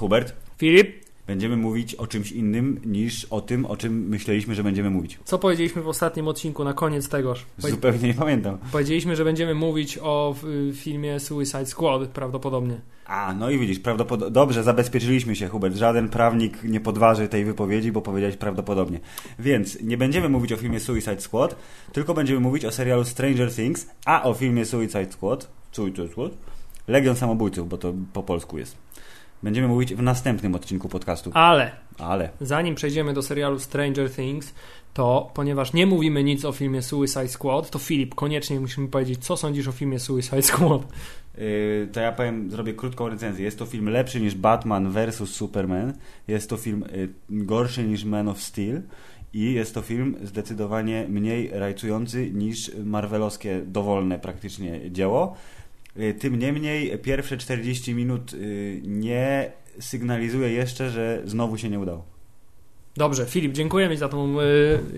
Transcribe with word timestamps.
Hubert, 0.00 0.34
Filip, 0.56 1.09
będziemy 1.30 1.56
mówić 1.56 1.94
o 1.94 2.06
czymś 2.06 2.32
innym 2.32 2.80
niż 2.84 3.24
o 3.24 3.40
tym, 3.40 3.66
o 3.66 3.76
czym 3.76 4.08
myśleliśmy, 4.08 4.54
że 4.54 4.62
będziemy 4.62 4.90
mówić. 4.90 5.18
co 5.24 5.38
powiedzieliśmy 5.38 5.82
w 5.82 5.88
ostatnim 5.88 6.28
odcinku 6.28 6.64
na 6.64 6.72
koniec 6.72 7.08
tegoż? 7.08 7.46
Zupełnie 7.58 8.08
nie 8.08 8.14
pamiętam. 8.14 8.58
Powiedzieliśmy, 8.72 9.16
że 9.16 9.24
będziemy 9.24 9.54
mówić 9.54 9.98
o 10.02 10.34
y, 10.70 10.72
filmie 10.74 11.20
Suicide 11.20 11.66
Squad 11.66 12.08
prawdopodobnie. 12.08 12.80
A, 13.06 13.34
no 13.34 13.50
i 13.50 13.58
widzisz, 13.58 13.78
prawdopodobnie. 13.78 14.32
Dobrze, 14.32 14.62
zabezpieczyliśmy 14.62 15.36
się, 15.36 15.48
Hubert. 15.48 15.76
Żaden 15.76 16.08
prawnik 16.08 16.64
nie 16.64 16.80
podważy 16.80 17.28
tej 17.28 17.44
wypowiedzi, 17.44 17.92
bo 17.92 18.02
powiedziałeś 18.02 18.36
prawdopodobnie. 18.36 19.00
Więc 19.38 19.80
nie 19.82 19.96
będziemy 19.96 20.28
mówić 20.28 20.52
o 20.52 20.56
filmie 20.56 20.80
Suicide 20.80 21.20
Squad, 21.20 21.56
tylko 21.92 22.14
będziemy 22.14 22.40
mówić 22.40 22.64
o 22.64 22.72
serialu 22.72 23.04
Stranger 23.04 23.54
Things, 23.54 23.86
a 24.04 24.22
o 24.22 24.34
filmie 24.34 24.64
Suicide 24.64 25.12
Squad, 25.12 25.48
Suicide 25.72 26.08
Squad, 26.08 26.32
Legion 26.88 27.16
Samobójców, 27.16 27.68
bo 27.68 27.78
to 27.78 27.92
po 28.12 28.22
polsku 28.22 28.58
jest. 28.58 28.76
Będziemy 29.42 29.68
mówić 29.68 29.94
w 29.94 30.02
następnym 30.02 30.54
odcinku 30.54 30.88
podcastu. 30.88 31.30
Ale 31.34 31.72
Ale. 31.98 32.30
zanim 32.40 32.74
przejdziemy 32.74 33.14
do 33.14 33.22
serialu 33.22 33.58
Stranger 33.58 34.10
Things, 34.10 34.54
to 34.94 35.30
ponieważ 35.34 35.72
nie 35.72 35.86
mówimy 35.86 36.24
nic 36.24 36.44
o 36.44 36.52
filmie 36.52 36.82
Suicide 36.82 37.28
Squad, 37.28 37.70
to 37.70 37.78
Filip, 37.78 38.14
koniecznie 38.14 38.60
musimy 38.60 38.88
powiedzieć, 38.88 39.24
co 39.24 39.36
sądzisz 39.36 39.68
o 39.68 39.72
filmie 39.72 39.98
Suicide 39.98 40.42
Squad. 40.42 40.82
Yy, 41.38 41.88
to 41.92 42.00
ja 42.00 42.12
powiem, 42.12 42.50
zrobię 42.50 42.74
krótką 42.74 43.08
recenzję. 43.08 43.44
Jest 43.44 43.58
to 43.58 43.66
film 43.66 43.88
lepszy 43.88 44.20
niż 44.20 44.34
Batman 44.34 44.92
vs. 44.92 45.28
Superman. 45.28 45.92
Jest 46.28 46.50
to 46.50 46.56
film 46.56 46.84
yy, 46.92 47.08
gorszy 47.30 47.84
niż 47.84 48.04
Man 48.04 48.28
of 48.28 48.42
Steel. 48.42 48.82
I 49.32 49.52
jest 49.52 49.74
to 49.74 49.82
film 49.82 50.16
zdecydowanie 50.22 51.06
mniej 51.08 51.50
rajcujący 51.52 52.30
niż 52.30 52.70
marvelowskie, 52.84 53.60
dowolne 53.66 54.18
praktycznie 54.18 54.90
dzieło. 54.90 55.36
Yy, 56.00 56.14
Tym 56.14 56.38
niemniej 56.38 56.98
pierwsze 56.98 57.36
40 57.36 57.94
minut 57.94 58.32
yy, 58.32 58.80
nie 58.84 59.52
sygnalizuje 59.80 60.50
jeszcze, 60.52 60.90
że 60.90 61.22
znowu 61.24 61.58
się 61.58 61.68
nie 61.70 61.80
udało. 61.80 62.04
Dobrze, 62.96 63.26
Filip, 63.26 63.52
dziękujemy 63.52 63.96
za 63.96 64.08
tą 64.08 64.40
y, 64.40 64.44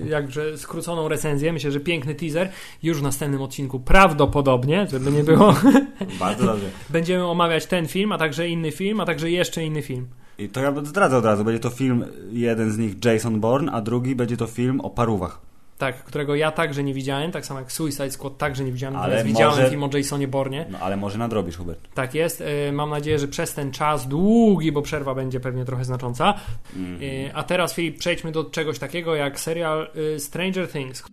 jakże 0.08 0.58
skróconą 0.58 1.08
recenzję. 1.08 1.52
Myślę, 1.52 1.70
że 1.72 1.80
piękny 1.80 2.14
teaser. 2.14 2.48
Już 2.82 2.98
w 2.98 3.02
następnym 3.02 3.42
odcinku 3.42 3.80
prawdopodobnie, 3.80 4.86
żeby 4.90 5.12
nie 5.12 5.24
było, 5.24 5.54
Bardzo 6.20 6.46
dobrze. 6.46 6.66
będziemy 6.90 7.26
omawiać 7.26 7.66
ten 7.66 7.88
film, 7.88 8.12
a 8.12 8.18
także 8.18 8.48
inny 8.48 8.72
film, 8.72 9.00
a 9.00 9.06
także 9.06 9.30
jeszcze 9.30 9.64
inny 9.64 9.82
film. 9.82 10.06
I 10.38 10.48
to 10.48 10.60
ja 10.60 10.74
zdradzę 10.84 11.16
od 11.16 11.24
razu. 11.24 11.44
Będzie 11.44 11.60
to 11.60 11.70
film, 11.70 12.04
jeden 12.32 12.72
z 12.72 12.78
nich 12.78 13.04
Jason 13.04 13.40
Bourne, 13.40 13.72
a 13.72 13.80
drugi 13.80 14.14
będzie 14.14 14.36
to 14.36 14.46
film 14.46 14.80
o 14.80 14.90
parówach. 14.90 15.40
Tak, 15.78 16.04
którego 16.04 16.34
ja 16.34 16.50
także 16.52 16.84
nie 16.84 16.94
widziałem, 16.94 17.32
tak 17.32 17.46
samo 17.46 17.60
jak 17.60 17.72
Suicide 17.72 18.10
Squad 18.10 18.38
także 18.38 18.64
nie 18.64 18.72
widziałem, 18.72 18.96
Ale 18.96 19.02
natomiast 19.04 19.26
widziałem 19.26 19.56
może- 19.56 19.70
film 19.70 19.82
o 19.82 19.90
Jasonie 19.96 20.28
Bornie. 20.28 20.66
No 20.70 20.78
ale 20.78 20.96
może 20.96 21.18
nadrobisz, 21.18 21.56
Hubert. 21.56 21.88
Tak 21.94 22.14
jest. 22.14 22.40
Y, 22.68 22.72
Mam 22.72 22.90
nadzieję, 22.90 23.18
że 23.18 23.28
przez 23.28 23.54
ten 23.54 23.70
czas 23.70 24.08
długi, 24.08 24.72
bo 24.72 24.82
przerwa 24.82 25.14
będzie 25.14 25.40
pewnie 25.40 25.64
trochę 25.64 25.84
znacząca. 25.84 26.34
Mhm. 26.76 27.02
Y, 27.02 27.30
A 27.34 27.42
teraz, 27.42 27.74
Filip, 27.74 27.98
przejdźmy 27.98 28.32
do 28.32 28.44
czegoś 28.44 28.78
takiego 28.78 29.14
jak 29.14 29.40
serial 29.40 29.90
y, 30.16 30.20
Stranger 30.20 30.68
Things. 30.68 31.04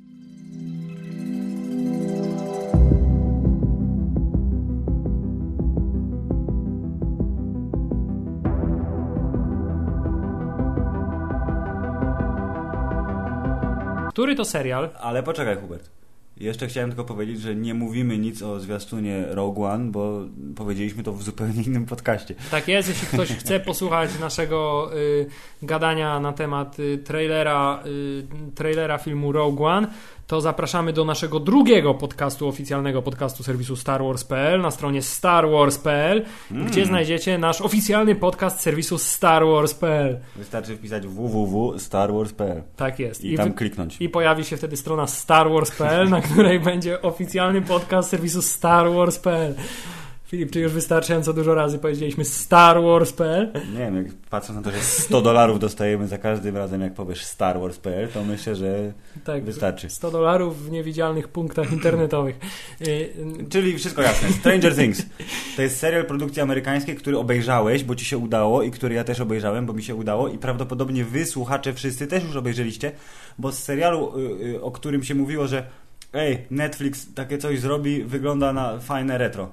Który 14.20 14.36
to 14.36 14.46
serial? 14.46 14.90
Ale 15.02 15.24
poczekaj, 15.24 15.56
Hubert. 15.56 15.99
Jeszcze 16.40 16.68
chciałem 16.68 16.90
tylko 16.90 17.04
powiedzieć, 17.04 17.42
że 17.42 17.56
nie 17.56 17.74
mówimy 17.74 18.18
nic 18.18 18.42
o 18.42 18.60
zwiastunie 18.60 19.26
Rogue 19.30 19.64
One, 19.66 19.92
bo 19.92 20.22
powiedzieliśmy 20.56 21.04
to 21.04 21.14
w 21.14 21.24
zupełnie 21.24 21.64
innym 21.64 21.86
podcaście. 21.86 22.36
Tak 22.52 22.68
jest, 22.68 22.90
jeśli 22.90 23.08
ktoś 23.08 23.30
chce 23.32 23.60
posłuchać 23.70 24.10
naszego 24.20 24.90
y, 24.98 25.28
gadania 25.62 26.20
na 26.20 26.34
temat 26.34 26.80
y, 26.80 26.98
trailera, 26.98 27.84
y, 27.86 28.24
trailera 28.56 28.98
filmu 28.98 29.32
Rogue 29.32 29.66
One, 29.66 29.88
to 30.28 30.42
zapraszamy 30.42 30.94
do 30.94 31.06
naszego 31.06 31.40
drugiego 31.40 31.94
podcastu, 31.94 32.48
oficjalnego 32.48 33.02
podcastu 33.02 33.44
serwisu 33.44 33.76
StarWars.pl 33.76 34.62
na 34.62 34.72
stronie 34.72 35.02
starwars.pl, 35.02 36.26
gdzie 36.52 36.86
znajdziecie 36.86 37.38
nasz 37.38 37.62
oficjalny 37.62 38.16
podcast 38.16 38.60
serwisu 38.60 38.98
StarWars.pl. 38.98 40.20
Wystarczy 40.36 40.76
wpisać 40.76 41.08
www.starwars.pl 41.08 42.64
Tak 42.76 43.00
jest. 43.00 43.24
i 43.26 43.38
tam 43.38 43.50
wy- 43.50 43.54
kliknąć. 43.56 43.98
I 44.00 44.10
pojawi 44.10 44.46
się 44.46 44.58
wtedy 44.58 44.78
strona 44.78 45.08
starwars.pl, 45.08 46.10
na 46.10 46.22
której 46.32 46.60
będzie 46.60 47.02
oficjalny 47.02 47.62
podcast 47.62 48.10
serwisu 48.10 48.42
starwars.pl. 48.42 49.56
Filip, 50.30 50.52
czy 50.52 50.60
już 50.60 50.72
wystarczająco 50.72 51.34
dużo 51.34 51.56
razy 51.56 51.80
powiedzieliśmy 51.80 52.26
starwars.pl? 52.26 53.52
Nie 53.74 53.80
wiem, 53.80 53.96
jak 53.96 54.06
patrząc 54.30 54.58
na 54.58 54.72
to, 54.72 54.78
że 54.78 54.84
100 54.84 55.22
dolarów 55.22 55.60
dostajemy 55.60 56.08
za 56.08 56.18
każdym 56.18 56.58
razem, 56.58 56.82
jak 56.82 56.94
powiesz 56.94 57.26
starwars.pl, 57.26 58.08
to 58.08 58.24
myślę, 58.24 58.56
że 58.56 58.94
Tak, 59.24 59.44
wystarczy. 59.44 59.90
100 59.90 60.12
dolarów 60.12 60.66
w 60.66 60.72
niewidzialnych 60.72 61.28
punktach 61.28 61.72
internetowych. 61.72 62.40
Y, 62.88 63.14
Czyli 63.50 63.78
wszystko 63.78 64.02
jasne. 64.02 64.30
Stranger 64.30 64.76
Things. 64.76 65.06
To 65.56 65.62
jest 65.62 65.80
serial 65.80 66.06
produkcji 66.06 66.42
amerykańskiej, 66.42 66.96
który 66.96 67.18
obejrzałeś, 67.18 67.84
bo 67.84 67.96
ci 67.96 68.06
się 68.06 68.18
udało 68.18 68.64
i 68.64 68.72
który 68.72 68.96
ja 68.96 69.04
też 69.04 69.20
obejrzałem, 69.20 69.66
bo 69.66 69.74
mi 69.74 69.84
się 69.84 69.96
udało 69.96 70.28
i 70.28 70.38
prawdopodobnie 70.38 71.06
wy, 71.06 71.26
słuchacze, 71.26 71.74
wszyscy 71.74 72.08
też 72.08 72.24
już 72.24 72.36
obejrzeliście, 72.36 72.92
bo 73.40 73.52
z 73.52 73.64
serialu, 73.64 74.20
y, 74.20 74.46
y, 74.46 74.62
o 74.62 74.72
którym 74.72 75.04
się 75.04 75.16
mówiło, 75.16 75.48
że 75.48 75.64
ej, 76.14 76.46
Netflix 76.52 77.14
takie 77.14 77.38
coś 77.38 77.60
zrobi, 77.60 78.04
wygląda 78.04 78.54
na 78.54 78.80
fajne 78.80 79.18
retro. 79.18 79.50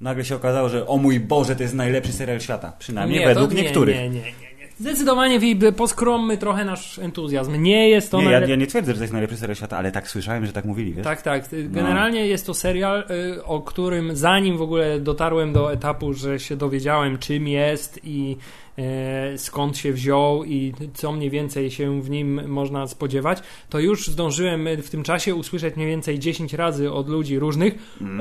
Nagle 0.00 0.24
się 0.24 0.36
okazało, 0.36 0.68
że 0.68 0.86
o 0.86 0.96
mój 0.96 1.20
Boże, 1.20 1.56
to 1.56 1.62
jest 1.62 1.74
najlepszy 1.74 2.12
serial 2.12 2.40
świata. 2.40 2.72
Przynajmniej 2.78 3.20
nie, 3.20 3.26
według 3.26 3.52
nie, 3.54 3.62
niektórych. 3.62 3.96
Nie, 3.96 4.08
nie, 4.08 4.20
nie, 4.20 4.32
nie. 4.40 4.49
Zdecydowanie 4.80 5.38
poskrommy 5.76 6.38
trochę 6.38 6.64
nasz 6.64 6.98
entuzjazm. 6.98 7.62
Nie 7.62 7.88
jest 7.88 8.10
to 8.10 8.18
Nie, 8.18 8.24
ja, 8.24 8.40
najlep- 8.40 8.48
ja 8.48 8.56
nie 8.56 8.66
twierdzę, 8.66 8.92
że 8.92 8.98
to 8.98 9.02
jest 9.04 9.12
najlepszy 9.12 9.36
serial 9.36 9.56
świata, 9.56 9.78
ale 9.78 9.92
tak 9.92 10.08
słyszałem, 10.08 10.46
że 10.46 10.52
tak 10.52 10.64
mówili, 10.64 10.92
wiesz? 10.92 11.04
Tak, 11.04 11.22
tak. 11.22 11.44
Generalnie 11.52 12.26
jest 12.26 12.46
to 12.46 12.54
serial, 12.54 13.04
y, 13.36 13.44
o 13.44 13.60
którym 13.60 14.16
zanim 14.16 14.56
w 14.58 14.62
ogóle 14.62 15.00
dotarłem 15.00 15.52
do 15.52 15.72
etapu, 15.72 16.12
że 16.14 16.40
się 16.40 16.56
dowiedziałem 16.56 17.18
czym 17.18 17.48
jest 17.48 18.00
i 18.04 18.36
e, 18.78 19.38
skąd 19.38 19.78
się 19.78 19.92
wziął 19.92 20.44
i 20.44 20.72
co 20.94 21.12
mniej 21.12 21.30
więcej 21.30 21.70
się 21.70 22.02
w 22.02 22.10
nim 22.10 22.48
można 22.48 22.86
spodziewać, 22.86 23.38
to 23.68 23.78
już 23.78 24.08
zdążyłem 24.08 24.68
w 24.82 24.90
tym 24.90 25.02
czasie 25.02 25.34
usłyszeć 25.34 25.76
mniej 25.76 25.88
więcej 25.88 26.18
10 26.18 26.52
razy 26.54 26.92
od 26.92 27.08
ludzi 27.08 27.38
różnych 27.38 27.74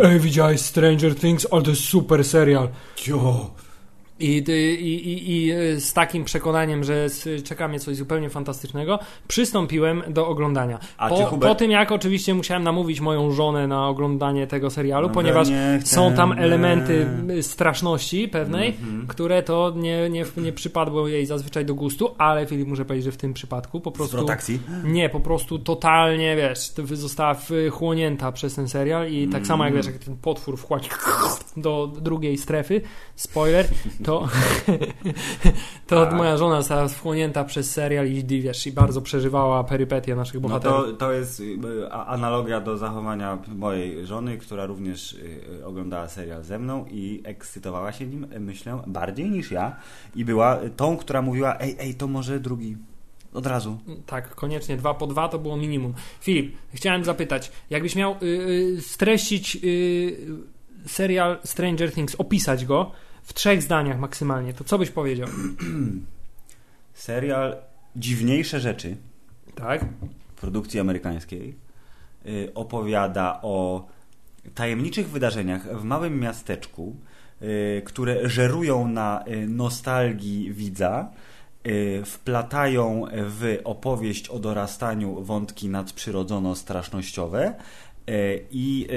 Ej, 0.04 0.20
widziałeś 0.20 0.62
Stranger 0.62 1.16
Things? 1.16 1.48
Ale 1.52 1.62
to 1.62 1.70
jest 1.70 1.84
super 1.84 2.24
serial. 2.24 2.70
Cio. 2.96 3.52
I, 4.20 4.38
i, 4.38 4.94
i, 4.94 5.48
I 5.48 5.52
z 5.82 5.94
takim 5.94 6.24
przekonaniem, 6.26 6.84
że 6.84 7.04
s- 7.04 7.30
czeka 7.44 7.68
mnie 7.68 7.80
coś 7.80 7.96
zupełnie 7.96 8.30
fantastycznego, 8.30 9.00
przystąpiłem 9.28 10.04
do 10.08 10.28
oglądania. 10.28 10.80
A 10.98 11.10
Po, 11.10 11.16
Hubert- 11.16 11.48
po 11.50 11.56
tym, 11.56 11.72
jak 11.72 11.92
oczywiście 11.92 12.34
musiałem 12.34 12.64
namówić 12.64 13.00
moją 13.02 13.32
żonę 13.32 13.68
na 13.68 13.88
oglądanie 13.88 14.48
tego 14.48 14.70
serialu, 14.70 15.08
No, 15.08 15.14
ponieważ 15.14 15.48
są 15.84 16.14
tam 16.14 16.32
elementy 16.32 17.08
straszności 17.42 18.28
pewnej, 18.28 18.70
Mhm. 18.70 19.08
które 19.08 19.44
to 19.44 19.74
nie, 19.76 20.10
nie, 20.10 20.26
nie 20.38 20.52
przypadło 20.54 21.08
jej 21.08 21.26
zazwyczaj 21.26 21.66
do 21.66 21.76
gustu, 21.76 22.16
ale 22.18 22.46
Filip 22.46 22.68
muszę 22.68 22.86
powiedzieć, 22.86 23.06
że 23.06 23.12
w 23.12 23.18
tym 23.18 23.34
przypadku 23.34 23.82
po 23.82 23.92
prostu. 23.92 24.12
Zwrot 24.18 24.30
akcji. 24.30 24.60
Nie, 24.84 25.10
po 25.10 25.20
prostu 25.20 25.60
totalnie, 25.60 26.36
wiesz, 26.36 26.60
została 26.94 27.36
wchłonięta 27.70 28.32
przez 28.32 28.56
ten 28.56 28.68
serial 28.70 29.12
i 29.12 29.28
tak 29.28 29.48
samo 29.48 29.66
jak 29.66 29.74
wiesz, 29.76 29.86
jak 29.86 29.98
ten 29.98 30.18
potwór 30.18 30.58
wchłaci 30.58 30.90
do 31.58 31.88
drugiej 32.02 32.38
strefy, 32.38 32.82
spoiler, 33.16 33.68
to, 34.04 34.28
to 35.88 36.06
Tak. 36.06 36.14
moja 36.14 36.38
żona 36.38 36.58
została 36.62 36.88
wchłonięta 36.88 37.44
przez 37.44 37.72
serial 37.72 38.08
i 38.08 38.24
wiesz, 38.42 38.68
i 38.68 38.72
bardzo 38.72 39.02
przeżywała 39.02 39.64
perypetie 39.64 40.16
naszych 40.16 40.36
No 40.36 40.42
bohaterów. 40.42 40.86
to, 40.86 40.94
to 40.94 41.12
jest 41.12 41.40
y, 41.40 41.58
a- 41.92 42.06
analogia 42.06 42.62
do 42.62 42.78
zachowania 42.78 43.38
mojej 43.56 44.06
żony, 44.06 44.38
która 44.38 44.66
również 44.66 45.14
y, 45.14 45.42
y, 45.60 45.66
oglądała 45.66 46.08
serial 46.08 46.44
ze 46.44 46.60
mną 46.60 46.86
i 46.92 47.22
ekscytowała 47.24 47.92
się 47.92 48.06
nim, 48.06 48.24
y, 48.34 48.40
myślę, 48.40 48.82
bardziej 48.88 49.30
niż 49.30 49.52
ja. 49.52 49.76
I 50.16 50.26
była 50.26 50.60
tą, 50.76 50.98
która 50.98 51.22
mówiła, 51.22 51.58
ej, 51.60 51.76
ej, 51.80 51.96
to 51.96 52.08
może 52.08 52.40
drugi. 52.40 52.78
Od 53.34 53.46
razu. 53.46 53.78
Tak, 54.06 54.36
koniecznie 54.36 54.78
dwa 54.78 54.94
po 54.94 55.08
dwa 55.08 55.28
to 55.30 55.40
było 55.40 55.58
minimum. 55.58 55.94
Filip, 56.22 56.56
chciałem 56.74 57.04
zapytać, 57.04 57.52
jakbyś 57.70 57.96
miał 57.96 58.12
y, 58.12 58.26
y, 58.78 58.82
streścić 58.82 59.58
y, 59.64 60.18
serial 60.86 61.40
Stranger 61.44 61.94
Things, 61.94 62.16
opisać 62.16 62.66
go 62.66 62.92
w 63.24 63.34
trzech 63.34 63.62
zdaniach 63.62 64.00
maksymalnie, 64.00 64.54
to 64.54 64.64
co 64.64 64.78
byś 64.78 64.90
powiedział? 64.90 65.28
Serial 66.94 67.56
Dziwniejsze 67.96 68.60
Rzeczy 68.60 68.98
Tak? 69.56 69.86
produkcji 70.36 70.80
amerykańskiej 70.80 71.56
y, 72.26 72.52
opowiada 72.56 73.40
o 73.42 73.88
tajemniczych 74.56 75.10
wydarzeniach 75.10 75.80
w 75.80 75.84
małym 75.84 76.20
miasteczku, 76.20 76.96
y, 77.42 77.82
które 77.86 78.30
żerują 78.30 78.88
na 78.88 79.24
y, 79.28 79.48
nostalgii 79.48 80.54
widza 80.54 81.12
wplatają 82.06 83.06
w 83.12 83.58
opowieść 83.64 84.30
o 84.30 84.40
dorastaniu 84.40 85.24
wątki 85.24 85.70
nadprzyrodzono-strasznościowe 85.70 87.54
i 88.52 88.88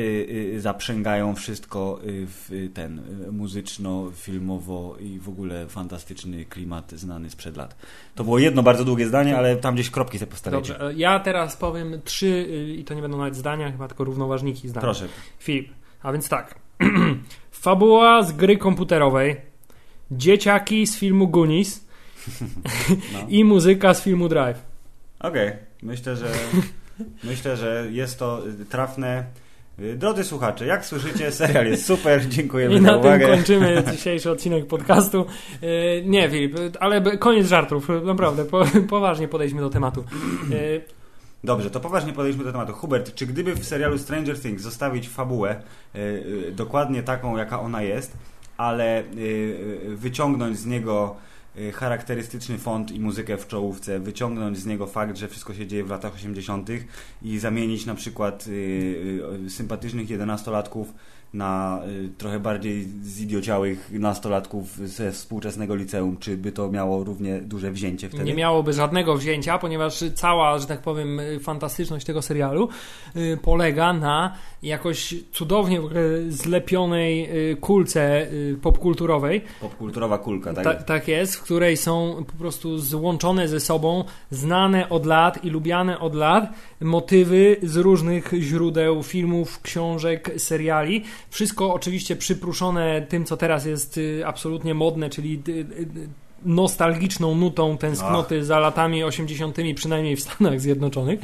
y, 0.55 0.61
zaprzęgają 0.61 1.35
wszystko 1.35 2.01
w 2.05 2.71
ten 2.75 3.03
muzyczno, 3.33 4.11
filmowo 4.15 4.97
i 5.01 5.19
w 5.19 5.29
ogóle 5.29 5.67
fantastyczny 5.67 6.45
klimat 6.45 6.93
znany 6.93 7.31
sprzed 7.31 7.57
lat. 7.57 7.77
To 8.15 8.25
było 8.25 8.39
jedno 8.39 8.63
bardzo 8.63 8.85
długie 8.85 9.07
zdanie, 9.07 9.37
ale 9.37 9.57
tam 9.57 9.75
gdzieś 9.75 9.91
kropki 9.91 10.19
sobie 10.19 10.31
postawicie. 10.31 10.73
Dobrze, 10.73 10.93
ja 10.97 11.21
teraz 11.21 11.57
powiem 11.57 12.01
trzy 12.05 12.47
i 12.79 12.85
to 12.85 12.95
nie 12.95 13.03
będą 13.03 13.19
nawet 13.19 13.37
zdania, 13.37 13.73
chyba 13.73 13.89
tylko 13.89 14.05
równoważniki 14.05 14.69
zdania. 14.69 14.83
Proszę. 14.83 15.09
Filip, 15.39 15.69
a 16.03 16.13
więc 16.13 16.29
tak. 16.29 16.55
Fabuła 17.51 18.23
z 18.23 18.33
gry 18.33 18.57
komputerowej, 18.57 19.37
dzieciaki 20.11 20.87
z 20.87 20.99
filmu 20.99 21.29
Goonies 21.29 21.87
no. 23.13 23.19
i 23.29 23.45
muzyka 23.45 23.95
z 23.95 24.03
filmu 24.03 24.29
Drive. 24.29 24.63
Okej, 25.21 25.49
okay. 25.49 25.59
myślę, 25.83 26.17
że 26.17 26.27
myślę, 27.25 27.57
że 27.57 27.87
jest 27.91 28.19
to 28.19 28.43
trafne. 28.69 29.25
Drodzy 29.97 30.25
słuchacze, 30.25 30.67
jak 30.67 30.87
słyszycie, 30.87 31.33
serial 31.33 31.67
jest 31.67 31.87
super, 31.87 32.29
dziękujemy 32.29 32.75
I 32.75 32.83
za 32.83 32.97
uwagę. 32.97 33.17
I 33.17 33.21
na 33.21 33.27
tym 33.27 33.37
kończymy 33.37 33.85
dzisiejszy 33.93 34.31
odcinek 34.31 34.67
podcastu. 34.67 35.27
E, 35.63 36.03
nie, 36.03 36.31
Filip, 36.31 36.57
ale 36.81 37.17
koniec 37.17 37.47
żartów, 37.47 37.89
naprawdę, 38.05 38.45
poważnie 38.89 39.29
podejdźmy 39.29 39.61
do 39.61 39.71
tematu. 39.71 40.05
Dobrze, 41.45 41.71
to 41.71 41.81
poważnie 41.81 42.13
podejdźmy 42.13 42.45
do 42.45 42.53
tematu. 42.53 42.73
Hubert, 42.73 43.15
czy 43.15 43.27
gdyby 43.27 43.55
w 43.55 43.65
serialu 43.65 43.99
Stranger 43.99 44.41
Things 44.41 44.63
zostawić 44.63 45.09
fabułę 45.09 45.63
dokładnie 46.53 47.03
taką, 47.03 47.37
jaka 47.37 47.61
ona 47.61 47.83
jest, 47.83 48.17
ale 48.57 49.03
wyciągnąć 49.89 50.59
z 50.59 50.67
niego 50.67 51.17
charakterystyczny 51.73 52.59
font 52.59 52.91
i 52.91 53.01
muzykę 53.01 53.37
w 53.37 53.47
czołówce, 53.47 54.01
wyciągnąć 54.01 54.59
z 54.59 54.67
niego 54.67 54.87
fakt, 54.87 55.17
że 55.17 55.29
wszystko 55.29 55.55
się 55.55 55.67
dzieje 55.67 55.85
w 55.85 55.91
latach 55.91 56.15
80. 56.15 56.69
i 57.23 57.39
zamienić 57.39 57.87
na 57.87 57.95
przykład 57.95 58.47
yy, 58.47 59.51
sympatycznych 59.51 60.11
jedenastolatków 60.11 60.95
na 61.35 61.81
y, 62.05 62.09
trochę 62.19 62.41
bardziej 62.41 62.89
zidiociałych 63.03 63.91
nastolatków 63.93 64.77
ze 64.77 65.13
współczesnego 65.13 65.75
liceum, 65.75 66.17
czy 66.17 66.37
by 66.37 66.53
to 66.53 66.71
miało 66.71 67.05
równie 67.05 67.41
duże 67.41 67.71
wzięcie 67.71 68.09
wtedy? 68.09 68.25
Nie 68.25 68.35
miałoby 68.35 68.73
żadnego 68.73 69.17
wzięcia, 69.17 69.59
ponieważ 69.59 70.05
cała, 70.15 70.59
że 70.59 70.67
tak 70.67 70.81
powiem, 70.83 71.21
fantastyczność 71.41 72.07
tego 72.07 72.23
serialu 72.23 72.69
y, 73.17 73.39
polega 73.43 73.93
na 73.93 74.35
jakoś 74.63 75.15
cudownie 75.33 75.81
zlepionej 76.29 77.31
y, 77.51 77.57
kulce 77.57 78.27
popkulturowej. 78.63 79.41
Popkulturowa 79.61 80.19
kulka, 80.19 80.55
tak? 80.55 80.65
Ta, 80.65 80.75
tak 80.75 81.09
jest, 81.09 81.37
w 81.37 81.43
której 81.43 81.77
są 81.77 82.25
po 82.27 82.33
prostu 82.33 82.79
złączone 82.79 83.49
ze 83.49 83.61
sobą 83.61 84.05
znane 84.31 84.89
od 84.89 85.07
lat 85.07 85.45
i 85.45 85.51
lubiane 85.51 85.99
od 85.99 86.15
lat 86.15 86.45
motywy 86.81 87.57
z 87.63 87.77
różnych 87.77 88.33
źródeł, 88.39 89.03
filmów, 89.03 89.63
książek, 89.63 90.31
seriali. 90.37 91.05
Wszystko 91.31 91.75
oczywiście 91.75 92.17
przypruszone 92.17 93.03
tym, 93.03 93.25
co 93.25 93.37
teraz 93.37 93.67
jest 93.67 93.99
y, 93.99 94.23
absolutnie 94.27 94.75
modne, 94.75 95.11
czyli 95.11 95.43
y, 95.49 95.53
y, 95.53 96.09
nostalgiczną 96.45 97.35
nutą 97.35 97.79
tęsknoty 97.79 98.39
Ach. 98.39 98.45
za 98.45 98.59
latami 98.59 99.05
80., 99.05 99.57
przynajmniej 99.75 100.17
w 100.17 100.21
Stanach 100.21 100.61
Zjednoczonych. 100.61 101.21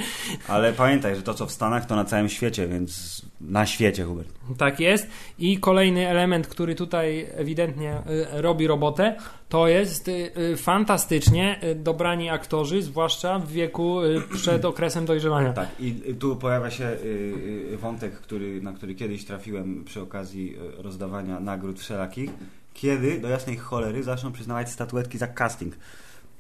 Ale 0.49 0.73
pamiętaj, 0.73 1.17
że 1.17 1.23
to 1.23 1.35
co 1.35 1.47
w 1.47 1.53
Stanach, 1.53 1.87
to 1.87 1.97
na 1.97 2.05
całym 2.05 2.29
świecie, 2.29 2.69
więc 2.69 3.23
na 3.41 3.67
świecie, 3.67 4.05
Hubert. 4.05 4.29
Tak 4.59 4.81
jest. 4.81 5.09
I 5.39 5.59
kolejny 5.59 6.09
element, 6.09 6.47
który 6.47 6.75
tutaj 6.75 7.27
ewidentnie 7.35 8.03
y, 8.37 8.43
robi 8.43 8.67
robotę, 8.67 9.17
to 9.49 9.69
jest 9.69 10.09
y, 10.09 10.31
y, 10.53 10.57
fantastycznie 10.57 11.61
dobrani 11.77 12.31
aktorzy, 12.31 12.83
zwłaszcza 12.83 13.39
w 13.39 13.53
wieku 13.53 13.99
przed 14.33 14.65
okresem 14.73 15.07
dojrzewania. 15.07 15.53
Tak, 15.53 15.69
i 15.81 16.15
tu 16.19 16.37
pojawia 16.37 16.71
się 16.71 16.97
wątek, 17.77 18.13
który, 18.13 18.63
na 18.63 18.73
który 18.73 18.95
kiedyś 18.95 19.25
trafiłem 19.25 19.85
przy 19.85 20.01
okazji 20.01 20.57
rozdawania 20.79 21.41
nagród 21.41 21.81
wszelakich 21.81 22.31
kiedy 22.81 23.21
do 23.21 23.29
jasnej 23.29 23.57
cholery 23.57 24.03
zaczną 24.03 24.33
przyznawać 24.33 24.71
statuetki 24.71 25.19
za 25.19 25.27
casting. 25.27 25.75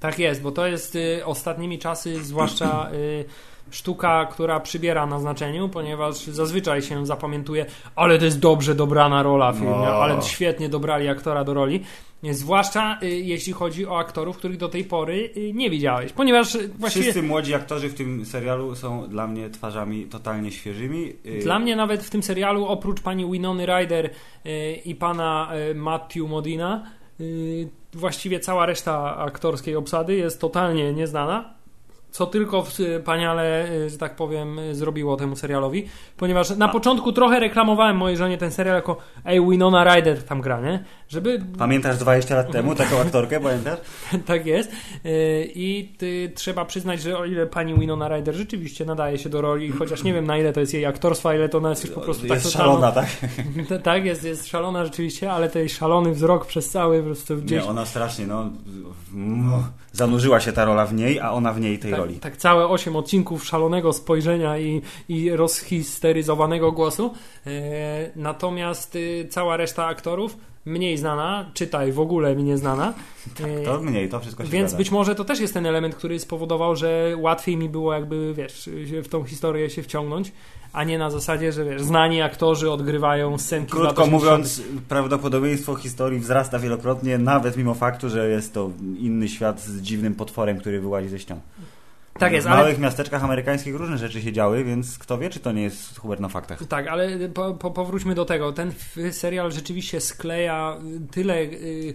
Tak 0.01 0.19
jest, 0.19 0.43
bo 0.43 0.53
to 0.53 0.67
jest 0.67 0.97
y, 0.97 1.25
ostatnimi 1.25 1.79
czasy 1.79 2.25
zwłaszcza 2.25 2.91
y, 2.93 3.25
sztuka, 3.71 4.27
która 4.27 4.61
przybiera 4.61 5.07
na 5.07 5.21
znaczeniu, 5.21 5.69
ponieważ 5.69 6.17
zazwyczaj 6.17 6.83
się 6.83 7.07
zapamiętuje, 7.07 7.67
ale 7.97 8.19
to 8.19 8.25
jest 8.25 8.39
dobrze 8.39 8.75
dobrana 8.75 9.23
rola 9.23 9.53
w 9.53 9.57
filmie, 9.57 9.71
no. 9.71 9.87
ale 9.87 10.23
świetnie 10.23 10.69
dobrali 10.69 11.09
aktora 11.09 11.45
do 11.45 11.55
roli. 11.55 11.85
Zwłaszcza 12.23 12.99
y, 13.03 13.09
jeśli 13.09 13.53
chodzi 13.53 13.87
o 13.87 13.99
aktorów, 13.99 14.37
których 14.37 14.57
do 14.57 14.69
tej 14.69 14.85
pory 14.85 15.31
y, 15.37 15.53
nie 15.53 15.71
widziałeś. 15.71 16.13
Ponieważ 16.13 16.59
właściwie... 16.79 17.03
Wszyscy 17.03 17.23
młodzi 17.23 17.55
aktorzy 17.55 17.89
w 17.89 17.95
tym 17.95 18.25
serialu 18.25 18.75
są 18.75 19.09
dla 19.09 19.27
mnie 19.27 19.51
twarzami 19.51 20.07
totalnie 20.07 20.53
świeżymi. 20.53 21.13
Y, 21.27 21.39
dla 21.43 21.59
mnie 21.59 21.77
nawet 21.77 22.03
w 22.03 22.11
tym 22.11 22.23
serialu, 22.23 22.67
oprócz 22.67 23.01
pani 23.01 23.31
Winony 23.31 23.67
Ryder 23.67 24.11
i 24.85 24.95
pana 24.95 25.51
Matthew 25.75 26.29
Modina, 26.29 26.91
właściwie 27.93 28.41
cała 28.41 28.67
reszta 28.67 29.17
aktorskiej 29.17 29.77
obsady 29.77 30.17
jest 30.17 30.41
totalnie 30.41 30.93
nieznana 30.93 31.59
co 32.11 32.27
tylko 32.27 32.65
paniale, 33.05 33.71
y, 33.71 33.91
że 33.91 33.99
tak 33.99 34.17
powiem, 34.17 34.61
zrobiło 34.73 35.17
temu 35.17 35.37
serialowi, 35.37 35.89
ponieważ 36.17 36.51
na 36.51 36.67
A. 36.67 36.69
początku 36.69 37.13
trochę 37.13 37.41
reklamowałem 37.41 37.97
mojej 37.97 38.17
żonie 38.17 38.39
ten 38.39 38.51
serial 38.51 38.77
jako 38.77 38.97
ej, 39.25 39.41
Winona 39.41 39.95
Ryder 39.95 40.23
tam 40.23 40.41
gra, 40.41 40.61
nie? 40.61 40.85
Żeby... 41.09 41.43
Pamiętasz 41.59 41.99
20 41.99 42.35
lat 42.35 42.53
temu 42.53 42.75
taką 42.75 42.99
aktorkę, 42.99 43.41
pamiętasz? 43.41 43.79
tak 44.27 44.47
jest. 44.47 44.71
Y, 45.05 45.53
I 45.55 45.95
ty, 45.99 46.33
trzeba 46.35 46.65
przyznać, 46.65 47.03
że 47.03 47.19
o 47.19 47.25
ile 47.25 47.47
pani 47.47 47.75
Winona 47.75 48.09
Ryder 48.09 48.35
rzeczywiście 48.35 48.85
nadaje 48.85 49.19
się 49.19 49.29
do 49.29 49.41
roli, 49.41 49.73
chociaż 49.73 50.03
nie 50.03 50.15
wiem 50.15 50.27
na 50.27 50.39
ile 50.39 50.53
to 50.53 50.61
jest 50.61 50.75
jej 50.75 50.87
aktorstwa, 50.87 51.35
ile 51.35 51.49
to 51.49 51.59
ona 51.59 51.71
jest 51.71 51.85
już 51.85 51.95
po 51.95 52.01
prostu 52.01 52.27
jest 52.27 52.45
tak 52.45 52.53
szalona, 52.53 52.93
tak? 52.93 53.07
tak, 53.83 54.05
jest, 54.05 54.25
jest 54.25 54.47
szalona 54.47 54.85
rzeczywiście, 54.85 55.33
ale 55.33 55.49
ten 55.49 55.69
szalony 55.69 56.13
wzrok 56.13 56.47
przez 56.47 56.71
cały 56.71 56.99
po 56.99 57.05
prostu 57.05 57.37
gdzieś... 57.37 57.63
Nie, 57.63 57.69
ona 57.69 57.87
strasznie, 57.87 58.27
no, 58.27 58.51
no 59.13 59.65
zanurzyła 59.93 60.41
się 60.41 60.53
ta 60.53 60.65
rola 60.65 60.87
w 60.87 60.95
niej, 60.95 61.21
a 61.21 61.31
ona 61.31 61.53
w 61.53 61.61
niej 61.61 61.79
tej 61.79 61.91
tak, 61.91 62.01
roli. 62.01 62.15
Tak, 62.15 62.37
całe 62.37 62.67
osiem 62.67 62.97
odcinków 62.97 63.45
szalonego 63.45 63.93
spojrzenia 63.93 64.59
i, 64.59 64.83
i 65.09 65.31
rozhisteryzowanego 65.31 66.73
głosu. 66.73 67.15
E, 67.47 67.51
natomiast 68.17 68.97
y, 68.97 69.27
cała 69.31 69.57
reszta 69.57 69.87
aktorów 69.87 70.37
mniej 70.69 70.99
znana, 70.99 71.51
czytaj 71.55 71.93
w 71.93 72.01
ogóle 72.01 72.37
mi 72.37 72.45
nieznana. 72.45 72.95
Tak, 73.35 73.47
to 73.65 73.81
mniej, 73.81 74.09
to 74.09 74.21
wszystko 74.21 74.45
się 74.45 74.51
Więc 74.51 74.75
być 74.75 74.91
może 74.91 75.15
to 75.15 75.25
też 75.25 75.41
jest 75.41 75.55
ten 75.55 75.67
element, 75.67 75.95
który 75.95 76.19
spowodował, 76.19 76.77
że 76.77 77.15
łatwiej 77.17 77.57
mi 77.57 77.69
było 77.69 77.95
jakby, 77.95 78.35
wiesz, 78.35 78.71
w 79.05 79.09
tą 79.09 79.25
historię 79.25 79.71
się 79.71 79.83
wciągnąć, 79.83 80.33
a 80.73 80.85
nie 80.85 80.99
na 80.99 81.11
zasadzie, 81.11 81.53
że 81.53 81.65
wiesz, 81.65 81.83
znani 81.83 82.23
aktorzy 82.23 82.71
odgrywają 82.71 83.39
scenki 83.39 83.73
Krótko 83.73 84.07
mówiąc, 84.07 84.63
prawdopodobieństwo 84.89 85.75
historii 85.75 86.21
wzrasta 86.21 86.59
wielokrotnie, 86.59 87.19
nawet 87.19 87.57
mimo 87.57 87.75
faktu, 87.75 88.11
że 88.11 88.29
jest 88.29 88.55
to 88.55 88.71
inny 88.99 89.29
świat 89.29 89.61
z 89.61 89.81
dziwnym 89.81 90.15
potworem, 90.15 90.59
który 90.59 90.81
wyłazi 90.81 91.09
ze 91.09 91.19
ścian. 91.19 91.41
Tak 92.19 92.33
jest, 92.33 92.47
w 92.47 92.51
małych 92.51 92.75
ale... 92.75 92.79
miasteczkach 92.79 93.25
amerykańskich 93.25 93.75
różne 93.75 93.99
rzeczy 93.99 94.23
się 94.23 94.33
działy, 94.33 94.65
więc 94.65 94.99
kto 94.99 95.19
wie, 95.19 95.31
czy 95.31 95.41
to 95.41 95.53
nie 95.53 95.63
jest 95.63 95.99
Hubert 95.99 96.21
na 96.21 96.29
faktach. 96.29 96.67
Tak, 96.69 96.87
ale 96.87 97.29
po, 97.29 97.55
po, 97.55 97.71
powróćmy 97.71 98.15
do 98.15 98.25
tego. 98.25 98.53
Ten 98.53 98.73
serial 99.11 99.53
rzeczywiście 99.53 100.01
skleja 100.01 100.77
tyle... 101.11 101.45
Yy 101.45 101.95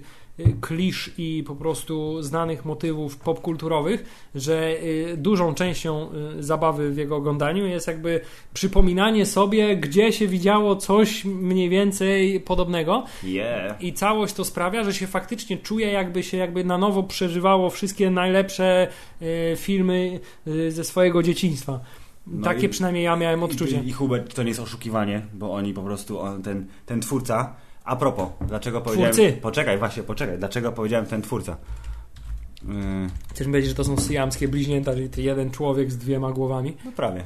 klisz 0.61 1.11
i 1.17 1.43
po 1.47 1.55
prostu 1.55 2.23
znanych 2.23 2.65
motywów 2.65 3.17
popkulturowych, 3.17 4.29
że 4.35 4.83
y, 4.83 5.17
dużą 5.17 5.53
częścią 5.53 6.09
y, 6.39 6.43
zabawy 6.43 6.91
w 6.91 6.97
jego 6.97 7.15
oglądaniu 7.15 7.65
jest 7.65 7.87
jakby 7.87 8.21
przypominanie 8.53 9.25
sobie, 9.25 9.77
gdzie 9.77 10.13
się 10.13 10.27
widziało 10.27 10.75
coś 10.75 11.25
mniej 11.25 11.69
więcej 11.69 12.39
podobnego. 12.39 13.05
Yeah. 13.23 13.83
I 13.83 13.93
całość 13.93 14.33
to 14.33 14.45
sprawia, 14.45 14.83
że 14.83 14.93
się 14.93 15.07
faktycznie 15.07 15.57
czuje, 15.57 15.91
jakby 15.91 16.23
się 16.23 16.37
jakby 16.37 16.63
na 16.63 16.77
nowo 16.77 17.03
przeżywało 17.03 17.69
wszystkie 17.69 18.11
najlepsze 18.11 18.87
y, 19.21 19.55
filmy 19.57 20.19
ze 20.69 20.83
swojego 20.83 21.23
dzieciństwa. 21.23 21.79
No 22.27 22.43
Takie 22.43 22.65
i, 22.65 22.69
przynajmniej 22.69 23.03
ja 23.03 23.15
miałem 23.15 23.43
odczucie. 23.43 23.81
I, 23.83 23.87
I 23.87 23.91
Hubert 23.91 24.35
to 24.35 24.43
nie 24.43 24.49
jest 24.49 24.59
oszukiwanie, 24.59 25.21
bo 25.33 25.53
oni 25.53 25.73
po 25.73 25.81
prostu, 25.81 26.19
on, 26.19 26.41
ten, 26.41 26.65
ten 26.85 27.01
twórca 27.01 27.55
a 27.83 27.95
propos, 27.95 28.27
dlaczego 28.41 28.81
powiedziałem... 28.81 29.13
Twórcy. 29.13 29.37
Poczekaj, 29.41 29.77
właśnie, 29.77 30.03
poczekaj. 30.03 30.37
Dlaczego 30.37 30.71
powiedziałem 30.71 31.05
ten 31.05 31.21
twórca? 31.21 31.57
Yy... 32.67 32.73
Chcesz 33.29 33.47
mi 33.47 33.53
powiedzieć, 33.53 33.69
że 33.69 33.75
to 33.75 33.83
są 33.83 33.97
syjamskie 33.97 34.47
bliźnięta, 34.47 34.93
czyli 34.93 35.09
ty 35.09 35.21
jeden 35.21 35.51
człowiek 35.51 35.91
z 35.91 35.97
dwiema 35.97 36.31
głowami? 36.31 36.77
No 36.85 36.91
prawie. 36.91 37.23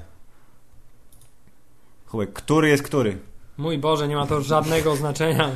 Chłopie, 2.06 2.28
który 2.28 2.70
jest 2.70 2.84
który? 2.84 3.18
Mój 3.58 3.78
Boże, 3.78 4.08
nie 4.08 4.16
ma 4.16 4.28
to 4.28 4.42
żadnego 4.42 4.96
znaczenia. 4.96 5.50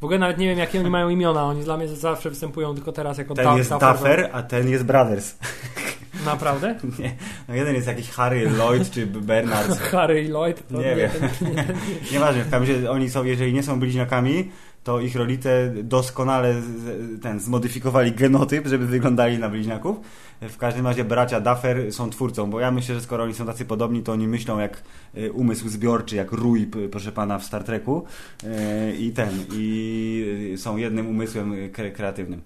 W 0.00 0.04
ogóle 0.04 0.18
nawet 0.18 0.38
nie 0.38 0.48
wiem, 0.48 0.58
jakie 0.58 0.80
oni 0.80 0.90
mają 0.90 1.08
imiona. 1.08 1.44
Oni 1.44 1.64
dla 1.64 1.76
mnie 1.76 1.88
zawsze 1.88 2.30
występują 2.30 2.74
tylko 2.74 2.92
teraz 2.92 3.18
jako 3.18 3.34
Ten 3.34 3.56
jest 3.56 3.70
Duffer, 3.70 4.30
a 4.32 4.42
ten 4.42 4.68
jest 4.68 4.84
Brothers. 4.84 5.34
Naprawdę? 6.24 6.74
Nie. 6.98 7.12
No 7.48 7.54
jeden 7.54 7.74
jest 7.74 7.86
jakiś 7.86 8.10
Harry 8.10 8.50
Lloyd 8.50 8.90
czy 8.90 9.06
Bernard. 9.06 9.78
Harry 9.92 10.28
Lloyd? 10.28 10.70
nie, 10.70 10.78
nie 10.78 10.96
wiem. 10.96 11.10
Nieważne, 12.12 12.44
w 12.44 12.50
każdym 12.50 12.76
razie 12.76 12.90
oni 12.90 13.10
są, 13.10 13.24
jeżeli 13.24 13.52
nie 13.52 13.62
są 13.62 13.80
bliźniakami, 13.80 14.50
to 14.88 15.00
ich 15.00 15.16
rodzice 15.16 15.72
doskonale 15.82 16.54
ten, 17.22 17.40
zmodyfikowali 17.40 18.12
genotyp, 18.12 18.66
żeby 18.66 18.86
wyglądali 18.86 19.38
na 19.38 19.48
bliźniaków. 19.48 19.96
W 20.40 20.56
każdym 20.56 20.86
razie 20.86 21.04
bracia 21.04 21.40
Duffer 21.40 21.92
są 21.92 22.10
twórcą, 22.10 22.50
bo 22.50 22.60
ja 22.60 22.70
myślę, 22.70 22.94
że 22.94 23.00
skoro 23.00 23.24
oni 23.24 23.34
są 23.34 23.46
tacy 23.46 23.64
podobni, 23.64 24.02
to 24.02 24.12
oni 24.12 24.28
myślą 24.28 24.58
jak 24.58 24.82
e, 25.14 25.32
umysł 25.32 25.68
zbiorczy, 25.68 26.16
jak 26.16 26.32
Rui, 26.32 26.66
proszę 26.90 27.12
pana, 27.12 27.38
w 27.38 27.44
Star 27.44 27.64
Treku 27.64 28.04
e, 28.44 28.94
i 28.94 29.12
ten, 29.12 29.30
i 29.52 30.54
są 30.56 30.76
jednym 30.76 31.06
umysłem 31.06 31.54
kreatywnym. 31.94 32.40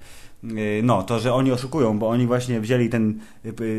No, 0.83 1.03
to, 1.03 1.21
że 1.21 1.35
oni 1.35 1.53
oszukują, 1.53 1.99
bo 1.99 2.09
oni 2.09 2.27
właśnie 2.27 2.61
wzięli 2.61 2.89
ten 2.89 3.19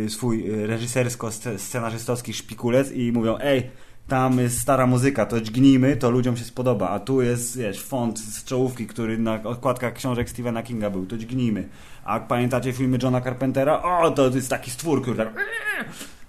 swój 0.08 0.44
reżysersko-scenarzystowski 0.48 2.34
szpikulec 2.34 2.92
i 2.92 3.12
mówią, 3.12 3.38
ej, 3.40 3.70
tam 4.08 4.40
jest 4.40 4.60
stara 4.60 4.88
muzyka, 4.88 5.26
to 5.26 5.42
dźgnijmy, 5.42 5.96
to 5.96 6.12
ludziom 6.12 6.38
się 6.38 6.44
spodoba, 6.44 6.90
a 6.90 7.00
tu 7.00 7.22
jest, 7.22 7.58
wiesz, 7.58 7.84
font 7.84 8.20
z 8.20 8.44
czołówki, 8.44 8.88
który 8.88 9.18
na 9.18 9.44
okładkach 9.44 9.94
książek 9.94 10.30
Stephena 10.30 10.64
Kinga 10.64 10.90
był, 10.90 11.06
to 11.06 11.18
dźgnijmy. 11.18 11.70
A 12.04 12.20
pamiętacie 12.20 12.74
filmy 12.74 12.98
Johna 13.04 13.22
Carpentera? 13.22 13.82
O, 13.84 14.12
to 14.12 14.30
jest 14.30 14.50
taki 14.50 14.72
stwór, 14.72 15.02
który 15.02 15.18
tak 15.18 15.34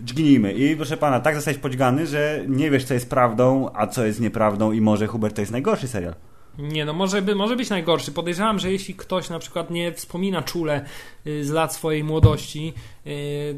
dźgnijmy. 0.01 0.53
I 0.53 0.77
proszę 0.77 0.97
pana, 0.97 1.21
tak 1.21 1.35
zostałeś 1.35 1.59
podźgany, 1.59 2.07
że 2.07 2.45
nie 2.49 2.71
wiesz, 2.71 2.85
co 2.85 2.95
jest 2.95 3.11
prawdą, 3.11 3.71
a 3.75 3.87
co 3.87 4.07
jest 4.07 4.21
nieprawdą 4.21 4.73
i 4.73 4.81
może 4.81 5.07
Hubert 5.07 5.35
to 5.35 5.43
jest 5.43 5.53
najgorszy 5.53 5.89
serial. 5.89 6.15
Nie, 6.59 6.85
no 6.85 6.93
może, 6.93 7.23
by, 7.23 7.35
może 7.35 7.57
być 7.57 7.71
najgorszy. 7.71 8.13
Podejrzewam, 8.13 8.59
że 8.59 8.73
jeśli 8.73 8.95
ktoś 8.95 9.31
na 9.31 9.39
przykład 9.39 9.71
nie 9.71 9.93
wspomina 9.93 10.43
czule 10.43 10.85
y, 11.27 11.45
z 11.45 11.51
lat 11.51 11.75
swojej 11.75 12.05
młodości, 12.05 12.75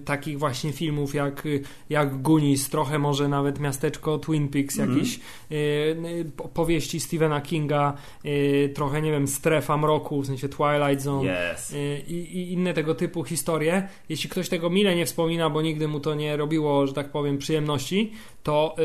takich 0.04 0.38
właśnie 0.38 0.72
filmów 0.72 1.14
jak, 1.14 1.48
jak 1.90 2.22
Goonies, 2.22 2.68
trochę 2.68 2.98
może 2.98 3.28
nawet 3.28 3.60
miasteczko 3.60 4.18
Twin 4.18 4.48
Peaks, 4.48 4.78
mm. 4.78 4.90
jakieś 4.90 5.20
y, 5.52 6.30
powieści 6.54 7.00
Stephena 7.00 7.40
Kinga, 7.40 7.94
y, 8.24 8.72
trochę 8.74 9.02
nie 9.02 9.10
wiem, 9.10 9.28
Strefa 9.28 9.76
Mroku, 9.76 10.22
w 10.22 10.26
sensie 10.26 10.48
Twilight 10.48 11.02
Zone 11.02 11.52
yes. 11.54 11.74
i, 12.08 12.12
i, 12.12 12.52
inne 12.52 12.74
tego 12.74 12.94
typu 12.94 13.24
historie. 13.24 13.88
Jeśli 14.08 14.30
ktoś 14.30 14.48
tego 14.48 14.70
mile 14.70 14.96
nie 14.96 15.06
wspomina, 15.06 15.50
bo 15.50 15.62
nigdy 15.62 15.88
mu 15.88 16.00
to 16.00 16.14
nie 16.14 16.36
robiło, 16.36 16.86
że 16.86 16.92
tak 16.92 17.10
powiem, 17.10 17.38
przyjemności, 17.38 18.12
to, 18.42 18.76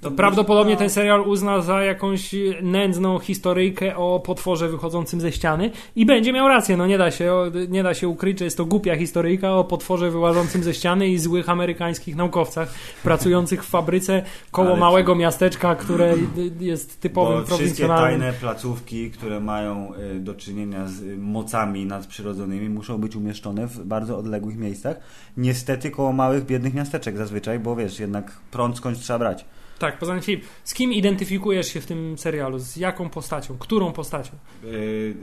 to 0.00 0.10
prawdopodobnie 0.10 0.76
ten 0.76 0.90
serial 0.90 1.20
uzna 1.20 1.60
za 1.60 1.82
jakąś 1.82 2.34
nędzną 2.62 3.18
historyjkę 3.18 3.96
o 3.96 4.20
potworze 4.20 4.68
wychodzącym 4.68 5.20
ze 5.20 5.32
ściany 5.32 5.70
i 5.96 6.06
będzie 6.06 6.32
miał 6.32 6.48
rację. 6.48 6.76
No 6.76 6.86
nie 6.86 6.98
da 6.98 7.10
się, 7.10 7.34
nie 7.68 7.82
da 7.82 7.94
się 7.94 8.08
ukryć, 8.08 8.38
że 8.38 8.44
jest 8.44 8.56
to 8.56 8.64
głupia 8.64 8.96
historyjka 8.96 9.56
o 9.56 9.64
potworze 9.64 10.01
potworze 10.02 10.10
wyłażącym 10.10 10.62
ze 10.62 10.74
ściany 10.74 11.08
i 11.08 11.18
złych 11.18 11.48
amerykańskich 11.48 12.16
naukowcach 12.16 12.74
pracujących 13.02 13.64
w 13.64 13.68
fabryce 13.68 14.22
koło 14.50 14.68
Ale 14.68 14.80
małego 14.80 15.14
miasteczka, 15.14 15.74
które 15.74 16.14
jest 16.60 17.00
typowym 17.00 17.44
Bo 17.50 17.56
Wszystkie 17.56 17.86
tajne 17.86 18.32
placówki, 18.32 19.10
które 19.10 19.40
mają 19.40 19.94
y, 19.94 20.20
do 20.20 20.34
czynienia 20.34 20.86
z 20.86 21.18
mocami 21.18 21.86
nadprzyrodzonymi, 21.86 22.68
muszą 22.68 22.98
być 22.98 23.16
umieszczone 23.16 23.66
w 23.66 23.84
bardzo 23.84 24.18
odległych 24.18 24.56
miejscach. 24.56 24.96
Niestety 25.36 25.90
koło 25.90 26.12
małych, 26.12 26.46
biednych 26.46 26.74
miasteczek 26.74 27.16
zazwyczaj, 27.16 27.58
bo 27.58 27.76
wiesz, 27.76 28.00
jednak 28.00 28.32
prąd 28.50 28.76
skądś 28.76 29.00
trzeba 29.00 29.18
brać. 29.18 29.44
Tak, 29.78 29.98
poza 29.98 30.12
tym 30.12 30.22
Filip, 30.22 30.44
z 30.64 30.74
kim 30.74 30.92
identyfikujesz 30.92 31.66
się 31.66 31.80
w 31.80 31.86
tym 31.86 32.18
serialu? 32.18 32.58
Z 32.58 32.76
jaką 32.76 33.08
postacią? 33.08 33.58
Którą 33.58 33.92
postacią? 33.92 34.32
Yy, 34.64 35.14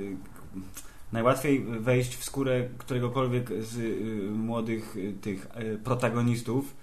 najłatwiej 1.11 1.63
wejść 1.63 2.15
w 2.15 2.23
skórę 2.23 2.69
któregokolwiek 2.77 3.49
z 3.63 3.77
y, 3.77 4.31
młodych 4.31 4.97
y, 4.97 5.13
tych 5.21 5.47
y, 5.61 5.77
protagonistów, 5.77 6.75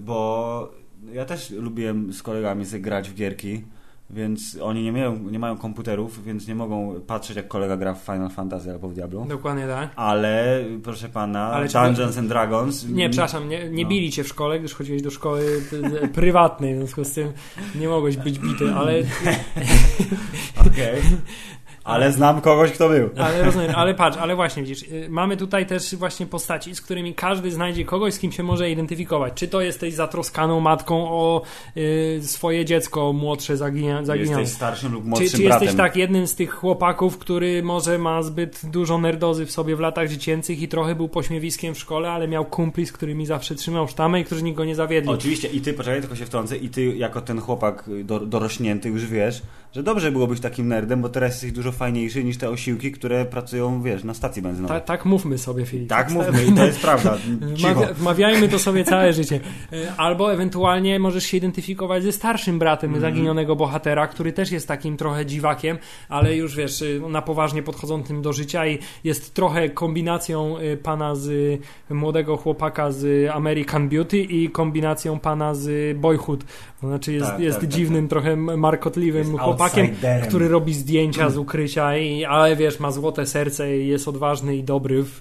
bo 0.00 0.72
ja 1.12 1.24
też 1.24 1.50
lubiłem 1.50 2.12
z 2.12 2.22
kolegami 2.22 2.64
grać 2.80 3.10
w 3.10 3.14
gierki, 3.14 3.62
więc 4.10 4.58
oni 4.62 4.82
nie 4.82 4.92
mają, 4.92 5.18
nie 5.18 5.38
mają 5.38 5.56
komputerów, 5.56 6.24
więc 6.24 6.48
nie 6.48 6.54
mogą 6.54 7.00
patrzeć 7.06 7.36
jak 7.36 7.48
kolega 7.48 7.76
gra 7.76 7.94
w 7.94 7.98
Final 7.98 8.30
Fantasy 8.30 8.70
albo 8.70 8.88
w 8.88 8.94
Diablo. 8.94 9.24
Dokładnie 9.28 9.66
tak. 9.66 9.90
Ale, 9.96 10.64
proszę 10.82 11.08
pana, 11.08 11.52
Ale 11.52 11.68
Dungeons 11.68 12.14
to... 12.14 12.20
and 12.20 12.28
Dragons... 12.28 12.88
Nie, 12.88 13.10
przepraszam, 13.10 13.48
nie, 13.48 13.70
nie 13.70 13.82
no. 13.82 13.88
bili 13.88 14.12
cię 14.12 14.24
w 14.24 14.28
szkole, 14.28 14.58
gdyż 14.58 14.74
chodziłeś 14.74 15.02
do 15.02 15.10
szkoły 15.10 15.62
prywatnej, 16.14 16.74
w 16.74 16.78
związku 16.78 17.04
z 17.04 17.12
tym 17.12 17.32
nie 17.74 17.88
mogłeś 17.88 18.16
być 18.16 18.38
bity, 18.38 18.74
ale... 18.74 18.92
Okej. 20.66 21.02
Ale 21.88 22.12
znam 22.12 22.40
kogoś, 22.40 22.72
kto 22.72 22.88
był. 22.88 23.10
Ale 23.18 23.44
rozumiem, 23.44 23.72
ale 23.74 23.94
patrz, 23.94 24.16
ale 24.18 24.36
właśnie 24.36 24.62
widzisz, 24.62 24.82
y, 24.82 25.06
mamy 25.10 25.36
tutaj 25.36 25.66
też 25.66 25.94
właśnie 25.94 26.26
postaci, 26.26 26.74
z 26.74 26.80
którymi 26.80 27.14
każdy 27.14 27.50
znajdzie 27.50 27.84
kogoś, 27.84 28.14
z 28.14 28.18
kim 28.18 28.32
się 28.32 28.42
może 28.42 28.70
identyfikować. 28.70 29.32
Czy 29.34 29.48
to 29.48 29.60
jesteś 29.60 29.94
zatroskaną 29.94 30.60
matką 30.60 31.08
o 31.10 31.42
y, 31.76 32.20
swoje 32.22 32.64
dziecko 32.64 33.12
młodsze 33.12 33.56
zaginia, 33.56 34.04
zaginione. 34.04 34.40
Jesteś 34.40 34.56
starszym 34.56 34.92
lub 34.92 35.04
młodszym 35.04 35.28
czy, 35.28 35.36
czy 35.36 35.42
bratem. 35.42 35.62
jesteś 35.62 35.78
tak 35.78 35.96
jednym 35.96 36.26
z 36.26 36.34
tych 36.34 36.50
chłopaków, 36.50 37.18
który 37.18 37.62
może 37.62 37.98
ma 37.98 38.22
zbyt 38.22 38.60
dużo 38.64 38.98
nerdozy 38.98 39.46
w 39.46 39.50
sobie 39.50 39.76
w 39.76 39.80
latach 39.80 40.08
dziecięcych 40.08 40.62
i 40.62 40.68
trochę 40.68 40.94
był 40.94 41.08
pośmiewiskiem 41.08 41.74
w 41.74 41.78
szkole, 41.78 42.10
ale 42.10 42.28
miał 42.28 42.44
kumpli, 42.44 42.86
z 42.86 42.92
którymi 42.92 43.26
zawsze 43.26 43.54
trzymał 43.54 43.88
sztamę 43.88 44.20
i 44.20 44.24
którzy 44.24 44.42
nikt 44.42 44.56
go 44.56 44.64
nie 44.64 44.74
zawiedli. 44.74 45.10
Oczywiście 45.10 45.48
i 45.48 45.60
ty, 45.60 45.72
poczekaj, 45.72 46.00
tylko 46.00 46.16
się 46.16 46.26
wtrącę, 46.26 46.56
i 46.56 46.68
ty 46.68 46.96
jako 46.96 47.20
ten 47.20 47.40
chłopak 47.40 47.84
do, 48.04 48.20
dorośnięty 48.20 48.88
już 48.88 49.06
wiesz, 49.06 49.42
że 49.72 49.82
dobrze 49.82 50.12
było 50.12 50.26
być 50.26 50.40
takim 50.40 50.68
nerdem, 50.68 51.02
bo 51.02 51.08
teraz 51.08 51.32
jesteś 51.32 51.52
dużo 51.52 51.72
fajniejszy 51.78 52.24
niż 52.24 52.38
te 52.38 52.50
osiłki, 52.50 52.92
które 52.92 53.24
pracują, 53.24 53.82
wiesz, 53.82 54.04
na 54.04 54.14
stacji 54.14 54.42
benzynowej. 54.42 54.80
Ta, 54.80 54.86
tak 54.86 55.04
mówmy 55.04 55.38
sobie, 55.38 55.66
Filip. 55.66 55.88
Tak 55.88 56.10
mówmy 56.10 56.44
i 56.44 56.52
to 56.52 56.66
jest 56.66 56.80
prawda. 56.80 57.18
Cicho. 57.56 57.94
Wmawiajmy 57.94 58.48
to 58.48 58.58
sobie 58.58 58.84
całe 58.84 59.12
życie. 59.12 59.40
E, 59.72 59.92
albo 59.96 60.32
ewentualnie 60.32 60.98
możesz 60.98 61.24
się 61.24 61.36
identyfikować 61.36 62.02
ze 62.02 62.12
starszym 62.12 62.58
bratem 62.58 62.90
mm 62.90 62.98
zaginionego 62.98 63.56
bohatera, 63.56 64.06
który 64.06 64.32
też 64.32 64.52
jest 64.52 64.68
takim 64.68 64.96
trochę 64.96 65.26
dziwakiem, 65.26 65.78
ale 66.08 66.36
już 66.36 66.56
wiesz, 66.56 66.82
e, 66.82 67.08
na 67.08 67.22
poważnie 67.22 67.62
podchodzącym 67.62 68.22
do 68.22 68.32
życia 68.32 68.66
i 68.66 68.78
jest 69.04 69.34
trochę 69.34 69.68
kombinacją 69.68 70.58
e, 70.58 70.76
pana 70.76 71.14
z 71.14 71.60
młodego 71.90 72.36
chłopaka 72.36 72.92
z 72.92 73.30
American 73.30 73.88
Beauty 73.88 74.18
i 74.18 74.50
kombinacją 74.50 75.18
pana 75.18 75.54
z 75.54 75.98
Boyhood. 75.98 76.44
To 76.80 76.88
znaczy 76.88 77.12
jest, 77.12 77.26
tak, 77.26 77.40
jest 77.40 77.60
tak, 77.60 77.68
tak 77.68 77.76
dziwnym, 77.76 78.04
tak, 78.04 78.10
trochę 78.10 78.36
markotliwym 78.36 79.28
jest 79.28 79.38
chłopakiem, 79.40 79.88
który 80.28 80.48
robi 80.48 80.74
zdjęcia 80.74 81.30
z 81.30 81.36
ukrycia, 81.36 81.67
i, 81.76 82.24
ale 82.24 82.56
wiesz, 82.56 82.80
ma 82.80 82.90
złote 82.90 83.26
serce 83.26 83.78
i 83.78 83.88
jest 83.88 84.08
odważny 84.08 84.56
i 84.56 84.64
dobry. 84.64 85.02
W... 85.02 85.20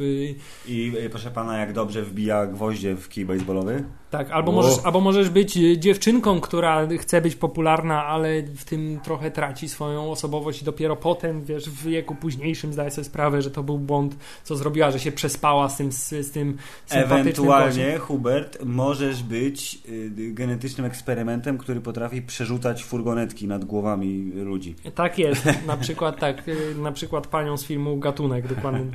I 0.68 0.94
proszę 1.10 1.32
pana, 1.32 1.58
jak 1.58 1.74
dobrze 1.74 2.02
wbija 2.02 2.46
gwoździe 2.46 2.96
w 2.96 3.10
kij 3.10 3.26
baseballowy? 3.26 3.84
Tak, 4.10 4.32
albo 4.32 4.52
możesz, 4.52 4.76
albo 4.84 5.02
możesz 5.02 5.30
być 5.30 5.58
e, 5.58 5.78
dziewczynką, 5.78 6.42
która 6.42 6.88
chce 6.98 7.22
być 7.22 7.36
popularna, 7.36 8.06
ale 8.06 8.44
w 8.44 8.66
tym 8.66 9.00
trochę 9.04 9.32
traci 9.32 9.70
swoją 9.70 10.12
osobowość 10.12 10.62
i 10.62 10.66
dopiero 10.66 10.96
potem, 10.96 11.46
wiesz, 11.46 11.70
w 11.70 11.84
wieku 11.84 12.16
późniejszym 12.16 12.74
zdaje 12.74 12.92
sobie 12.92 13.06
sprawę, 13.06 13.42
że 13.42 13.52
to 13.52 13.64
był 13.64 13.80
błąd, 13.80 14.18
co 14.44 14.56
zrobiła, 14.56 14.92
że 14.92 15.00
się 15.00 15.12
przespała 15.12 15.70
z 15.70 15.78
tym, 15.78 15.92
z, 15.92 16.10
z 16.10 16.32
tym 16.32 16.58
Ewentualnie, 16.90 17.98
Hubert, 17.98 18.58
możesz 18.66 19.24
być 19.24 19.80
y, 19.90 20.12
genetycznym 20.34 20.86
eksperymentem, 20.86 21.58
który 21.58 21.82
potrafi 21.82 22.22
przerzucać 22.22 22.84
furgonetki 22.84 23.48
nad 23.48 23.66
głowami 23.66 24.32
ludzi. 24.36 24.76
Tak 24.96 25.20
jest, 25.20 25.46
na 25.68 25.78
przykład 25.78 26.20
tak, 26.20 26.27
y, 26.48 26.76
na 26.76 26.92
przykład 26.92 27.28
panią 27.28 27.58
z 27.58 27.66
filmu 27.66 27.98
Gatunek, 27.98 28.48
dokładnie. 28.48 28.86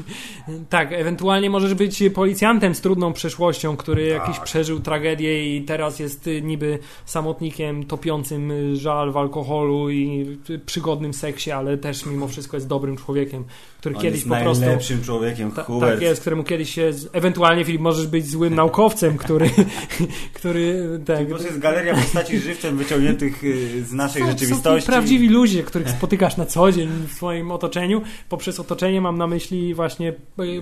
tak, 0.70 0.92
ewentualnie 0.92 1.50
możesz 1.50 1.74
być 1.74 2.02
policjantem 2.14 2.74
z 2.74 2.80
trudną 2.80 3.12
przeszłością, 3.12 3.76
który 3.76 4.06
jakiś 4.06 4.32
jakiś 4.32 4.44
przeżył 4.44 4.80
tragedię 4.80 5.56
i 5.56 5.62
teraz 5.62 5.98
jest 5.98 6.26
y, 6.26 6.42
niby 6.42 6.78
samotnikiem 7.06 7.86
topiącym 7.86 8.50
y, 8.50 8.76
żal 8.76 9.12
w 9.12 9.16
alkoholu 9.16 9.90
i 9.90 10.38
przygodnym 10.66 11.14
seksie, 11.14 11.50
ale 11.50 11.78
też 11.78 12.06
mimo 12.06 12.28
wszystko 12.28 12.56
jest 12.56 12.68
dobrym 12.68 12.96
człowiekiem, 12.96 13.44
który 13.80 13.96
On 13.96 14.02
kiedyś 14.02 14.20
jest 14.20 14.28
po 14.28 14.36
prostu... 14.36 14.64
najlepszym 14.64 15.02
człowiekiem, 15.02 15.52
ta, 15.52 15.64
Tak 15.80 16.02
jest, 16.02 16.20
któremu 16.20 16.44
kiedyś 16.44 16.74
się... 16.74 16.90
Ewentualnie, 17.12 17.64
Filip, 17.64 17.80
możesz 17.80 18.06
być 18.06 18.26
złym 18.30 18.54
naukowcem, 18.54 19.16
który... 19.16 19.50
który 20.34 20.88
tak, 21.06 21.28
to 21.28 21.44
jest 21.44 21.58
galeria 21.58 21.94
postaci 21.94 22.38
żywcem 22.38 22.76
wyciągniętych 22.76 23.42
z 23.88 23.92
naszej 23.92 24.22
są, 24.22 24.28
rzeczywistości. 24.28 24.86
Są 24.86 24.92
prawdziwi 24.92 25.28
ludzie, 25.28 25.62
których 25.62 25.90
spotykasz 25.90 26.36
na 26.36 26.46
co 26.52 26.72
dzień 26.72 26.88
w 27.08 27.12
swoim 27.12 27.50
otoczeniu. 27.50 28.02
Poprzez 28.28 28.60
otoczenie 28.60 29.00
mam 29.00 29.18
na 29.18 29.26
myśli 29.26 29.74
właśnie 29.74 30.12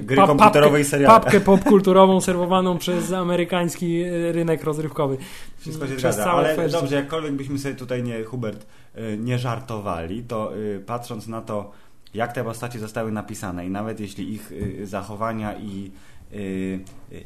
Gry 0.01 0.17
pa, 0.17 0.27
komputerowej 0.27 0.85
papkę, 0.85 1.07
papkę 1.07 1.41
popkulturową 1.51 2.21
serwowaną 2.21 2.79
przez 2.79 3.13
amerykański 3.13 4.05
rynek 4.33 4.65
rozrywkowy. 4.65 5.17
Wszystko 5.59 5.87
się 5.87 5.99
zgadza, 5.99 6.33
ale 6.33 6.69
dobrze, 6.69 6.97
jakkolwiek 6.97 7.33
byśmy 7.33 7.59
sobie 7.59 7.75
tutaj 7.75 8.03
nie, 8.03 8.25
Hubert, 8.25 8.67
y, 8.97 9.19
nie 9.21 9.39
żartowali, 9.39 10.23
to 10.23 10.53
patrząc 10.87 11.27
na 11.27 11.41
to, 11.41 11.71
jak 12.15 12.33
te 12.33 12.45
postacie 12.45 12.79
zostały 12.79 13.13
napisane 13.13 13.67
i 13.67 13.71
nawet 13.71 14.01
jeśli 14.01 14.33
ich 14.33 14.53
zachowania 14.83 15.59
i 15.59 15.91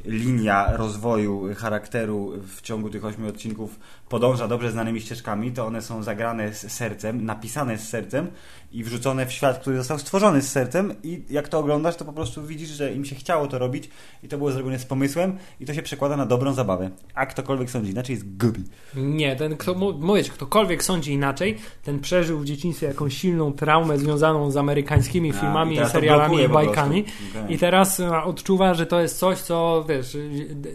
linia 0.05 0.77
rozwoju 0.77 1.49
charakteru 1.57 2.33
w 2.57 2.63
ciągu 2.63 2.91
tych 2.91 3.05
ośmiu 3.05 3.29
odcinków 3.29 3.79
podąża 4.09 4.49
dobrze 4.49 4.71
znanymi 4.71 5.01
ścieżkami, 5.01 5.53
to 5.53 5.67
one 5.67 5.83
są 5.83 6.03
zagrane 6.03 6.55
z 6.55 6.73
sercem, 6.73 7.25
napisane 7.25 7.79
z 7.79 7.89
sercem 7.89 8.31
i 8.73 8.85
wrzucone 8.85 9.27
w 9.27 9.33
świat, 9.33 9.59
który 9.59 9.77
został 9.77 9.99
stworzony 9.99 10.43
z 10.43 10.51
sercem 10.51 10.95
i 11.03 11.23
jak 11.31 11.49
to 11.49 11.59
oglądasz, 11.59 11.97
to 11.97 12.05
po 12.05 12.13
prostu 12.13 12.43
widzisz, 12.43 12.69
że 12.69 12.95
im 12.95 13.05
się 13.05 13.15
chciało 13.15 13.47
to 13.47 13.59
robić 13.59 13.91
i 14.23 14.29
to 14.29 14.39
było 14.39 14.53
zrobione 14.53 14.79
z 14.79 14.85
pomysłem 14.85 15.39
i 15.61 15.67
to 15.67 15.75
się 15.75 15.83
przekłada 15.83 16.17
na 16.17 16.27
dobrą 16.27 16.53
zabawę. 16.53 16.91
A 17.15 17.27
ktokolwiek 17.27 17.71
sądzi 17.71 17.91
inaczej 17.91 18.15
jest 18.15 18.37
gubi. 18.37 18.65
Nie, 18.95 19.37
ten 19.37 19.57
kto, 19.57 19.75
mówię, 19.75 20.23
ktokolwiek 20.23 20.85
sądzi 20.85 21.13
inaczej, 21.13 21.59
ten 21.83 22.01
przeżył 22.01 22.39
w 22.39 22.45
dzieciństwie 22.45 22.87
jakąś 22.87 23.17
silną 23.17 23.53
traumę 23.53 23.99
związaną 23.99 24.51
z 24.51 24.57
amerykańskimi 24.57 25.33
filmami, 25.33 25.77
i 25.77 25.87
serialami 25.87 26.43
i 26.43 26.49
bajkami 26.49 27.05
okay. 27.31 27.53
i 27.53 27.59
teraz 27.59 28.01
odczuwa, 28.25 28.75
że 28.75 28.87
to 28.87 29.01
jest 29.01 29.19
coś, 29.19 29.39
co 29.39 29.74
wiesz, 29.83 30.17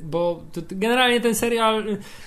bo 0.04 0.44
generalnie 0.72 1.22
ten 1.22 1.36
serial 1.36 1.84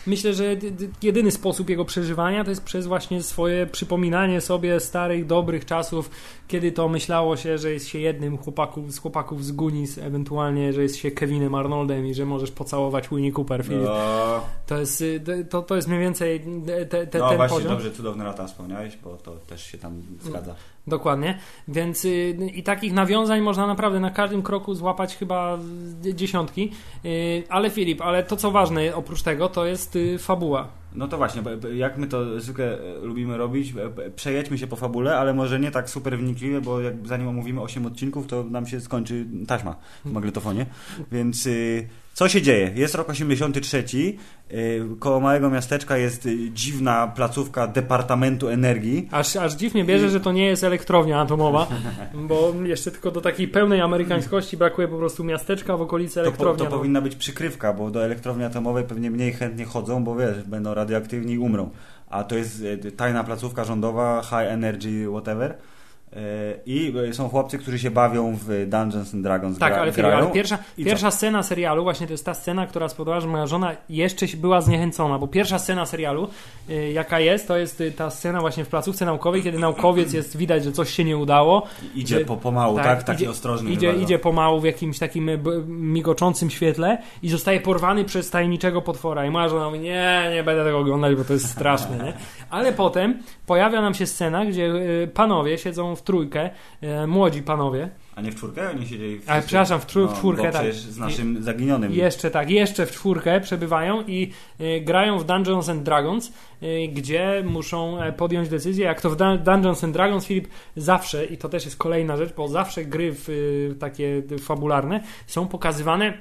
myślę, 0.07 0.35
że 0.35 0.57
jedyny 1.02 1.31
sposób 1.31 1.71
jego 1.71 1.85
przeżywania 1.85 2.45
to 2.45 2.50
jest 2.50 2.64
przez 2.64 2.87
właśnie 2.87 3.23
swoje 3.23 3.67
przypominanie 3.67 4.41
sobie 4.41 4.81
starych, 4.81 5.26
dobrych 5.26 5.64
czasów, 5.64 6.11
kiedy 6.49 6.73
to 6.73 6.88
myślało 6.88 7.37
się, 7.37 7.59
że 7.59 7.73
jest 7.73 7.88
się 7.88 7.99
jednym 7.99 8.38
chłopaków, 8.38 8.93
z 8.93 8.99
chłopaków 8.99 9.45
z 9.45 9.52
Gunis, 9.52 9.99
ewentualnie, 9.99 10.73
że 10.73 10.83
jest 10.83 10.97
się 10.97 11.11
Kevinem 11.11 11.55
Arnoldem 11.55 12.07
i 12.07 12.14
że 12.14 12.26
możesz 12.26 12.50
pocałować 12.50 13.09
Winnie 13.09 13.33
Cooper. 13.33 13.71
No. 13.71 14.41
To, 14.67 14.79
jest, 14.79 15.05
to, 15.50 15.62
to 15.62 15.76
jest 15.76 15.88
mniej 15.88 16.00
więcej 16.00 16.45
te, 16.88 17.07
te, 17.07 17.19
no, 17.19 17.29
ten 17.29 17.37
właśnie, 17.37 17.57
poziom. 17.57 17.73
dobrze, 17.73 17.91
cudowne 17.91 18.25
lata 18.25 18.47
wspomniałeś, 18.47 18.97
bo 18.97 19.17
to 19.17 19.33
też 19.37 19.67
się 19.67 19.79
tam 19.79 20.02
zgadza. 20.21 20.55
Dokładnie, 20.87 21.38
więc 21.69 22.05
y, 22.05 22.31
i 22.55 22.62
takich 22.62 22.93
nawiązań 22.93 23.41
można 23.41 23.67
naprawdę 23.67 24.00
na 24.00 24.11
każdym 24.11 24.43
kroku 24.43 24.75
złapać 24.75 25.17
chyba 25.17 25.59
dziesiątki. 26.14 26.62
Y, 27.04 27.45
ale 27.49 27.71
Filip, 27.71 28.00
ale 28.00 28.23
to 28.23 28.37
co 28.37 28.50
ważne 28.50 28.95
oprócz 28.95 29.23
tego, 29.23 29.49
to 29.49 29.66
jest 29.66 29.99
fabuła. 30.19 30.69
No 30.95 31.09
to 31.09 31.16
właśnie, 31.16 31.42
jak 31.75 31.99
my 31.99 32.07
to 32.07 32.40
zwykle 32.40 32.78
e, 32.78 32.99
lubimy 33.02 33.37
robić, 33.37 33.75
e, 34.07 34.11
przejedźmy 34.11 34.59
się 34.59 34.66
po 34.66 34.76
fabule, 34.76 35.19
ale 35.19 35.35
może 35.35 35.61
nie 35.61 35.71
tak 35.71 35.90
super 35.90 36.19
wnikliwie, 36.19 36.61
bo 36.61 36.81
jak 36.81 36.95
zanim 37.09 37.28
omówimy 37.28 37.61
8 37.61 37.87
odcinków, 37.87 38.26
to 38.26 38.45
nam 38.45 38.66
się 38.66 38.81
skończy 38.81 39.26
taśma 39.47 39.76
w 40.04 40.12
magnetofonie. 40.12 40.66
Więc 41.12 41.47
y, 41.47 41.88
co 42.14 42.28
się 42.28 42.42
dzieje? 42.42 42.73
Jest 42.75 42.95
rok 42.95 43.11
83, 43.11 43.85
y, 44.52 44.83
koło 44.99 45.21
małego 45.21 45.50
miasteczka 45.50 45.97
jest 45.97 46.26
y, 46.26 46.50
dziwna 46.50 47.07
placówka 47.07 47.66
Departamentu 47.66 48.49
Energii. 48.49 49.09
Aż, 49.11 49.37
aż 49.37 49.54
dziwnie 49.54 49.85
bierze, 49.85 50.11
że 50.11 50.21
to 50.21 50.33
nie 50.33 50.47
jest 50.47 50.64
elektrownia 50.64 51.21
atomowa, 51.21 51.66
bo 52.28 52.54
jeszcze 52.64 52.90
tylko 52.90 53.11
do 53.11 53.21
takiej 53.21 53.49
pełnej 53.49 53.81
amerykańskości 53.81 54.57
brakuje 54.57 54.88
po 54.88 54.99
prostu 54.99 55.25
miasteczka 55.25 55.76
w 55.76 55.83
okolicy 55.83 56.21
elektrowni. 56.21 56.59
To, 56.59 56.71
to 56.71 56.76
powinna 56.78 57.00
być 57.00 57.16
przykrywka, 57.16 57.73
bo 57.73 57.90
do 57.90 58.04
elektrowni 58.04 58.45
atomowej 58.45 58.85
pewnie 58.85 59.11
mniej 59.11 59.33
chętnie 59.33 59.64
chodzą, 59.64 60.04
bo 60.04 60.16
wiesz, 60.16 60.42
będą 60.42 60.75
radioaktywni 60.75 61.33
i 61.33 61.38
umrą. 61.38 61.71
A 62.11 62.25
to 62.25 62.37
jest 62.37 62.61
y, 62.61 62.92
tajna 62.92 63.25
placówka 63.25 63.64
rządowa, 63.64 64.23
high 64.23 64.52
energy, 64.52 65.07
whatever 65.11 65.59
i 66.66 66.95
są 67.12 67.28
chłopcy, 67.28 67.59
którzy 67.59 67.78
się 67.78 67.90
bawią 67.90 68.37
w 68.37 68.66
Dungeons 68.66 69.14
and 69.14 69.23
Dragons. 69.23 69.59
Tak, 69.59 69.73
gra, 69.73 69.83
ale, 69.83 69.92
grają. 69.92 70.16
ale 70.16 70.26
pierwsza, 70.26 70.59
pierwsza 70.76 71.11
scena 71.11 71.42
serialu, 71.42 71.83
właśnie 71.83 72.07
to 72.07 72.12
jest 72.12 72.25
ta 72.25 72.35
scena, 72.35 72.66
która 72.66 72.88
spowodowała, 72.88 73.21
że 73.21 73.28
moja 73.28 73.47
żona 73.47 73.76
jeszcze 73.88 74.26
była 74.37 74.61
zniechęcona, 74.61 75.19
bo 75.19 75.28
pierwsza 75.28 75.59
scena 75.59 75.87
serialu, 75.87 76.28
y, 76.71 76.92
jaka 76.92 77.21
jest, 77.21 77.49
to 77.49 77.57
jest 77.57 77.83
ta 77.97 78.11
scena 78.11 78.40
właśnie 78.40 78.64
w 78.64 78.69
placówce 78.69 79.04
naukowej, 79.04 79.42
kiedy 79.42 79.59
naukowiec 79.59 80.12
jest, 80.12 80.37
widać, 80.37 80.64
że 80.64 80.73
coś 80.73 80.90
się 80.90 81.04
nie 81.04 81.16
udało. 81.16 81.66
Idzie 81.95 82.19
że, 82.19 82.25
po, 82.25 82.37
pomału, 82.37 82.76
tak? 82.76 82.85
tak 82.85 83.02
taki 83.02 83.23
idzie, 83.23 83.31
ostrożny. 83.31 83.71
Idzie, 83.71 83.92
idzie 83.92 84.19
pomału 84.19 84.61
w 84.61 84.64
jakimś 84.64 84.99
takim 84.99 85.31
migoczącym 85.69 86.50
świetle 86.50 86.99
i 87.23 87.28
zostaje 87.28 87.61
porwany 87.61 88.04
przez 88.04 88.31
tajemniczego 88.31 88.83
potwora. 88.83 89.26
I 89.26 89.31
moja 89.31 89.49
żona 89.49 89.66
mówi, 89.66 89.81
nie, 89.81 90.31
nie 90.35 90.42
będę 90.45 90.64
tego 90.64 90.78
oglądać, 90.78 91.16
bo 91.16 91.25
to 91.25 91.33
jest 91.33 91.50
straszne. 91.50 92.04
Nie? 92.04 92.12
Ale 92.50 92.73
potem 92.73 93.23
pojawia 93.47 93.83
nam 93.83 93.95
się 93.95 94.07
scena, 94.07 94.47
gdzie 94.47 94.73
panowie 95.14 95.59
siedzą 95.59 95.97
w 95.97 96.01
w 96.02 96.04
trójkę, 96.04 96.50
e, 96.80 97.06
młodzi 97.06 97.42
panowie. 97.42 97.88
A 98.16 98.21
nie 98.21 98.32
w 98.32 98.35
czwórkę? 98.35 98.71
Oni 98.71 98.87
siedzieli 98.87 99.18
w 99.18 99.30
Ale 99.30 99.42
przepraszam, 99.42 99.80
w, 99.80 99.87
czwór, 99.87 100.02
no, 100.02 100.09
w 100.09 100.18
czwórkę, 100.18 100.52
tak. 100.52 100.73
z 100.73 100.99
naszym 100.99 101.42
zaginionym. 101.42 101.92
Jeszcze 101.92 102.30
tak, 102.30 102.50
jeszcze 102.50 102.87
w 102.87 102.90
czwórkę 102.90 103.40
przebywają 103.40 104.02
i 104.06 104.32
y, 104.61 104.80
grają 104.80 105.18
w 105.18 105.25
Dungeons 105.25 105.68
and 105.68 105.82
Dragons, 105.82 106.32
y, 106.62 106.88
gdzie 106.92 107.42
muszą 107.47 107.99
podjąć 108.16 108.49
decyzję. 108.49 108.85
Jak 108.85 109.00
to 109.00 109.11
w 109.11 109.16
Dungeons 109.16 109.85
and 109.85 109.92
Dragons, 109.92 110.26
Filip, 110.26 110.49
zawsze, 110.76 111.25
i 111.25 111.37
to 111.37 111.49
też 111.49 111.64
jest 111.64 111.76
kolejna 111.76 112.16
rzecz, 112.16 112.35
bo 112.35 112.49
zawsze 112.49 112.85
gry 112.85 113.11
w, 113.14 113.76
takie 113.80 114.23
fabularne 114.38 115.00
są 115.26 115.49
pokazywane 115.49 116.18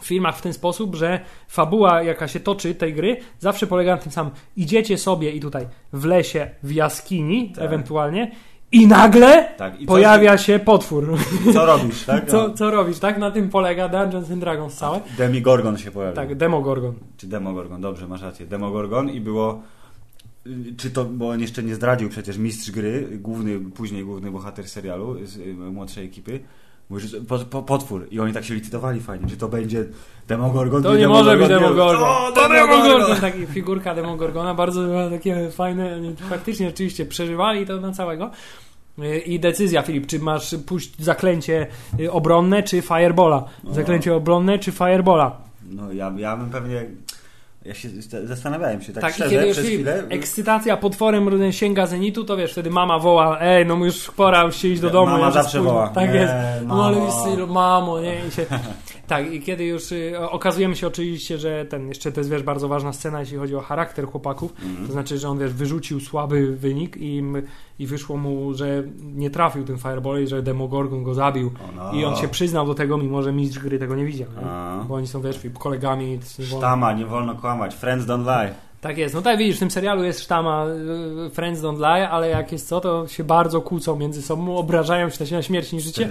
w 0.00 0.06
filmach 0.06 0.38
w 0.38 0.42
ten 0.42 0.52
sposób, 0.52 0.94
że 0.94 1.20
fabuła, 1.48 2.02
jaka 2.02 2.28
się 2.28 2.40
toczy 2.40 2.74
tej 2.74 2.94
gry, 2.94 3.16
zawsze 3.38 3.66
polega 3.66 3.96
na 3.96 4.02
tym 4.02 4.12
samym. 4.12 4.32
Idziecie 4.56 4.98
sobie 4.98 5.30
i 5.30 5.40
tutaj 5.40 5.66
w 5.92 6.04
lesie, 6.04 6.50
w 6.62 6.72
jaskini, 6.72 7.52
tak. 7.52 7.64
ewentualnie, 7.64 8.30
i 8.74 8.86
nagle 8.86 9.48
tak, 9.56 9.80
i 9.80 9.86
pojawia 9.86 10.38
się 10.38 10.58
potwór. 10.58 11.18
Co 11.52 11.66
robisz, 11.66 12.04
tak? 12.04 12.30
Co, 12.30 12.50
co 12.50 12.70
robisz, 12.70 12.98
tak? 12.98 13.18
Na 13.18 13.30
tym 13.30 13.48
polega 13.48 13.88
Dungeons 13.88 14.30
and 14.30 14.40
Dragons 14.40 14.74
całe. 14.74 15.00
Demigorgon 15.18 15.78
się 15.78 15.90
pojawia. 15.90 16.16
Tak, 16.16 16.34
Demogorgon. 16.34 16.94
Czy 17.16 17.26
Demogorgon, 17.26 17.80
dobrze, 17.80 18.08
masz 18.08 18.22
rację. 18.22 18.46
Demogorgon 18.46 19.10
i 19.10 19.20
było... 19.20 19.62
Czy 20.76 20.90
to, 20.90 21.04
bo 21.04 21.28
on 21.28 21.40
jeszcze 21.40 21.62
nie 21.62 21.74
zdradził 21.74 22.08
przecież 22.08 22.38
mistrz 22.38 22.70
gry, 22.70 23.08
główny, 23.20 23.60
później 23.60 24.04
główny 24.04 24.30
bohater 24.30 24.68
serialu 24.68 25.26
z 25.26 25.36
y, 25.36 25.54
młodszej 25.54 26.06
ekipy, 26.06 26.40
Mówisz, 26.90 27.16
po, 27.28 27.38
po, 27.38 27.62
potwór. 27.62 28.06
I 28.10 28.20
oni 28.20 28.32
tak 28.32 28.44
się 28.44 28.54
licytowali 28.54 29.00
fajnie, 29.00 29.28
czy 29.28 29.36
to 29.36 29.48
będzie 29.48 29.84
Demogorgon, 30.28 30.82
To 30.82 30.94
nie, 30.94 31.00
nie 31.00 31.08
może 31.08 31.36
być 31.36 31.48
Demogorgon. 31.48 32.08
To, 32.08 32.32
to 32.34 32.48
Demogorgon! 32.48 33.20
Taki 33.20 33.46
figurka 33.46 33.94
Demogorgona, 33.94 34.54
bardzo 34.54 35.10
takie 35.10 35.50
fajne, 35.50 36.00
faktycznie 36.30 36.66
rzeczywiście 36.66 37.06
przeżywali 37.06 37.66
to 37.66 37.80
na 37.80 37.92
całego. 37.92 38.30
I 39.26 39.40
decyzja, 39.40 39.82
Filip, 39.82 40.06
czy 40.06 40.18
masz 40.18 40.54
puść 40.66 40.92
zaklęcie 40.98 41.66
obronne, 42.10 42.62
czy 42.62 42.82
Firebola? 42.82 43.44
No. 43.64 43.74
Zaklęcie 43.74 44.14
obronne, 44.14 44.58
czy 44.58 44.72
Firebola? 44.72 45.36
No 45.70 45.92
ja, 45.92 46.12
ja 46.16 46.36
bym 46.36 46.50
pewnie 46.50 46.86
ja 47.64 47.74
się 47.74 47.88
zastanawiałem 48.24 48.82
się 48.82 48.92
tak, 48.92 49.02
tak 49.02 49.14
szczerze, 49.14 49.30
kiedy 49.30 49.52
przez 49.52 49.66
chwilę. 49.66 50.02
Ekscytacja 50.08 50.76
potworem 50.76 51.52
sięga 51.52 51.86
zenitu, 51.86 52.24
to 52.24 52.36
wiesz, 52.36 52.52
wtedy 52.52 52.70
mama 52.70 52.98
woła, 52.98 53.40
ej, 53.40 53.66
no 53.66 53.74
już 53.84 54.10
pora 54.10 54.42
już 54.42 54.56
się 54.56 54.68
iść 54.68 54.80
do 54.80 54.90
domu. 54.90 55.12
Mama 55.12 55.30
zawsze 55.30 55.60
woła. 55.60 55.88
Tak 55.88 56.12
nie, 56.12 56.20
jest. 56.20 56.32
No 56.66 56.84
ale 56.84 57.46
mamo, 57.46 58.00
nie? 58.00 58.26
I 58.28 58.30
się, 58.30 58.46
tak, 59.06 59.32
i 59.32 59.40
kiedy 59.40 59.64
już 59.64 59.92
y, 59.92 60.30
okazujemy 60.30 60.76
się 60.76 60.86
oczywiście, 60.86 61.38
że 61.38 61.64
ten, 61.64 61.88
jeszcze 61.88 62.12
to 62.12 62.20
jest, 62.20 62.30
wiesz, 62.30 62.42
bardzo 62.42 62.68
ważna 62.68 62.92
scena, 62.92 63.20
jeśli 63.20 63.38
chodzi 63.38 63.56
o 63.56 63.60
charakter 63.60 64.06
chłopaków, 64.06 64.54
mm. 64.62 64.86
to 64.86 64.92
znaczy, 64.92 65.18
że 65.18 65.28
on, 65.28 65.38
wiesz, 65.38 65.52
wyrzucił 65.52 66.00
słaby 66.00 66.56
wynik 66.56 66.96
i 66.96 67.22
i 67.78 67.86
wyszło 67.86 68.16
mu, 68.16 68.54
że 68.54 68.82
nie 69.02 69.30
trafił 69.30 69.64
ten 69.64 69.78
Fireball 69.78 70.22
i 70.22 70.26
że 70.26 70.42
Demogorgon 70.42 71.02
go 71.02 71.14
zabił. 71.14 71.52
no. 71.76 71.92
I 71.92 72.04
on 72.04 72.16
się 72.16 72.28
przyznał 72.28 72.66
do 72.66 72.74
tego, 72.74 72.98
mimo 72.98 73.22
że 73.22 73.32
mistrz 73.32 73.58
gry 73.58 73.78
tego 73.78 73.96
nie 73.96 74.04
widział. 74.04 74.28
Nie? 74.28 74.84
Bo 74.88 74.94
oni 74.94 75.06
są, 75.06 75.20
wiesz, 75.20 75.40
kolegami. 75.58 76.18
Sztama, 76.58 76.92
nie 76.92 77.06
wolno 77.06 77.34
kłamać. 77.34 77.74
Friends 77.74 78.06
don't 78.06 78.24
lie. 78.24 78.54
Tak 78.84 78.98
jest. 78.98 79.14
No 79.14 79.22
tak 79.22 79.38
widzisz, 79.38 79.56
w 79.56 79.58
tym 79.58 79.70
serialu 79.70 80.04
jest 80.04 80.20
sztama 80.20 80.66
y, 81.26 81.30
Friends 81.30 81.60
Don't 81.60 81.78
Lie, 81.78 82.08
ale 82.08 82.28
jak 82.28 82.52
jest 82.52 82.68
co, 82.68 82.80
to 82.80 83.08
się 83.08 83.24
bardzo 83.24 83.60
kłócą 83.60 83.96
między 83.96 84.22
sobą, 84.22 84.56
obrażają 84.56 85.10
się 85.10 85.34
na 85.34 85.42
śmierć 85.42 85.72
niż 85.72 85.84
życie. 85.84 86.08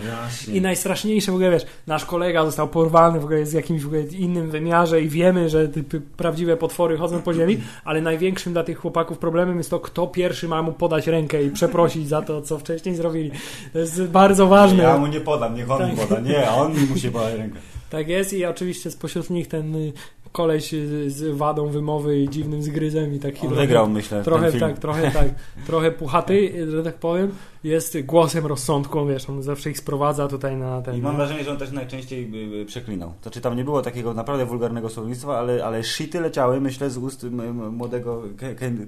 I 0.53 0.61
najstraszniejsze 0.61 1.31
w 1.31 1.35
ogóle, 1.35 1.51
wiesz, 1.51 1.65
nasz 1.87 2.05
kolega 2.05 2.45
został 2.45 2.67
porwany 2.67 3.19
w 3.19 3.23
ogóle 3.23 3.39
jest 3.39 3.51
w 3.51 3.55
jakimś 3.55 3.81
w 3.81 3.87
ogóle 3.87 4.01
innym 4.01 4.49
wymiarze 4.49 5.01
i 5.01 5.09
wiemy, 5.09 5.49
że 5.49 5.67
te 5.67 5.81
prawdziwe 6.17 6.57
potwory 6.57 6.97
chodzą 6.97 7.21
po 7.21 7.33
ziemi, 7.33 7.57
ale 7.85 8.01
największym 8.01 8.53
dla 8.53 8.63
tych 8.63 8.77
chłopaków 8.77 9.17
problemem 9.17 9.57
jest 9.57 9.69
to, 9.69 9.79
kto 9.79 10.07
pierwszy 10.07 10.47
ma 10.47 10.61
mu 10.61 10.71
podać 10.71 11.07
rękę 11.07 11.43
i 11.43 11.49
przeprosić 11.49 12.07
za 12.07 12.21
to, 12.21 12.41
co 12.41 12.59
wcześniej 12.59 12.95
zrobili. 12.95 13.31
To 13.73 13.79
jest 13.79 14.03
bardzo 14.03 14.47
ważne. 14.47 14.83
Ja 14.83 14.97
mu 14.97 15.07
nie 15.07 15.21
podam, 15.21 15.55
niech 15.55 15.71
on 15.71 15.79
tak. 15.79 15.91
mi 15.91 15.97
poda. 15.97 16.19
Nie, 16.19 16.51
on 16.51 16.73
mi 16.73 16.85
musi 16.85 17.11
podać 17.11 17.33
rękę. 17.33 17.59
Tak 17.89 18.07
jest 18.07 18.33
i 18.33 18.45
oczywiście 18.45 18.91
spośród 18.91 19.29
nich 19.29 19.47
ten 19.47 19.75
y, 19.75 19.93
koleś 20.33 20.75
z 21.07 21.37
wadą 21.37 21.67
wymowy 21.67 22.19
i 22.19 22.29
dziwnym 22.29 22.63
zgryzem 22.63 23.13
i 23.13 23.19
taki... 23.19 23.47
On 23.47 23.53
wygrał, 23.55 23.89
myślę, 23.89 24.23
Trochę 24.23 24.51
tak, 24.51 24.79
trochę 24.79 25.11
tak, 25.11 25.27
trochę 25.65 25.91
puchaty, 25.91 26.67
że 26.71 26.83
tak 26.83 26.95
powiem 26.95 27.31
jest 27.63 28.01
głosem 28.01 28.45
rozsądku, 28.45 29.05
wiesz, 29.05 29.29
on 29.29 29.43
zawsze 29.43 29.69
ich 29.69 29.77
sprowadza 29.77 30.27
tutaj 30.27 30.57
na 30.57 30.81
ten... 30.81 30.95
I 30.95 31.01
mam 31.01 31.15
wrażenie, 31.15 31.43
że 31.43 31.51
on 31.51 31.57
też 31.57 31.71
najczęściej 31.71 32.31
przeklinał. 32.65 33.13
To 33.21 33.29
czy 33.29 33.41
tam 33.41 33.57
nie 33.57 33.63
było 33.63 33.81
takiego 33.81 34.13
naprawdę 34.13 34.45
wulgarnego 34.45 34.89
słownictwa, 34.89 35.39
ale, 35.39 35.65
ale 35.65 35.83
shity 35.83 36.21
leciały, 36.21 36.61
myślę, 36.61 36.89
z 36.89 36.97
ust 36.97 37.25
młodego 37.71 38.21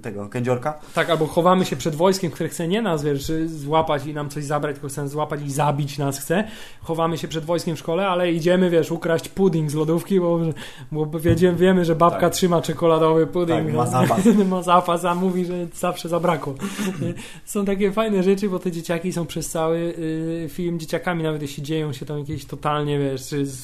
tego 0.01 0.29
kędziorka. 0.29 0.79
Tak, 0.93 1.09
albo 1.09 1.27
chowamy 1.27 1.65
się 1.65 1.75
przed 1.75 1.95
wojskiem, 1.95 2.31
które 2.31 2.49
chce 2.49 2.67
nie 2.67 2.81
nas, 2.81 3.03
wiesz, 3.03 3.31
złapać 3.45 4.05
i 4.05 4.13
nam 4.13 4.29
coś 4.29 4.43
zabrać, 4.43 4.75
tylko 4.75 4.87
chce 4.87 5.07
złapać 5.09 5.41
i 5.41 5.51
zabić 5.51 5.97
nas 5.97 6.19
chce. 6.19 6.43
Chowamy 6.81 7.17
się 7.17 7.27
przed 7.27 7.45
wojskiem 7.45 7.75
w 7.75 7.79
szkole, 7.79 8.07
ale 8.07 8.31
idziemy, 8.31 8.69
wiesz, 8.69 8.91
ukraść 8.91 9.29
pudding 9.29 9.71
z 9.71 9.73
lodówki, 9.73 10.19
bo, 10.19 10.39
bo 10.91 11.05
Wiedziemy, 11.19 11.57
wiemy, 11.57 11.85
że 11.85 11.95
babka 11.95 12.19
Tak. 12.19 12.33
trzyma 12.33 12.61
czekoladowy 12.61 13.27
pudding. 13.27 13.59
Tak, 13.59 13.73
no. 13.73 13.77
ma 13.77 13.85
zapas. 13.85 14.25
ma 14.49 14.61
zapas, 14.61 15.05
a 15.05 15.15
mówi, 15.15 15.45
że 15.45 15.67
zawsze 15.73 16.09
zabrakło. 16.09 16.53
są 17.45 17.65
takie 17.65 17.91
fajne 17.91 18.23
rzeczy, 18.23 18.49
bo 18.49 18.59
te 18.65 18.71
dzieciaki 18.71 19.13
są 19.13 19.25
przez 19.25 19.49
cały 19.49 19.77
y, 19.77 20.45
film 20.49 20.79
dzieciakami, 20.79 21.23
nawet 21.23 21.41
jeśli 21.41 21.63
dzieją 21.63 21.93
się 21.93 22.05
tam 22.05 22.19
jakieś 22.19 22.45
totalnie, 22.45 22.99
wiesz, 22.99 23.21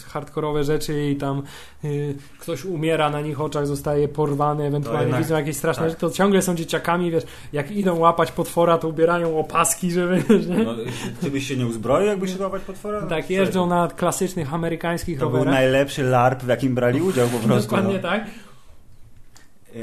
hardkorowe 0.07 0.63
rzeczy 0.63 1.09
i 1.11 1.15
tam 1.15 1.43
y, 1.85 2.15
ktoś 2.39 2.65
umiera 2.65 3.09
na 3.09 3.21
nich 3.21 3.41
oczach, 3.41 3.67
zostaje 3.67 4.07
porwany, 4.07 4.63
ewentualnie 4.63 5.01
jednak- 5.03 5.21
widzą 5.21 5.35
jakieś 5.35 5.57
straszne 5.57 5.81
tak. 5.83 5.89
rzeczy, 5.89 6.01
to 6.01 6.09
ciągle 6.09 6.41
są 6.41 6.55
dzieciakami, 6.55 7.11
wiesz, 7.11 7.23
jak 7.53 7.71
idą 7.71 7.99
łapać 7.99 8.31
potwora, 8.31 8.77
to 8.77 8.87
ubierają 8.87 9.39
opaski, 9.39 9.91
żeby, 9.91 10.23
wiesz, 10.29 10.47
nie? 10.47 10.63
No, 10.63 10.73
ty 11.21 11.31
byś 11.31 11.47
się 11.47 11.57
nie 11.57 11.67
uzbroił, 11.67 12.07
jakbyś 12.07 12.33
się 12.37 12.43
łapać 12.43 12.61
potwora? 12.61 13.01
No, 13.01 13.07
Tak, 13.07 13.29
jeżdżą 13.29 13.67
na 13.67 13.87
klasycznych 13.87 14.53
amerykańskich 14.53 15.19
To 15.19 15.25
był 15.25 15.37
rowerach. 15.37 15.53
najlepszy 15.53 16.03
LARP, 16.03 16.43
w 16.43 16.47
jakim 16.47 16.75
brali 16.75 17.01
udział 17.01 17.27
po 17.27 17.37
prostu. 17.47 17.69
Dokładnie 17.71 17.95
no. 17.95 18.09
tak. 18.09 18.23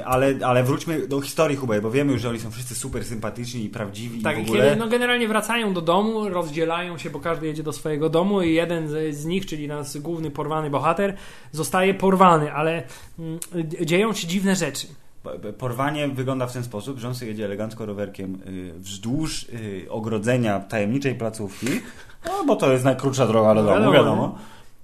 Ale, 0.04 0.34
ale 0.44 0.62
wróćmy 0.64 1.08
do 1.08 1.20
historii 1.20 1.56
Hubert, 1.56 1.82
bo 1.82 1.90
wiemy 1.90 2.12
już, 2.12 2.22
że 2.22 2.28
oni 2.28 2.40
są 2.40 2.50
wszyscy 2.50 2.74
super 2.74 3.04
sympatyczni 3.04 3.64
i 3.64 3.68
prawdziwi 3.68 4.22
Tak, 4.22 4.38
i 4.38 4.40
w 4.42 4.44
ogóle. 4.44 4.64
kiedy 4.64 4.76
no, 4.76 4.88
generalnie 4.88 5.28
wracają 5.28 5.74
do 5.74 5.80
domu, 5.80 6.28
rozdzielają 6.28 6.98
się, 6.98 7.10
bo 7.10 7.20
każdy 7.20 7.46
jedzie 7.46 7.62
do 7.62 7.72
swojego 7.72 8.10
domu 8.10 8.42
i 8.42 8.54
jeden 8.54 8.88
z, 8.88 9.16
z 9.16 9.24
nich, 9.24 9.46
czyli 9.46 9.68
nasz 9.68 9.98
główny 9.98 10.30
porwany 10.30 10.70
bohater, 10.70 11.16
zostaje 11.52 11.94
porwany, 11.94 12.52
ale 12.52 12.82
mm, 13.18 13.38
dzieją 13.82 14.12
się 14.12 14.26
dziwne 14.26 14.56
rzeczy. 14.56 14.86
Po- 15.22 15.52
Porwanie 15.58 16.08
wygląda 16.08 16.46
w 16.46 16.52
ten 16.52 16.64
sposób, 16.64 16.98
że 16.98 17.08
on 17.08 17.14
sobie 17.14 17.30
jedzie 17.30 17.44
elegancko 17.44 17.86
rowerkiem 17.86 18.38
y, 18.46 18.72
wzdłuż 18.78 19.42
y, 19.42 19.86
ogrodzenia 19.90 20.60
tajemniczej 20.60 21.14
placówki, 21.14 21.66
no 22.26 22.44
bo 22.46 22.56
to 22.56 22.72
jest 22.72 22.84
najkrótsza 22.84 23.26
droga 23.26 23.54
do 23.54 23.62
No 23.62 23.68
domu, 23.68 23.78
wiadomo, 23.80 23.92
wiadomo. 23.92 24.38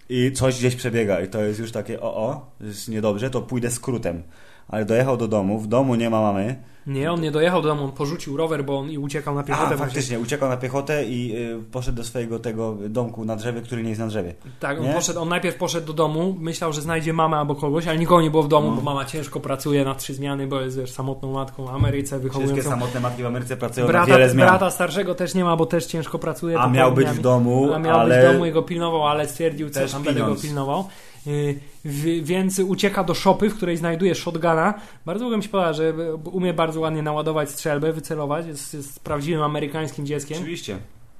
I 0.08 0.32
coś 0.32 0.58
gdzieś 0.58 0.76
przebiega 0.76 1.20
i 1.20 1.28
to 1.28 1.44
jest 1.44 1.60
już 1.60 1.72
takie 1.72 2.00
o, 2.00 2.16
o, 2.16 2.46
jest 2.60 2.88
niedobrze, 2.88 3.30
to 3.30 3.42
pójdę 3.42 3.70
skrótem. 3.70 4.22
Ale 4.68 4.84
dojechał 4.84 5.16
do 5.16 5.28
domu, 5.28 5.58
w 5.58 5.66
domu 5.66 5.94
nie 5.94 6.10
ma 6.10 6.20
mamy. 6.20 6.56
Nie, 6.86 7.12
on 7.12 7.20
nie 7.20 7.30
dojechał 7.30 7.62
do 7.62 7.68
domu, 7.68 7.84
on 7.84 7.92
porzucił 7.92 8.36
rower, 8.36 8.64
bo 8.64 8.78
on 8.78 8.90
i 8.90 8.98
uciekał 8.98 9.34
na 9.34 9.42
piechotę. 9.42 9.74
A, 9.74 9.78
faktycznie, 9.78 10.18
uciekał 10.20 10.48
na 10.48 10.56
piechotę 10.56 11.04
i 11.04 11.36
y, 11.36 11.62
poszedł 11.72 11.96
do 11.96 12.04
swojego 12.04 12.38
tego 12.38 12.76
domku 12.88 13.24
na 13.24 13.36
drzewie, 13.36 13.60
który 13.60 13.82
nie 13.82 13.88
jest 13.88 14.00
na 14.00 14.06
drzewie. 14.06 14.34
Tak, 14.60 14.80
on, 14.80 14.92
poszedł, 14.92 15.20
on 15.20 15.28
najpierw 15.28 15.56
poszedł 15.56 15.86
do 15.86 15.92
domu, 15.92 16.36
myślał, 16.40 16.72
że 16.72 16.80
znajdzie 16.80 17.12
mamę 17.12 17.36
albo 17.36 17.54
kogoś, 17.54 17.86
ale 17.86 17.98
nikogo 17.98 18.22
nie 18.22 18.30
było 18.30 18.42
w 18.42 18.48
domu, 18.48 18.70
No. 18.70 18.76
bo 18.76 18.82
mama 18.82 19.04
ciężko 19.04 19.40
pracuje 19.40 19.84
na 19.84 19.94
trzy 19.94 20.14
zmiany, 20.14 20.46
bo 20.46 20.60
jest 20.60 20.78
wiesz, 20.78 20.90
samotną 20.90 21.32
matką 21.32 21.64
w 21.64 21.68
Ameryce, 21.70 22.20
Wszystkie 22.30 22.62
samotne 22.62 23.00
matki 23.00 23.22
w 23.22 23.26
Ameryce 23.26 23.56
pracują 23.56 23.86
na 23.86 23.92
brata, 23.92 24.06
wiele 24.06 24.30
zmian. 24.30 24.48
brata 24.48 24.70
starszego 24.70 25.14
też 25.14 25.34
nie 25.34 25.44
ma, 25.44 25.56
bo 25.56 25.66
też 25.66 25.86
ciężko 25.86 26.18
pracuje. 26.18 26.58
A 26.58 26.68
miał 26.68 26.92
być 26.92 27.08
w 27.08 27.20
domu, 27.20 27.72
A 27.74 27.78
miał 27.78 28.00
ale 28.00 28.14
być 28.16 28.28
w 28.28 28.32
domu 28.32 28.46
i 28.46 28.52
go 28.52 28.62
pilnował, 28.62 29.06
ale 29.06 29.28
stwierdził, 29.28 29.70
co 29.70 29.80
Też 29.80 29.92
tam 29.92 30.02
będę 30.02 30.20
go 30.20 30.36
pilnował. 30.36 30.84
Y, 31.26 31.58
w- 31.84 32.24
Więc 32.24 32.58
ucieka 32.58 33.04
do 33.04 33.14
szopy, 33.14 33.50
w 33.50 33.56
której 33.56 33.76
znajduje 33.76 34.14
shotguna. 34.14 34.74
Bardzo 35.06 35.20
długo 35.24 35.36
mi 35.36 35.42
się 35.42 35.48
podoba, 35.48 35.72
że 35.72 35.92
umie 36.32 36.54
bardzo 36.54 36.80
ładnie 36.80 37.02
naładować 37.02 37.50
strzelbę, 37.50 37.92
wycelować. 37.92 38.46
Jest, 38.46 38.74
jest 38.74 39.00
prawdziwym 39.00 39.42
amerykańskim 39.42 40.06
dzieckiem. 40.06 40.36
Oczywiście. 40.38 40.78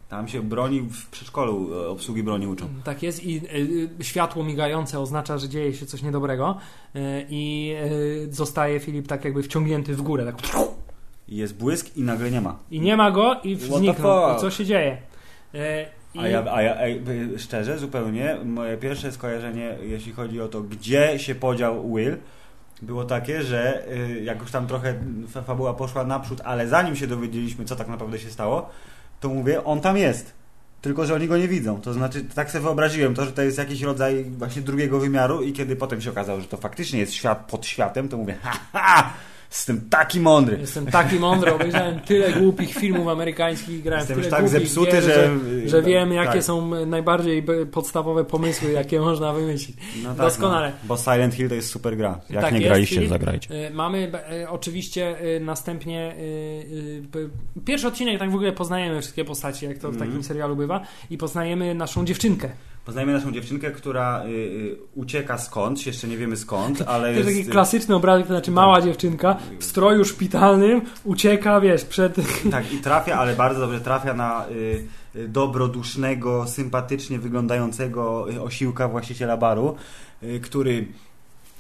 Tam 0.09 0.29
się 0.29 0.43
broni 0.43 0.81
w 0.81 1.07
przedszkolu, 1.11 1.71
e, 1.85 1.89
obsługi 1.89 2.23
broni 2.23 2.47
uczą. 2.47 2.69
Tak 2.85 3.03
jest 3.03 3.25
i 3.25 3.37
y, 3.37 3.91
y, 4.01 4.05
światło 4.05 4.45
migające 4.45 5.01
oznacza, 5.01 5.39
że 5.39 5.49
dzieje 5.49 5.75
się 5.75 5.87
coś 5.87 6.03
niedobrego 6.03 6.57
i 7.31 7.75
zostaje 8.31 8.81
Filip 8.81 9.07
tak 9.09 9.25
jakby 9.25 9.43
wciągnięty 9.43 9.95
w 9.95 10.03
górę. 10.03 10.25
Tak. 10.25 10.59
Jest 11.29 11.57
błysk 11.57 11.97
i 11.97 12.03
nagle 12.03 12.31
nie 12.31 12.41
ma. 12.41 12.59
I 12.71 12.81
nie 12.81 12.97
ma 12.97 13.11
go 13.11 13.37
i 13.45 13.55
zniknął. 13.57 14.41
co 14.41 14.51
się 14.51 14.65
dzieje? 14.65 14.99
I- 16.15 16.19
A 16.19 16.29
ja, 16.29 16.45
a 16.53 16.63
ja 16.63 16.77
by- 17.01 17.39
szczerze, 17.39 17.79
zupełnie, 17.79 18.37
moje 18.45 18.77
pierwsze 18.77 19.13
skojarzenie, 19.13 19.77
jeśli 19.83 20.13
chodzi 20.13 20.41
o 20.41 20.49
to, 20.49 20.61
gdzie 20.61 21.19
się 21.19 21.35
podział 21.35 21.95
Will, 21.95 22.17
było 22.83 23.05
takie, 23.05 23.43
że 23.43 23.89
y, 23.93 24.21
jak 24.25 24.41
już 24.41 24.51
tam 24.51 24.67
trochę 24.67 24.95
fa- 25.29 25.43
fabuła 25.43 25.75
poszła 25.75 26.05
naprzód, 26.05 26.41
ale 26.45 26.69
zanim 26.69 26.97
się 26.97 27.07
dowiedzieliśmy, 27.07 27.65
co 27.65 27.77
tak 27.77 27.89
naprawdę 27.89 28.19
się 28.19 28.31
stało, 28.31 28.71
to 29.21 29.29
mówię, 29.29 29.65
on 29.65 29.81
tam 29.81 29.97
jest. 29.97 30.33
Tylko, 30.81 31.07
że 31.07 31.15
oni 31.15 31.29
go 31.29 31.37
nie 31.37 31.49
widzą. 31.49 31.81
To 31.81 31.93
znaczy, 31.93 32.25
tak 32.25 32.51
sobie 32.51 32.63
wyobraziłem 32.65 33.15
to, 33.15 33.25
że 33.25 33.33
to 33.33 33.43
jest 33.43 33.59
jakiś 33.59 33.83
rodzaj 33.83 34.25
właśnie 34.25 34.63
drugiego 34.63 35.01
wymiaru 35.01 35.43
i 35.43 35.53
kiedy 35.53 35.77
potem 35.77 36.01
się 36.01 36.11
okazało, 36.11 36.41
że 36.41 36.47
to 36.47 36.57
faktycznie 36.57 36.99
jest 37.01 37.13
świat 37.13 37.47
pod 37.51 37.67
światem, 37.67 38.09
to 38.09 38.17
mówię, 38.17 38.35
ha, 38.43 38.53
ha, 38.73 39.11
jestem 39.55 39.81
taki 39.91 40.21
mądry. 40.21 40.57
Jestem 40.61 40.87
taki 40.87 41.17
mądry, 41.19 41.55
obejrzałem 41.55 42.01
tyle 42.01 42.33
głupich 42.33 42.75
filmów 42.75 43.09
amerykańskich, 43.09 43.83
grałem 43.83 44.01
Jestem 44.01 44.17
tyle 44.17 44.27
już 44.27 44.37
tak 44.37 44.49
zepsuty, 44.49 44.91
gier, 44.91 45.03
że... 45.03 45.31
że 45.67 45.83
wiem, 45.83 46.13
jakie 46.13 46.33
tak. 46.33 46.43
są 46.45 46.87
najbardziej 46.87 47.45
podstawowe 47.73 48.25
pomysły, 48.25 48.73
jakie 48.73 49.01
można 49.01 49.33
wymyślić. 49.33 49.77
No 50.03 50.09
tak, 50.09 50.19
Doskonale. 50.19 50.69
No, 50.69 50.75
bo 50.85 50.97
Silent 50.97 51.35
Hill 51.35 51.49
to 51.49 51.55
jest 51.55 51.71
super 51.71 51.97
gra. 51.97 52.21
Jak 52.31 52.43
Tak 52.43 52.53
nie 52.53 52.59
jest 52.59 52.69
graliście, 52.69 53.09
zagrajcie. 53.09 53.67
Y, 53.67 53.71
Mamy 53.71 54.13
e, 54.43 54.51
oczywiście 54.51 55.19
e, 55.37 55.41
następnie 55.41 56.15
pierwszy 57.65 57.87
odcinek, 57.89 58.19
tak 58.19 58.31
w 58.31 58.35
ogóle 58.35 58.53
poznajemy 58.53 59.01
wszystkie 59.01 59.25
postaci, 59.25 59.67
jak 59.67 59.79
to 59.79 59.89
w 59.89 59.93
Mhm. 59.95 60.11
takim 60.11 60.25
serialu 60.25 60.57
bywa, 60.57 60.81
i 61.11 61.19
poznajemy 61.19 61.75
naszą 61.75 62.05
dziewczynkę. 62.05 62.49
Poznajemy 62.85 63.13
naszą 63.13 63.33
dziewczynkę, 63.33 63.71
która 63.71 64.25
y, 64.25 64.29
y, 64.29 64.77
ucieka 64.95 65.39
skądś, 65.39 65.87
jeszcze 65.87 66.09
nie 66.09 66.17
wiemy 66.17 66.37
skąd, 66.37 66.83
ale 66.87 67.03
To 67.13 67.19
jest 67.19 67.29
jest... 67.29 67.39
taki 67.41 67.51
klasyczny 67.51 67.95
obrazek, 67.95 68.27
to 68.27 68.33
znaczy 68.33 68.51
mała 68.51 68.81
dziewczynka 68.83 69.37
w 69.59 69.65
stroju 69.65 70.05
szpitalnym 70.05 70.81
ucieka, 71.05 71.61
wiesz, 71.61 71.85
przed... 71.85 72.17
Tak, 72.51 72.73
i 72.73 72.79
trafia, 72.79 73.19
ale 73.19 73.35
bardzo 73.37 73.61
dobrze 73.61 73.81
trafia 73.81 74.15
na 74.15 74.47
y, 74.49 74.85
y, 75.21 75.29
dobrodusznego, 75.29 76.47
sympatycznie 76.47 77.19
wyglądającego 77.19 78.31
y, 78.33 78.43
osiłka 78.43 78.89
właściciela 78.89 79.37
baru, 79.37 79.77
y, 80.23 80.41
który 80.41 80.87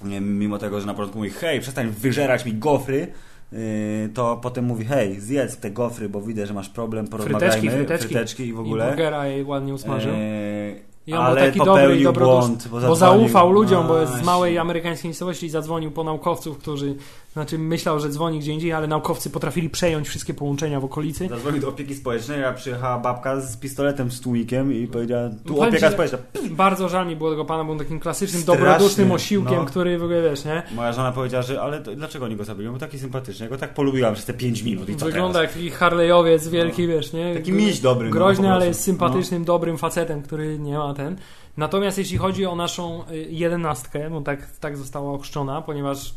nie, 0.05 0.21
mimo 0.21 0.59
tego, 0.59 0.81
że 0.81 0.87
na 0.87 0.95
początku 0.95 1.19
mówi 1.19 1.31
hej, 1.31 1.61
przestań 1.61 1.89
wyżerać 1.91 2.45
mi 2.45 2.55
gofry, 2.55 3.07
y, 3.53 4.11
to 4.15 4.37
potem 4.43 4.65
mówi 4.65 4.85
hej, 4.85 5.21
zjedz 5.21 5.57
te 5.57 5.71
gofry, 5.71 6.09
bo 6.09 6.21
widzę, 6.23 6.47
że 6.47 6.55
masz 6.55 6.69
problem, 6.69 7.09
porozmawiajmy, 7.09 7.71
Fryteczki, 7.71 8.09
fryteczki. 8.09 8.43
i 8.47 8.53
w 8.53 8.57
I 8.57 8.59
ogóle. 8.59 8.89
burgera 8.89 9.27
jej 9.27 9.45
ładnie 9.45 9.75
usmażył. 9.75 10.13
E, 10.13 10.94
I 11.07 11.13
on 11.13 11.19
był 11.19 11.27
ale 11.27 11.47
taki 11.47 11.59
dobry 11.59 11.99
i 11.99 12.03
dobroduszny. 12.05 12.49
błąd, 12.49 12.69
bo, 12.69 12.81
Bo 12.81 12.97
zaufał 12.97 13.53
ludziom, 13.53 13.87
bo 13.89 13.95
jest 13.99 14.07
z 14.07 14.11
Właśnie. 14.11 14.27
małej 14.27 14.59
amerykańskiej 14.59 15.09
miejscowości 15.09 15.47
i 15.47 15.51
zadzwonił 15.51 15.91
po 15.91 16.05
naukowców, 16.05 16.59
którzy, 16.59 16.95
znaczy 17.35 17.59
myślał, 17.59 18.01
że 18.01 18.09
dzwoni 18.09 18.39
gdzie 18.39 18.53
indziej, 18.53 18.73
ale 18.73 18.87
naukowcy 18.87 19.31
potrafili 19.31 19.71
przejąć 19.71 20.09
wszystkie 20.09 20.35
połączenia 20.35 20.81
w 20.81 20.85
okolicy. 20.85 21.29
Zadzwonił 21.29 21.61
do 21.61 21.69
opieki 21.69 21.95
społecznej, 21.95 22.45
a 22.45 22.53
przyjechała 22.53 22.99
babka 22.99 23.41
z 23.41 23.57
pistoletem, 23.57 24.11
z 24.11 24.21
tłumikiem 24.21 24.73
i 24.73 24.87
powiedziała, 24.87 25.31
tu 25.47 25.55
Powiem 25.55 25.69
opieka 25.69 25.91
społeczna. 25.91 26.19
Bardzo 26.51 26.89
żal 26.89 27.07
mi 27.07 27.17
było 27.17 27.31
tego 27.31 27.45
pana, 27.45 27.65
był 27.65 27.79
takim 27.79 28.01
klasycznym, 28.01 28.43
Strasznie, 28.43 28.65
dobrodusznym 28.65 29.13
osiłkiem, 29.13 29.57
no. 29.57 29.65
który 29.65 29.99
w 29.99 30.03
ogóle 30.03 30.23
wiesz, 30.23 30.45
nie? 30.45 30.63
Moja 30.75 30.93
żona 30.93 31.13
powiedziała, 31.13 31.43
że 31.43 31.63
ale 31.63 31.81
to, 31.81 31.95
dlaczego 31.95 32.25
oni 32.25 32.37
go 32.37 32.45
zabili? 32.45 32.69
Bo 32.69 32.79
taki 32.79 32.99
sympatyczny, 32.99 33.47
ja 33.47 33.51
go 33.51 33.59
tak 33.59 33.75
polubiłam 33.75 34.15
przez 34.15 34.27
te 34.27 34.35
5 34.35 34.63
minut 34.63 34.89
i 34.89 34.97
co 34.97 35.07
Wygląda 35.07 35.41
teraz? 35.41 35.57
jak 35.57 35.75
Harleyowiec 35.75 36.49
wielki, 36.49 36.87
wiesz, 36.87 37.13
nie? 37.13 37.35
Taki 37.35 37.53
miś 37.53 37.81
dobry. 37.81 38.09
no, 38.09 38.13
Groźny, 38.13 38.49
po 38.49 38.55
ale 38.55 38.67
jest 38.67 38.81
sympatycznym, 38.81 39.45
dobrym 39.45 39.79
facetem, 39.79 40.23
który 40.23 40.59
nie 40.59 40.79
ma 40.79 40.95
ten. 40.95 41.17
Natomiast 41.57 41.99
jeśli 41.99 42.19
chodzi 42.19 42.47
o 42.47 42.57
naszą 42.57 43.05
y, 43.11 43.27
jedenastkę, 43.31 44.11
bo 44.11 44.21
tak, 44.21 44.51
tak 44.61 44.77
została 44.77 45.13
ochrzczona, 45.13 45.63
ponieważ 45.63 46.15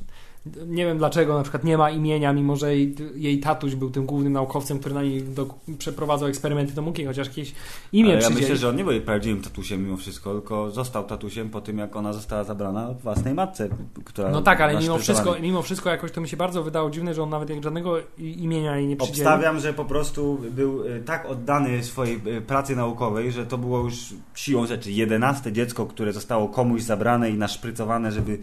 nie 0.68 0.86
wiem 0.86 0.98
dlaczego 0.98 1.38
na 1.38 1.44
przykład 1.44 1.64
nie 1.64 1.78
ma 1.78 1.92
imienia, 1.92 2.34
mimo 2.34 2.56
że 2.56 2.76
jej, 2.76 2.96
jej 3.16 3.40
tatuś 3.40 3.76
był 3.76 3.90
tym 3.90 4.06
głównym 4.06 4.34
naukowcem, 4.34 4.80
który 4.80 4.96
na 4.96 5.04
niej 5.04 5.24
do, 5.24 5.48
przeprowadzał 5.78 6.30
eksperymenty, 6.30 6.74
to 6.74 6.82
mógł 6.82 6.98
jej 6.98 7.08
chociaż 7.08 7.28
jakieś 7.28 7.54
imię 7.94 8.14
Ale 8.14 8.22
ja 8.22 8.30
myślę, 8.30 8.58
że 8.58 8.70
on 8.70 8.76
nie 8.76 8.84
był 8.84 8.92
jej 8.92 9.02
prawdziwym 9.02 9.42
tatusiem 9.42 9.84
mimo 9.84 9.98
wszystko, 9.98 10.34
tylko 10.34 10.72
został 10.72 11.04
tatusiem 11.04 11.50
po 11.50 11.62
tym, 11.62 11.78
jak 11.78 11.96
ona 11.96 12.14
została 12.14 12.44
zabrana 12.44 12.94
własnej 13.04 13.34
matce, 13.34 13.70
która 14.06 14.30
No 14.30 14.42
tak, 14.42 14.62
ale 14.62 14.80
mimo 14.80 14.98
wszystko, 14.98 15.36
mimo 15.42 15.62
wszystko 15.62 15.90
jakoś 15.90 16.12
to 16.12 16.22
mi 16.22 16.30
się 16.30 16.38
bardzo 16.38 16.64
wydało 16.64 16.90
dziwne, 16.90 17.14
że 17.14 17.24
on 17.24 17.30
nawet 17.30 17.50
jak 17.50 17.64
żadnego 17.64 17.98
imienia 18.18 18.78
jej 18.78 18.88
nie 18.88 18.96
przydzielił. 18.96 19.24
Obstawiam, 19.24 19.60
że 19.60 19.74
po 19.74 19.86
prostu 19.86 20.40
był 20.52 20.84
y, 20.86 21.04
tak 21.06 21.26
oddany 21.26 21.84
swojej 21.84 22.22
y, 22.38 22.42
pracy 22.42 22.76
naukowej, 22.76 23.32
że 23.32 23.46
to 23.46 23.58
było 23.58 23.80
już 23.80 24.14
siłą 24.36 24.66
rzeczy 24.66 24.92
jedenaste 24.92 25.52
dziecko, 25.52 25.86
które 25.86 26.14
zostało 26.14 26.50
komuś 26.50 26.82
zabrane 26.82 27.30
i 27.30 27.38
naszprycowane, 27.38 28.12
żeby 28.12 28.40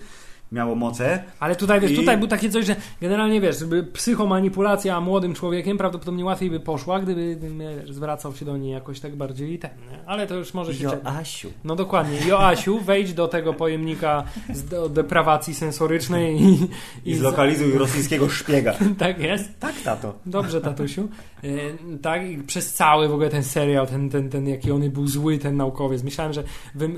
miało 0.53 0.75
moce. 0.75 1.23
Ale 1.41 1.57
tutaj, 1.57 1.81
wiesz, 1.81 1.91
I- 1.91 1.97
tutaj 1.97 2.19
był 2.19 2.29
takie 2.29 2.51
coś, 2.51 2.67
że 2.67 2.77
generalnie, 3.01 3.41
wiesz, 3.41 3.59
żeby 3.59 3.83
psychomanipulacja 3.83 5.01
młodym 5.01 5.35
człowiekiem 5.35 5.79
prawdopodobnie 5.79 6.25
łatwiej 6.25 6.51
by 6.51 6.61
poszła, 6.61 7.01
gdyby 7.01 7.39
zwracał 7.91 8.35
się 8.35 8.45
do 8.45 8.57
niej 8.57 8.73
jakoś 8.73 9.01
tak 9.01 9.17
bardziej 9.17 9.53
i 9.53 9.59
ten? 9.59 9.71
Ale 10.07 10.27
to 10.27 10.35
już 10.35 10.55
może 10.55 10.75
się... 10.75 10.91
czeka. 10.91 11.11
Joasiu. 11.13 11.53
No 11.65 11.77
dokładnie. 11.77 12.19
Joasiu, 12.27 12.81
wejdź 12.81 13.13
do 13.15 13.29
tego 13.29 13.55
pojemnika 13.55 14.25
z 14.53 14.65
do 14.65 14.89
deprawacji 14.89 15.55
sensorycznej 15.55 16.43
i... 16.43 16.69
I 17.05 17.15
zlokalizuj 17.15 17.73
rosyjskiego 17.73 18.29
szpiega. 18.29 18.75
Tak 18.99 19.19
jest. 19.19 19.61
Tak, 19.61 19.75
tato. 19.85 20.15
Dobrze, 20.27 20.61
tatusiu. 20.61 21.09
E, 21.45 21.49
tak, 22.03 22.27
i 22.27 22.39
przez 22.39 22.73
cały 22.73 23.09
w 23.09 23.13
ogóle 23.13 23.29
ten 23.31 23.43
serial, 23.43 23.87
ten, 23.87 24.11
ten, 24.11 24.31
ten 24.31 24.49
jaki 24.49 24.71
on 24.73 24.91
był 24.91 25.07
zły, 25.07 25.39
ten 25.39 25.57
naukowiec. 25.57 26.03
Myślałem, 26.03 26.33
że, 26.33 26.45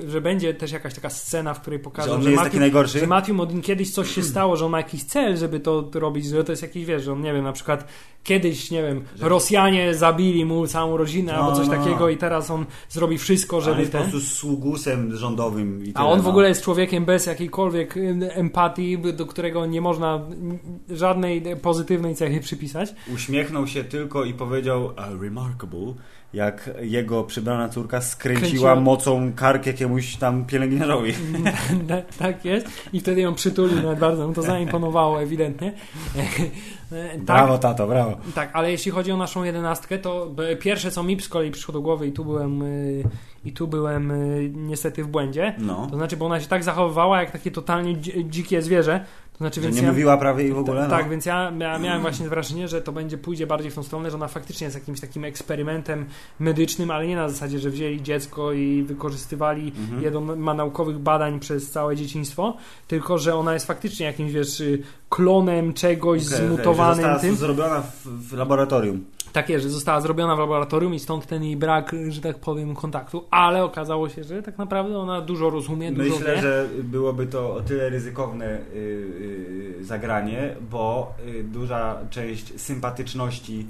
że 0.09 0.20
będzie 0.20 0.54
też 0.54 0.72
jakaś 0.72 0.94
taka 0.94 1.11
scena, 1.11 1.54
w 1.54 1.61
której 1.61 1.78
pokażą, 1.78 2.09
Że 2.09 2.14
on 2.16 2.22
że, 2.22 2.30
jest 2.30 2.37
Matthew, 2.37 2.52
taki 2.52 2.61
najgorszy? 2.61 2.98
że 2.98 3.06
Matthew 3.06 3.36
tym 3.37 3.59
od 3.59 3.64
kiedyś 3.64 3.90
coś 3.90 4.11
się 4.14 4.22
stało, 4.22 4.57
że 4.57 4.64
on 4.64 4.70
ma 4.70 4.79
jakiś 4.79 5.05
cel, 5.05 5.37
żeby 5.37 5.61
to 5.61 5.90
robić, 5.94 6.27
że 6.27 6.44
to 6.44 6.53
jest 6.53 6.62
jakiś, 6.62 6.85
wiesz, 6.85 7.05
że 7.05 7.12
on, 7.12 7.22
nie 7.22 7.33
wiem, 7.33 7.44
na 7.44 7.53
przykład 7.53 7.88
kiedyś, 8.25 8.70
nie 8.70 8.83
wiem, 8.83 9.05
Rosjanie 9.20 9.94
zabili 9.94 10.44
mu 10.44 10.66
całą 10.66 10.96
rodzinę 10.96 11.33
No, 11.33 11.38
albo 11.38 11.57
coś 11.57 11.68
no, 11.68 11.75
no. 11.75 11.85
takiego 11.85 12.09
i 12.09 12.16
teraz 12.16 12.51
on 12.51 12.66
zrobi 12.88 13.18
wszystko, 13.18 13.57
On 13.57 13.62
żeby 13.62 13.81
jest 13.81 13.92
po 13.92 13.99
ten... 13.99 14.11
prostu 14.11 14.29
sługusem 14.29 15.16
rządowym. 15.16 15.85
I 15.85 15.90
A 15.90 15.92
tyle, 15.92 16.05
on 16.09 16.20
w 16.20 16.25
no. 16.25 16.31
ogóle 16.31 16.49
jest 16.49 16.62
człowiekiem 16.62 17.05
bez 17.05 17.27
jakiejkolwiek 17.27 17.96
y, 17.96 18.33
empatii, 18.35 18.99
do 18.99 19.27
którego 19.27 19.66
nie 19.66 19.81
można 19.81 20.20
żadnej 20.90 21.42
pozytywnej 21.62 22.14
cechy 22.14 22.40
przypisać. 22.40 22.94
Uśmiechnął 23.14 23.66
się 23.66 23.85
tylko 23.85 24.25
i 24.25 24.35
powiedział 24.35 24.90
"A 24.96 25.09
remarkable, 25.22 25.94
jak 26.34 26.70
jego 26.80 27.24
przybrana 27.24 27.68
córka 27.68 28.00
skręciła 28.00 28.40
Kręciła. 28.48 28.74
mocą 28.74 29.32
kark 29.36 29.66
jakiemuś 29.66 30.16
tam 30.16 30.44
pielęgniarzowi. 30.44 31.12
tak 32.18 32.44
jest. 32.44 32.66
I 32.92 33.00
wtedy 33.00 33.20
ją 33.20 33.34
przytulił 33.34 33.76
nawet 33.82 33.98
bardzo, 33.98 34.28
mu 34.28 34.34
to 34.34 34.42
zaimponowało 34.42 35.22
ewidentnie. 35.22 35.72
tak, 36.90 37.20
Brawo, 37.24 37.58
tato, 37.58 37.86
brawo. 37.86 38.16
tak, 38.34 38.50
ale 38.52 38.70
jeśli 38.70 38.90
chodzi 38.92 39.12
o 39.12 39.16
naszą 39.16 39.44
jedenastkę, 39.44 39.98
to 39.98 40.26
b- 40.26 40.56
pierwsze 40.56 40.90
co 40.90 41.02
mi 41.02 41.20
z 41.20 41.28
kolei 41.28 41.50
przyszło 41.50 41.72
do 41.72 41.80
głowy 41.80 42.06
i 42.06 42.12
tu 42.12 42.24
byłem, 42.24 42.62
y, 42.62 43.02
i 43.44 43.52
tu 43.52 43.68
byłem 43.68 44.10
y, 44.10 44.50
niestety 44.54 45.04
w 45.04 45.08
błędzie, 45.08 45.54
No. 45.58 45.86
to 45.90 45.96
znaczy, 45.96 46.16
bo 46.16 46.26
ona 46.26 46.40
się 46.40 46.46
tak 46.46 46.64
zachowywała 46.64 47.20
jak 47.20 47.30
takie 47.30 47.50
totalnie 47.50 47.94
dzi- 47.96 48.26
dzikie 48.30 48.62
zwierzę, 48.62 49.04
to 49.37 49.38
znaczy, 49.38 49.61
więc 49.61 49.77
nie 49.77 49.83
ja, 49.83 49.88
mówiła 49.88 50.16
prawie 50.16 50.49
i 50.49 50.53
w 50.53 50.59
ogóle, 50.59 50.83
no. 50.83 50.90
Tak, 50.90 51.09
więc 51.11 51.27
ja 51.27 51.51
mia- 51.53 51.81
miałem 51.81 52.03
właśnie 52.03 52.29
wrażenie, 52.29 52.68
że 52.68 52.83
to 52.83 52.92
będzie 52.92 53.18
pójdzie 53.18 53.46
bardziej 53.46 53.70
w 53.70 53.75
tą 53.75 53.83
stronę, 53.83 54.11
że 54.11 54.16
ona 54.16 54.29
faktycznie 54.29 54.64
jest 54.64 54.75
jakimś 54.77 55.01
takim 55.01 55.25
eksperymentem 55.25 56.05
medycznym, 56.40 56.90
ale 56.90 57.07
nie 57.07 57.16
na 57.16 57.29
zasadzie, 57.29 57.59
że 57.59 57.70
wzięli 57.70 58.03
dziecko 58.03 58.53
i 58.53 58.83
wykorzystywali 58.83 59.72
Mhm. 59.79 60.03
je 60.03 60.11
do 60.11 60.20
ma 60.20 60.55
naukowych 60.55 60.99
badań 60.99 61.40
przez 61.40 61.70
całe 61.70 61.96
dzieciństwo, 61.96 62.57
tylko 62.88 63.18
że 63.18 63.35
ona 63.35 63.55
jest 63.55 63.66
faktycznie 63.66 64.07
jakimś, 64.07 64.33
wiesz, 64.33 64.61
y, 64.61 64.83
klonem 65.09 65.72
czegoś 65.75 66.27
okej, 66.27 66.38
zmutowanym 66.46 66.96
że 66.96 67.03
została 67.03 67.18
tym. 67.18 67.37
zrobiona 67.37 67.81
w, 67.83 68.07
w 68.07 68.33
laboratorium. 68.33 69.05
Tak 69.32 69.48
jest, 69.48 69.62
że 69.64 69.70
została 69.70 70.00
zrobiona 70.00 70.36
w 70.36 70.38
laboratorium 70.38 70.94
i 70.94 70.98
stąd 70.98 71.26
ten 71.26 71.44
jej 71.44 71.56
brak, 71.56 71.96
że 72.08 72.20
tak 72.20 72.38
powiem, 72.38 72.74
kontaktu, 72.74 73.24
ale 73.30 73.64
okazało 73.64 74.08
się, 74.08 74.24
że 74.24 74.42
tak 74.42 74.58
naprawdę 74.58 74.98
ona 74.98 75.20
dużo 75.20 75.50
rozumie, 75.50 75.92
dużo 75.92 76.14
Myślę, 76.14 76.34
wie. 76.34 76.42
że 76.42 76.68
byłoby 76.82 77.26
to 77.26 77.54
o 77.54 77.60
tyle 77.60 77.88
ryzykowne 77.88 78.58
y, 78.74 78.76
y, 79.80 79.84
zagranie, 79.84 80.56
bo 80.70 81.14
y, 81.28 81.44
duża 81.44 81.98
część 82.10 82.60
sympatyczności 82.60 83.66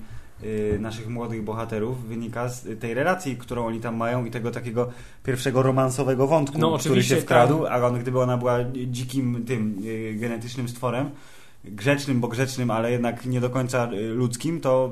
naszych 0.78 1.08
młodych 1.08 1.44
bohaterów 1.44 2.08
wynika 2.08 2.48
z 2.48 2.80
tej 2.80 2.94
relacji, 2.94 3.36
którą 3.36 3.66
oni 3.66 3.80
tam 3.80 3.96
mają 3.96 4.24
i 4.24 4.30
tego 4.30 4.50
takiego 4.50 4.90
pierwszego 5.24 5.62
romansowego 5.62 6.26
wątku, 6.26 6.58
No, 6.58 6.78
który 6.78 7.02
się 7.02 7.16
wkradł, 7.16 7.66
a 7.66 7.76
on, 7.76 7.98
gdyby 7.98 8.20
ona 8.20 8.36
była 8.36 8.58
dzikim 8.86 9.44
tym 9.46 9.82
genetycznym 10.14 10.68
stworem, 10.68 11.10
grzecznym, 11.66 12.20
bo 12.20 12.28
grzecznym, 12.28 12.70
ale 12.70 12.92
jednak 12.92 13.26
nie 13.26 13.40
do 13.40 13.50
końca 13.50 13.92
y, 13.92 13.96
ludzkim, 14.00 14.60
to 14.60 14.90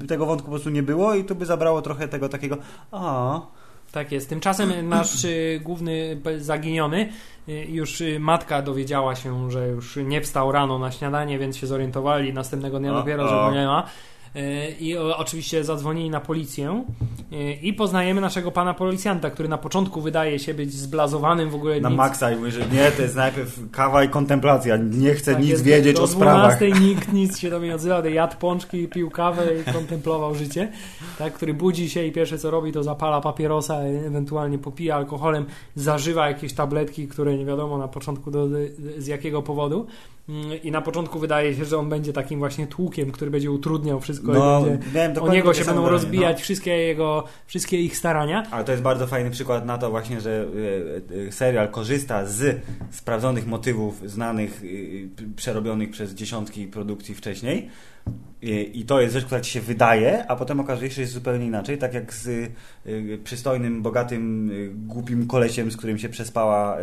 by 0.00 0.06
tego 0.06 0.26
wątku 0.26 0.46
po 0.46 0.50
prostu 0.50 0.70
nie 0.70 0.82
było 0.82 1.14
i 1.14 1.24
to 1.24 1.34
by 1.34 1.46
zabrało 1.46 1.82
trochę 1.82 2.08
tego 2.08 2.28
takiego 2.28 2.56
a 2.90 3.40
Tak 3.92 4.12
jest. 4.12 4.28
Tymczasem 4.28 4.88
nasz 4.88 5.24
y, 5.24 5.60
główny 5.64 6.20
zaginiony, 6.38 7.08
y, 7.48 7.52
już 7.52 8.02
matka 8.18 8.62
dowiedziała 8.62 9.14
się, 9.14 9.50
że 9.50 9.68
już 9.68 9.96
nie 10.04 10.20
wstał 10.20 10.52
rano 10.52 10.78
na 10.78 10.92
śniadanie, 10.92 11.38
więc 11.38 11.56
się 11.56 11.66
zorientowali 11.66 12.32
następnego 12.32 12.78
dnia 12.78 12.92
O, 12.92 12.94
dopiero, 12.94 13.24
o. 13.24 13.28
że 13.28 13.34
go 13.34 13.60
nie 13.60 13.66
ma. 13.66 13.86
Y, 14.36 14.74
I 14.80 14.96
oczywiście 14.96 15.64
zadzwonili 15.64 16.10
na 16.10 16.20
policję 16.20 16.84
y, 17.32 17.52
i 17.52 17.72
poznajemy 17.72 18.20
naszego 18.20 18.50
pana 18.50 18.74
policjanta, 18.74 19.30
który 19.30 19.48
na 19.48 19.58
początku 19.58 20.00
wydaje 20.00 20.38
się 20.38 20.54
być 20.54 20.72
zblazowanym 20.72 21.50
w 21.50 21.54
ogóle 21.54 21.80
na 21.80 21.88
nic. 21.88 21.98
maksa 21.98 22.32
i 22.32 22.36
mówi, 22.36 22.50
że 22.50 22.60
nie, 22.72 22.90
to 22.90 23.02
jest 23.02 23.16
najpierw 23.16 23.70
kawa 23.70 24.04
i 24.04 24.08
kontemplacja, 24.08 24.76
nie 24.76 25.14
chcę 25.14 25.32
Tak 25.32 25.40
nic 25.40 25.50
jest, 25.50 25.64
wiedzieć 25.64 25.96
do 25.96 26.02
o 26.02 26.06
sprawach. 26.06 26.58
12 26.58 26.80
nikt 26.80 27.12
nic 27.12 27.38
się 27.38 27.50
do 27.50 27.58
mnie 27.58 27.68
nie 27.68 27.74
odzywał, 27.74 28.04
jadł 28.04 28.36
pączki, 28.36 28.88
pił 28.88 29.10
kawę 29.10 29.46
i 29.60 29.72
kontemplował 29.72 30.34
życie, 30.34 30.72
tak, 31.18 31.32
który 31.32 31.54
budzi 31.54 31.90
się 31.90 32.04
i 32.04 32.12
pierwsze 32.12 32.38
co 32.38 32.50
robi 32.50 32.72
to 32.72 32.82
zapala 32.82 33.20
papierosa, 33.20 33.78
ewentualnie 33.78 34.58
popija 34.58 34.96
alkoholem, 34.96 35.46
zażywa 35.74 36.28
jakieś 36.28 36.52
tabletki, 36.52 37.08
które 37.08 37.36
nie 37.36 37.44
wiadomo 37.44 37.78
na 37.78 37.88
początku 37.88 38.30
do, 38.30 38.48
z 38.98 39.06
jakiego 39.06 39.42
powodu 39.42 39.86
Mm, 40.30 40.62
i 40.62 40.70
na 40.70 40.80
początku 40.80 41.18
wydaje 41.18 41.54
się, 41.54 41.64
że 41.64 41.78
on 41.78 41.88
będzie 41.88 42.12
takim 42.12 42.38
właśnie 42.38 42.66
tłukiem, 42.66 43.12
który 43.12 43.30
będzie 43.30 43.50
utrudniał 43.50 44.00
wszystko 44.00 44.19
No, 44.22 44.60
i 44.66 44.70
będzie, 44.70 44.90
miałem 44.94 45.18
o 45.18 45.28
niego 45.28 45.54
się 45.54 45.64
będą 45.64 45.88
rozbijać 45.88 46.42
wszystkie 46.42 46.70
jego, 46.70 47.24
wszystkie 47.46 47.80
ich 47.80 47.96
starania. 47.96 48.42
No. 48.42 48.48
Ale 48.50 48.64
to 48.64 48.72
jest 48.72 48.82
bardzo 48.82 49.06
fajny 49.06 49.30
przykład 49.30 49.66
na 49.66 49.78
to 49.78 49.90
właśnie, 49.90 50.20
że 50.20 50.46
e, 51.22 51.26
e, 51.28 51.32
serial 51.32 51.68
korzysta 51.68 52.26
z 52.26 52.60
sprawdzonych 52.90 53.46
motywów 53.46 54.10
znanych, 54.10 54.62
e, 55.22 55.34
przerobionych 55.36 55.90
przez 55.90 56.14
dziesiątki 56.14 56.66
produkcji 56.66 57.14
wcześniej. 57.14 57.68
I- 58.42 58.84
to 58.86 59.00
jest 59.00 59.14
rzecz, 59.14 59.24
która 59.24 59.40
ci 59.40 59.50
się 59.50 59.60
wydaje, 59.60 60.26
a 60.28 60.36
potem 60.36 60.60
okazuje 60.60 60.90
się, 60.90 60.94
że 60.94 61.00
jest 61.00 61.12
zupełnie 61.12 61.46
inaczej. 61.46 61.78
Tak 61.78 61.94
jak 61.94 62.14
z 62.14 62.52
przystojnym, 63.24 63.82
bogatym, 63.82 64.50
głupim 64.86 65.26
kolesiem, 65.26 65.70
z 65.70 65.76
którym 65.76 65.98
się 65.98 66.08
przespała 66.08 66.76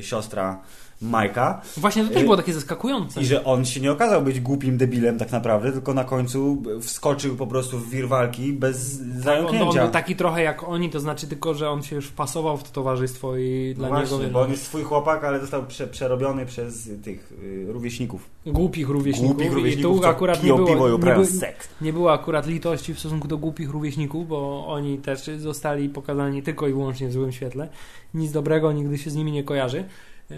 siostra 0.00 0.62
Majka. 1.10 1.60
Właśnie 1.76 2.02
to 2.04 2.08
też 2.08 2.22
Y, 2.22 2.24
było 2.24 2.36
takie 2.36 2.52
zaskakujące. 2.52 3.20
I 3.20 3.24
że 3.24 3.44
on 3.44 3.64
się 3.64 3.80
nie 3.80 3.92
okazał 3.92 4.22
być 4.22 4.40
głupim 4.40 4.76
debilem 4.78 5.18
tak 5.18 5.32
naprawdę, 5.32 5.72
tylko 5.72 5.94
na 5.94 6.04
końcu 6.04 6.62
wskoczył 6.80 7.36
po 7.36 7.46
prostu 7.46 7.78
w 7.78 7.90
wir 7.90 8.08
walki 8.08 8.52
bez 8.52 9.00
On, 9.00 9.12
on 9.16 9.22
zająknięcia. 9.22 9.82
był 9.82 9.90
taki 9.90 10.16
trochę 10.16 10.42
jak 10.42 10.68
oni, 10.68 10.90
to 10.90 11.00
znaczy 11.00 11.26
tylko, 11.26 11.54
że 11.54 11.70
on 11.70 11.82
się 11.82 11.96
już 11.96 12.06
wpasował 12.06 12.56
w 12.56 12.62
to 12.62 12.70
towarzystwo 12.70 13.36
i 13.36 13.74
No 13.78 13.80
dla 13.80 13.88
właśnie, 13.88 14.18
niego 14.18 14.30
bo 14.30 14.40
on 14.40 14.50
jest 14.50 14.62
swój 14.62 14.82
chłopak, 14.82 15.24
ale 15.24 15.40
został 15.40 15.66
prze, 15.66 15.86
przerobiony 15.86 16.46
przez 16.46 16.88
tych 17.04 17.32
y, 17.42 17.66
rówieśników. 17.68 18.30
głupich 18.46 18.88
rówieśników. 18.88 19.36
Głupich 19.36 19.52
I 19.52 19.54
rówieśników, 19.54 19.96
tu 19.96 20.02
co 20.02 20.08
akurat 20.08 20.42
nie 20.42 20.52
było, 20.54 20.66
piwo 20.66 20.88
i 20.88 20.92
nie, 20.92 21.52
nie 21.80 21.92
było 21.92 22.12
akurat 22.12 22.46
litości 22.46 22.94
w 22.94 22.98
stosunku 22.98 23.28
do 23.28 23.38
głupich 23.38 23.70
rówieśników, 23.70 24.28
bo 24.28 24.66
oni 24.66 24.98
też 24.98 25.20
zostali 25.38 25.88
pokazani 25.88 26.42
tylko 26.42 26.68
i 26.68 26.72
wyłącznie 26.72 27.08
w 27.08 27.12
złym 27.12 27.32
świetle. 27.32 27.68
Nic 28.14 28.32
dobrego 28.32 28.72
nigdy 28.72 28.98
się 28.98 29.10
z 29.10 29.14
nimi 29.14 29.32
nie 29.32 29.44
kojarzy. 29.44 29.84
Yy, 30.30 30.36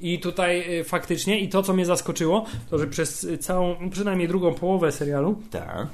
I 0.00 0.18
tutaj 0.18 0.70
yy, 0.70 0.84
faktycznie, 0.84 1.40
i 1.40 1.48
to 1.48 1.62
co 1.62 1.72
mnie 1.72 1.86
zaskoczyło, 1.86 2.44
to 2.70 2.78
że 2.78 2.86
przez 2.86 3.26
całą, 3.40 3.90
przynajmniej 3.90 4.28
drugą 4.28 4.54
połowę 4.54 4.92
serialu, 4.92 5.36
Tak. 5.50 5.86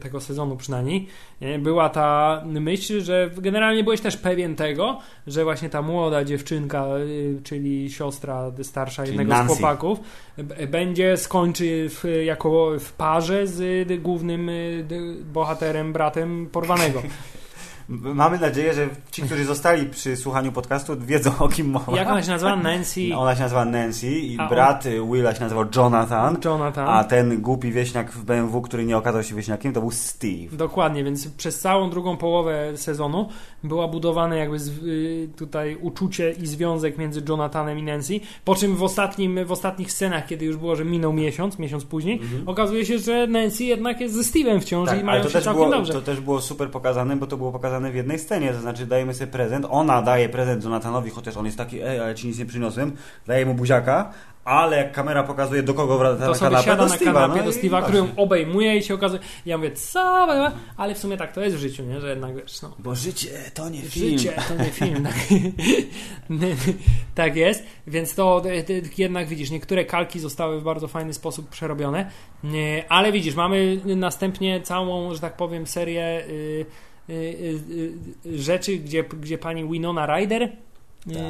tego 0.00 0.20
sezonu 0.20 0.56
przynajmniej, 0.56 1.06
nie, 1.40 1.58
była 1.58 1.88
ta 1.88 2.42
myśl, 2.46 3.00
że 3.00 3.30
generalnie 3.36 3.84
byłeś 3.84 4.00
też 4.00 4.16
pewien 4.16 4.56
tego, 4.56 4.98
że 5.26 5.44
właśnie 5.44 5.68
ta 5.70 5.82
młoda 5.82 6.24
dziewczynka, 6.24 6.86
y, 6.98 7.40
czyli 7.44 7.90
siostra 7.90 8.52
starsza 8.62 9.02
Czyli 9.02 9.16
jednego 9.18 9.38
Nancy. 9.38 9.54
z 9.54 9.58
chłopaków, 9.58 9.98
będzie 10.68 11.16
skończy 11.16 11.88
w, 11.88 12.04
jako 12.24 12.70
w 12.80 12.92
parze 12.92 13.46
z 13.46 13.60
y, 13.90 13.98
głównym 13.98 14.48
y, 14.48 14.84
bohaterem, 15.32 15.92
bratem 15.92 16.48
porwanego. 16.52 17.02
Mamy 18.00 18.38
nadzieję, 18.38 18.74
że 18.74 18.88
ci, 19.10 19.22
którzy 19.22 19.44
zostali 19.44 19.86
przy 19.86 20.16
słuchaniu 20.16 20.52
podcastu, 20.52 20.92
wiedzą 21.00 21.30
o 21.38 21.48
kim 21.48 21.70
mowa. 21.70 21.96
Jak 21.96 22.08
ona 22.08 22.22
się 22.22 22.30
nazywa? 22.30 22.56
Nancy 22.56 23.00
Ona 23.16 23.34
się 23.36 23.42
nazywa 23.42 23.64
Nancy 23.64 24.10
i 24.10 24.38
A 24.38 24.42
on- 24.42 24.48
brat 24.48 24.86
y, 24.86 25.00
Willa 25.12 25.34
się 25.34 25.40
nazywał 25.40 25.64
Jonathan, 25.76 26.36
Jonathan. 26.44 26.88
a 26.88 27.04
ten 27.04 27.40
głupi 27.40 27.72
wieśniak 27.72 28.12
w 28.12 28.24
BMW, 28.24 28.62
który 28.62 28.84
nie 28.84 28.96
okazał 28.96 29.22
się 29.22 29.34
wieśniakiem, 29.34 29.72
to 29.72 29.80
był 29.80 29.90
Steve. 29.90 30.56
Dokładnie, 30.56 31.04
więc 31.04 31.28
przez 31.28 31.60
całą 31.60 31.90
drugą 31.90 32.16
połowę 32.16 32.72
sezonu 32.76 33.28
była 33.64 33.88
budowane 33.88 34.38
jakby 34.38 34.56
y, 34.86 35.28
tutaj 35.36 35.76
uczucie 35.80 36.30
i 36.30 36.46
związek 36.46 36.98
między 36.98 37.22
Jonathanem 37.28 37.78
i 37.78 37.82
Nancy, 37.82 38.20
po 38.44 38.54
czym 38.54 38.76
w, 38.76 38.82
ostatnim, 38.82 39.44
w 39.44 39.52
ostatnich 39.52 39.92
scenach, 39.92 40.26
kiedy 40.26 40.44
już 40.44 40.56
było, 40.56 40.76
że 40.76 40.84
minął 40.84 41.12
miesiąc, 41.12 41.58
miesiąc 41.58 41.84
później, 41.84 42.20
okazuje 42.46 42.86
się, 42.86 42.98
że 42.98 43.26
Nancy 43.26 43.64
jednak 43.64 44.00
jest 44.00 44.14
ze 44.14 44.20
Steve'em 44.22 44.60
wciąż 44.60 44.88
i 44.88 44.92
Mhm. 44.92 45.06
Tak, 45.06 45.08
ale 45.08 45.18
mają 45.18 45.22
się 45.30 45.40
całkiem 45.40 45.52
było, 45.64 45.70
dobrze. 45.76 45.92
to 45.92 46.02
też 46.02 46.20
było 46.20 46.40
super 46.40 46.70
pokazane, 46.70 47.16
bo 47.16 47.26
to 47.26 47.36
było 47.36 47.52
pokazane 47.52 47.81
w 47.90 47.94
jednej 47.94 48.18
scenie, 48.18 48.52
to 48.52 48.60
znaczy 48.60 48.86
dajemy 48.86 49.14
sobie 49.14 49.32
prezent, 49.32 49.66
ona 49.70 50.02
daje 50.02 50.28
prezent 50.28 50.64
Jonathanowi, 50.64 51.10
chociaż 51.10 51.36
on 51.36 51.46
jest 51.46 51.58
taki, 51.58 51.82
ej, 51.82 52.00
ale 52.00 52.14
ci 52.14 52.26
nic 52.26 52.38
nie 52.38 52.46
przyniosłem, 52.46 52.96
daje 53.26 53.46
mu 53.46 53.54
buziaka, 53.54 54.12
ale 54.44 54.76
jak 54.76 54.92
kamera 54.92 55.22
pokazuje 55.22 55.62
do 55.62 55.74
kogo 55.74 55.98
wraca 55.98 56.24
To 56.24 56.28
na 56.28 56.34
sobie 56.34 56.50
kanapę, 56.50 56.64
siada 56.64 56.82
do 56.82 56.88
na 56.88 56.96
Steve'a, 56.96 57.12
kanapie 57.12 57.38
no 57.38 57.44
do 57.44 57.50
Steve'a, 57.50 57.82
który 57.82 57.98
ją 57.98 58.08
obejmuje 58.16 58.76
i 58.76 58.82
się 58.82 58.94
okazuje, 58.94 59.20
ja 59.46 59.58
mówię, 59.58 59.72
co? 59.72 60.26
Ale 60.76 60.94
w 60.94 60.98
sumie 60.98 61.16
tak 61.16 61.32
to 61.32 61.40
jest 61.40 61.56
w 61.56 61.60
życiu, 61.60 61.82
nie? 61.82 62.00
że 62.00 62.10
jednak 62.10 62.36
wiesz, 62.36 62.62
no, 62.62 62.74
Bo 62.78 62.94
życie 62.94 63.30
to 63.54 63.68
nie 63.68 63.82
film. 63.82 64.18
Życie 64.18 64.32
to 64.48 64.62
nie 64.62 64.70
film. 64.70 65.04
Tak, 65.04 65.14
tak 67.14 67.36
jest, 67.36 67.62
więc 67.86 68.14
to 68.14 68.42
jednak 68.98 69.28
widzisz, 69.28 69.50
niektóre 69.50 69.84
kalki 69.84 70.20
zostały 70.20 70.60
w 70.60 70.64
bardzo 70.64 70.88
fajny 70.88 71.14
sposób 71.14 71.48
przerobione, 71.48 72.10
ale 72.88 73.12
widzisz, 73.12 73.34
mamy 73.34 73.80
następnie 73.84 74.60
całą, 74.60 75.14
że 75.14 75.20
tak 75.20 75.36
powiem, 75.36 75.66
serię 75.66 76.24
y, 76.28 76.66
rzeczy, 78.34 78.76
gdzie, 78.76 79.04
gdzie 79.04 79.38
pani 79.38 79.68
Winona 79.68 80.06
Ryder 80.06 80.48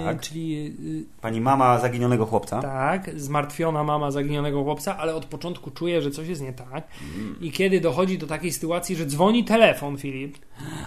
Tak. 0.04 0.20
czyli 0.20 0.74
Pani 1.20 1.40
mama 1.40 1.78
zaginionego 1.78 2.26
chłopca. 2.26 2.62
tak, 2.62 3.10
zmartwiona 3.20 3.84
mama 3.84 4.10
zaginionego 4.10 4.62
chłopca, 4.64 4.98
ale 4.98 5.14
od 5.14 5.24
początku 5.24 5.70
czuje, 5.70 6.02
że 6.02 6.10
coś 6.10 6.28
jest 6.28 6.42
nie 6.42 6.52
tak. 6.52 6.84
Mm. 7.16 7.36
I 7.40 7.50
kiedy 7.52 7.80
dochodzi 7.80 8.18
do 8.18 8.26
takiej 8.26 8.52
sytuacji, 8.52 8.96
że 8.96 9.06
dzwoni 9.06 9.44
telefon, 9.44 9.96
Filip, 9.98 10.36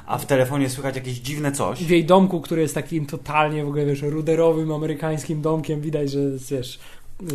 A 0.06 0.18
w 0.18 0.26
telefonie 0.26 0.70
słychać 0.70 0.96
jakieś 0.96 1.14
dziwne 1.20 1.52
coś. 1.52 1.84
w 1.84 1.90
jej 1.90 2.06
domku, 2.06 2.42
który 2.42 2.62
jest 2.62 2.76
takim 2.76 3.06
totalnie 3.06 3.66
w 3.66 3.68
ogóle, 3.68 3.86
wiesz, 3.86 4.02
ruderowym 4.02 4.72
amerykańskim 4.72 5.42
domkiem, 5.42 5.82
widać, 5.82 6.12
że 6.12 6.20
wiesz, 6.52 6.80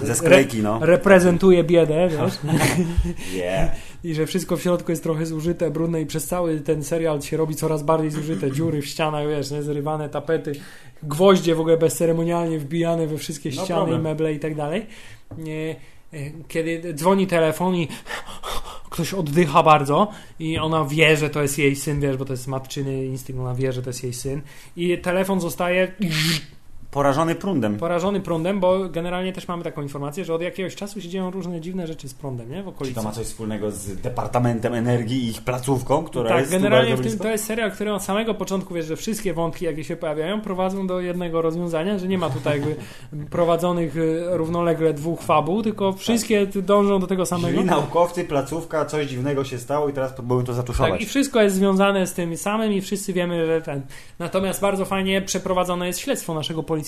Ze 0.02 0.14
sklejki, 0.14 0.62
no. 0.62 0.78
reprezentuje 0.82 1.64
biedę, 1.64 2.08
wiesz, 2.08 2.38
Yeah. 3.34 3.70
I 4.04 4.14
że 4.14 4.26
wszystko 4.26 4.56
w 4.56 4.62
środku 4.62 4.92
jest 4.92 5.02
trochę 5.02 5.26
zużyte, 5.26 5.70
brudne 5.70 6.00
i 6.00 6.06
przez 6.06 6.26
cały 6.26 6.60
ten 6.60 6.84
serial 6.84 7.22
się 7.22 7.36
robi 7.36 7.54
coraz 7.54 7.82
bardziej 7.82 8.10
zużyte, 8.10 8.52
dziury 8.52 8.82
w 8.82 8.86
ścianach, 8.86 9.28
wiesz, 9.28 9.50
nie, 9.50 9.62
zrywane 9.62 10.08
tapety, 10.08 10.52
gwoździe 11.02 11.54
w 11.54 11.60
ogóle 11.60 11.76
bezceremonialnie 11.76 12.58
wbijane 12.58 13.06
we 13.06 13.18
wszystkie 13.18 13.50
No 13.56 13.64
ściany, 13.64 13.80
problem. 13.80 14.02
meble 14.02 14.32
i 14.32 14.38
tak 14.38 14.54
dalej. 14.54 14.86
E, 15.38 15.74
Kiedy 16.48 16.94
dzwoni 16.94 17.26
telefon 17.26 17.74
i 17.76 17.88
ktoś 18.90 19.14
oddycha 19.14 19.62
bardzo 19.62 20.10
i 20.38 20.58
ona 20.58 20.84
wie, 20.84 21.16
że 21.16 21.30
to 21.30 21.42
jest 21.42 21.58
jej 21.58 21.76
syn, 21.76 22.00
wiesz, 22.00 22.16
bo 22.16 22.24
to 22.24 22.32
jest 22.32 22.46
matczyny 22.46 23.04
instynkt, 23.04 23.40
ona 23.40 23.54
wie, 23.54 23.72
że 23.72 23.82
to 23.82 23.90
jest 23.90 24.02
jej 24.02 24.12
syn 24.12 24.40
i 24.76 24.98
telefon 24.98 25.40
zostaje 25.40 25.92
Porażony 26.90 27.34
prądem. 27.34 27.76
porażony 27.76 28.20
prądem, 28.20 28.60
bo 28.60 28.88
generalnie 28.88 29.32
też 29.32 29.48
mamy 29.48 29.64
taką 29.64 29.82
informację, 29.82 30.24
że 30.24 30.34
od 30.34 30.42
jakiegoś 30.42 30.74
czasu 30.74 31.00
się 31.00 31.08
dzieją 31.08 31.30
różne 31.30 31.60
dziwne 31.60 31.86
rzeczy 31.86 32.08
z 32.08 32.14
prądem, 32.14 32.50
nie? 32.50 32.62
W 32.62 32.64
Czy 32.64 32.70
okolicy. 32.70 32.94
to 32.94 33.02
ma 33.02 33.12
coś 33.12 33.26
wspólnego 33.26 33.70
z 33.70 33.96
Departamentem 33.96 34.74
Energii 34.74 35.24
i 35.24 35.28
ich 35.28 35.42
placówką, 35.42 36.04
która 36.04 36.28
tak, 36.28 36.38
jest 36.38 36.50
tu 36.52 36.56
generalnie 36.58 36.96
w 36.96 37.00
tym, 37.00 37.18
to 37.18 37.28
jest 37.28 37.44
serial, 37.44 37.72
który 37.72 37.92
od 37.92 38.02
samego 38.02 38.34
początku 38.34 38.74
wiesz, 38.74 38.86
że 38.86 38.96
wszystkie 38.96 39.34
wątki, 39.34 39.64
jakie 39.64 39.84
się 39.84 39.96
pojawiają, 39.96 40.40
prowadzą 40.40 40.86
do 40.86 41.00
jednego 41.00 41.42
rozwiązania, 41.42 41.98
że 41.98 42.08
nie 42.08 42.18
ma 42.18 42.30
tutaj 42.30 42.58
jakby 42.60 42.76
prowadzonych 43.36 43.96
y, 43.96 44.24
równolegle 44.30 44.94
dwóch 44.94 45.20
fabuł, 45.22 45.62
tylko 45.62 45.92
wszystkie 45.92 46.46
Tak. 46.46 46.62
dążą 46.62 47.00
do 47.00 47.06
tego 47.06 47.26
samego. 47.26 47.58
Źli 47.58 47.64
naukowcy, 47.64 48.24
placówka, 48.24 48.84
coś 48.84 49.06
dziwnego 49.06 49.44
się 49.44 49.58
stało 49.58 49.88
i 49.88 49.92
teraz 49.92 50.12
próbują 50.12 50.44
to 50.44 50.52
zatuszować. 50.54 50.92
Tak, 50.92 51.00
i 51.00 51.06
wszystko 51.06 51.42
jest 51.42 51.56
związane 51.56 52.06
z 52.06 52.14
tym 52.14 52.36
samym 52.36 52.72
i 52.72 52.80
wszyscy 52.80 53.12
wiemy, 53.12 53.46
że 53.46 53.62
ten. 53.62 53.82
Natomiast 54.18 54.60
bardzo 54.60 54.84
fajnie 54.84 55.22
przeprowadzone 55.22 55.86
jest 55.86 55.98
śledztwo 55.98 56.34
naszego 56.34 56.62
policjanta. 56.62 56.79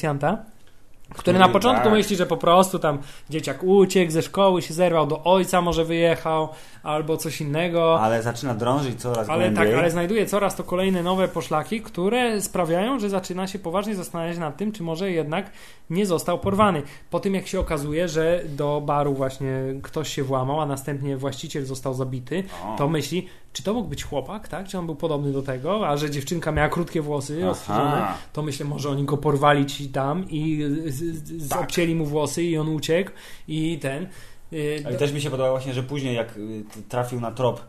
Który 1.16 1.38
na 1.38 1.44
Który- 1.44 1.52
początku 1.52 1.84
tak. 1.84 1.92
myśli, 1.92 2.16
że 2.16 2.26
po 2.26 2.36
prostu 2.36 2.78
tam 2.78 2.98
dzieciak 3.30 3.62
uciekł 3.62 4.12
ze 4.12 4.22
szkoły, 4.22 4.62
się 4.62 4.74
zerwał 4.74 5.06
do 5.06 5.24
ojca, 5.24 5.60
może 5.60 5.84
wyjechał, 5.84 6.48
albo 6.82 7.16
coś 7.16 7.40
innego. 7.40 8.00
Ale 8.00 8.22
zaczyna 8.22 8.54
drążyć 8.54 9.00
coraz 9.00 9.28
Ale 9.28 9.50
głębiej. 9.50 9.66
tak, 9.72 9.78
ale 9.78 9.90
znajduje 9.90 10.26
coraz 10.26 10.56
to 10.56 10.64
kolejne 10.64 11.02
nowe 11.02 11.28
poszlaki, 11.28 11.80
które 11.80 12.40
sprawiają, 12.40 12.98
że 12.98 13.08
zaczyna 13.10 13.46
się 13.46 13.58
poważnie 13.58 13.94
zastanawiać 13.94 14.38
nad 14.38 14.56
tym, 14.56 14.72
czy 14.72 14.82
może 14.82 15.10
jednak 15.10 15.50
nie 15.90 16.06
został 16.06 16.38
porwany. 16.38 16.82
Po 17.10 17.20
tym 17.20 17.34
jak 17.34 17.46
się 17.46 17.60
okazuje, 17.60 18.08
że 18.08 18.42
do 18.48 18.82
baru 18.86 19.14
właśnie 19.14 19.52
ktoś 19.82 20.08
się 20.14 20.22
włamał, 20.22 20.60
a 20.60 20.66
następnie 20.66 21.16
właściciel 21.16 21.64
został 21.64 21.94
zabity, 21.94 22.44
O. 22.66 22.74
to 22.78 22.88
myśli, 22.88 23.28
czy 23.52 23.62
to 23.62 23.74
mógł 23.74 23.88
być 23.88 24.04
chłopak, 24.04 24.48
tak? 24.48 24.68
Czy 24.68 24.78
on 24.78 24.86
był 24.86 24.94
podobny 24.94 25.32
do 25.32 25.42
tego, 25.42 25.88
a 25.88 25.96
że 25.96 26.10
dziewczynka 26.10 26.52
miała 26.52 26.68
krótkie 26.68 27.02
włosy 27.02 27.40
to 28.32 28.42
myślę, 28.42 28.66
może 28.66 28.90
oni 28.90 29.04
go 29.04 29.16
porwali 29.16 29.66
ci 29.66 29.88
tam 29.88 30.24
i 30.30 30.64
Tak. 31.50 31.60
obcięli 31.62 31.94
mu 31.94 32.06
włosy 32.06 32.42
i 32.42 32.58
on 32.58 32.68
uciekł 32.68 33.10
i 33.48 33.78
ten... 33.78 34.06
y, 34.52 34.82
Ale 34.86 34.96
też 34.96 35.12
mi 35.12 35.20
się 35.20 35.30
podoba 35.30 35.50
właśnie, 35.50 35.74
że 35.74 35.82
później 35.82 36.16
jak 36.16 36.36
y, 36.36 36.64
trafił 36.88 37.20
na 37.20 37.30
trop 37.32 37.60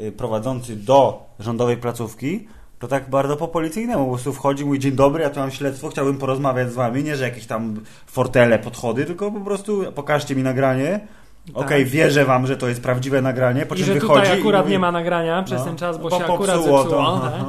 y, 0.00 0.12
prowadzący 0.12 0.76
do 0.76 1.22
rządowej 1.38 1.76
placówki, 1.76 2.48
to 2.78 2.88
tak 2.88 3.10
bardzo 3.10 3.36
po 3.36 3.48
policyjnemu 3.48 4.04
po 4.04 4.10
prostu 4.10 4.32
wchodzi, 4.32 4.64
mój 4.64 4.78
dzień 4.78 4.92
dobry, 4.92 5.22
ja 5.22 5.30
tu 5.30 5.40
mam 5.40 5.50
śledztwo, 5.50 5.88
chciałbym 5.88 6.18
porozmawiać 6.18 6.70
z 6.70 6.74
wami, 6.74 7.04
nie 7.04 7.16
że 7.16 7.24
jakieś 7.24 7.46
tam 7.46 7.80
fortele, 8.06 8.58
podchody, 8.58 9.04
tylko 9.04 9.30
po 9.32 9.40
prostu 9.40 9.92
pokażcie 9.94 10.36
mi 10.36 10.42
nagranie. 10.42 11.00
Okej, 11.54 11.84
wierzę 11.84 12.24
wam, 12.24 12.46
że 12.46 12.56
to 12.56 12.68
jest 12.68 12.82
prawdziwe 12.82 13.22
nagranie, 13.22 13.66
po 13.66 13.74
I 13.74 13.78
czym 13.78 13.86
że 13.86 13.94
wychodzi 13.94 14.22
tutaj 14.22 14.40
akurat 14.40 14.62
mówi, 14.62 14.72
nie 14.72 14.78
ma 14.78 14.92
nagrania 14.92 15.42
przez 15.42 15.58
no, 15.58 15.64
ten 15.64 15.76
czas, 15.76 15.98
bo, 15.98 16.08
bo 16.08 16.18
się 16.18 16.24
akurat 16.24 16.56
zepsuło. 16.56 16.84
to. 16.84 17.20
tak? 17.20 17.44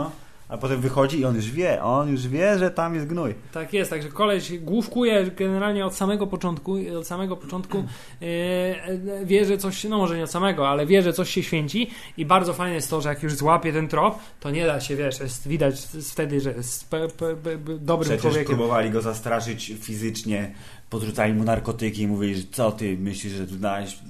A 0.49 0.57
potem 0.57 0.81
wychodzi 0.81 1.19
i 1.19 1.25
on 1.25 1.35
już 1.35 1.51
wie, 1.51 1.83
on 1.83 2.09
już 2.09 2.27
wie, 2.27 2.59
że 2.59 2.71
tam 2.71 2.95
jest 2.95 3.07
gnój. 3.07 3.35
Tak 3.51 3.73
jest, 3.73 3.89
także 3.89 4.09
koleś 4.09 4.59
główkuje 4.59 5.31
generalnie 5.31 5.85
od 5.85 5.95
samego 5.95 6.27
początku, 6.27 6.75
od 6.99 7.07
samego 7.07 7.37
początku 7.37 7.83
yy, 8.21 8.27
wie, 9.25 9.45
że 9.45 9.57
coś, 9.57 9.83
no 9.83 9.97
może 9.97 10.17
nie 10.17 10.23
od 10.23 10.31
samego, 10.31 10.69
ale 10.69 10.85
wie, 10.85 11.01
że 11.01 11.13
coś 11.13 11.29
się 11.29 11.43
święci 11.43 11.89
i 12.17 12.25
bardzo 12.25 12.53
fajne 12.53 12.75
jest 12.75 12.89
to, 12.89 13.01
że 13.01 13.09
jak 13.09 13.23
już 13.23 13.35
złapie 13.35 13.73
ten 13.73 13.87
trop, 13.87 14.19
to 14.39 14.51
nie 14.51 14.65
da 14.65 14.79
się, 14.81 14.95
wiesz, 14.95 15.19
jest 15.19 15.47
widać 15.47 15.87
wtedy, 16.11 16.41
że 16.41 16.51
jest 16.51 16.89
pe, 16.89 17.07
pe, 17.07 17.35
pe, 17.35 17.57
dobrym 17.79 18.09
Przecież 18.09 18.21
człowiekiem. 18.21 18.45
próbowali 18.45 18.89
go 18.89 19.01
zastraszyć 19.01 19.73
fizycznie, 19.81 20.51
podrzucali 20.93 21.33
mu 21.33 21.43
narkotyki 21.43 22.01
i 22.01 22.07
mówili, 22.07 22.35
że 22.35 22.43
co 22.51 22.71
ty 22.71 22.97
myślisz, 22.97 23.33
że 23.33 23.47
tu 23.47 23.53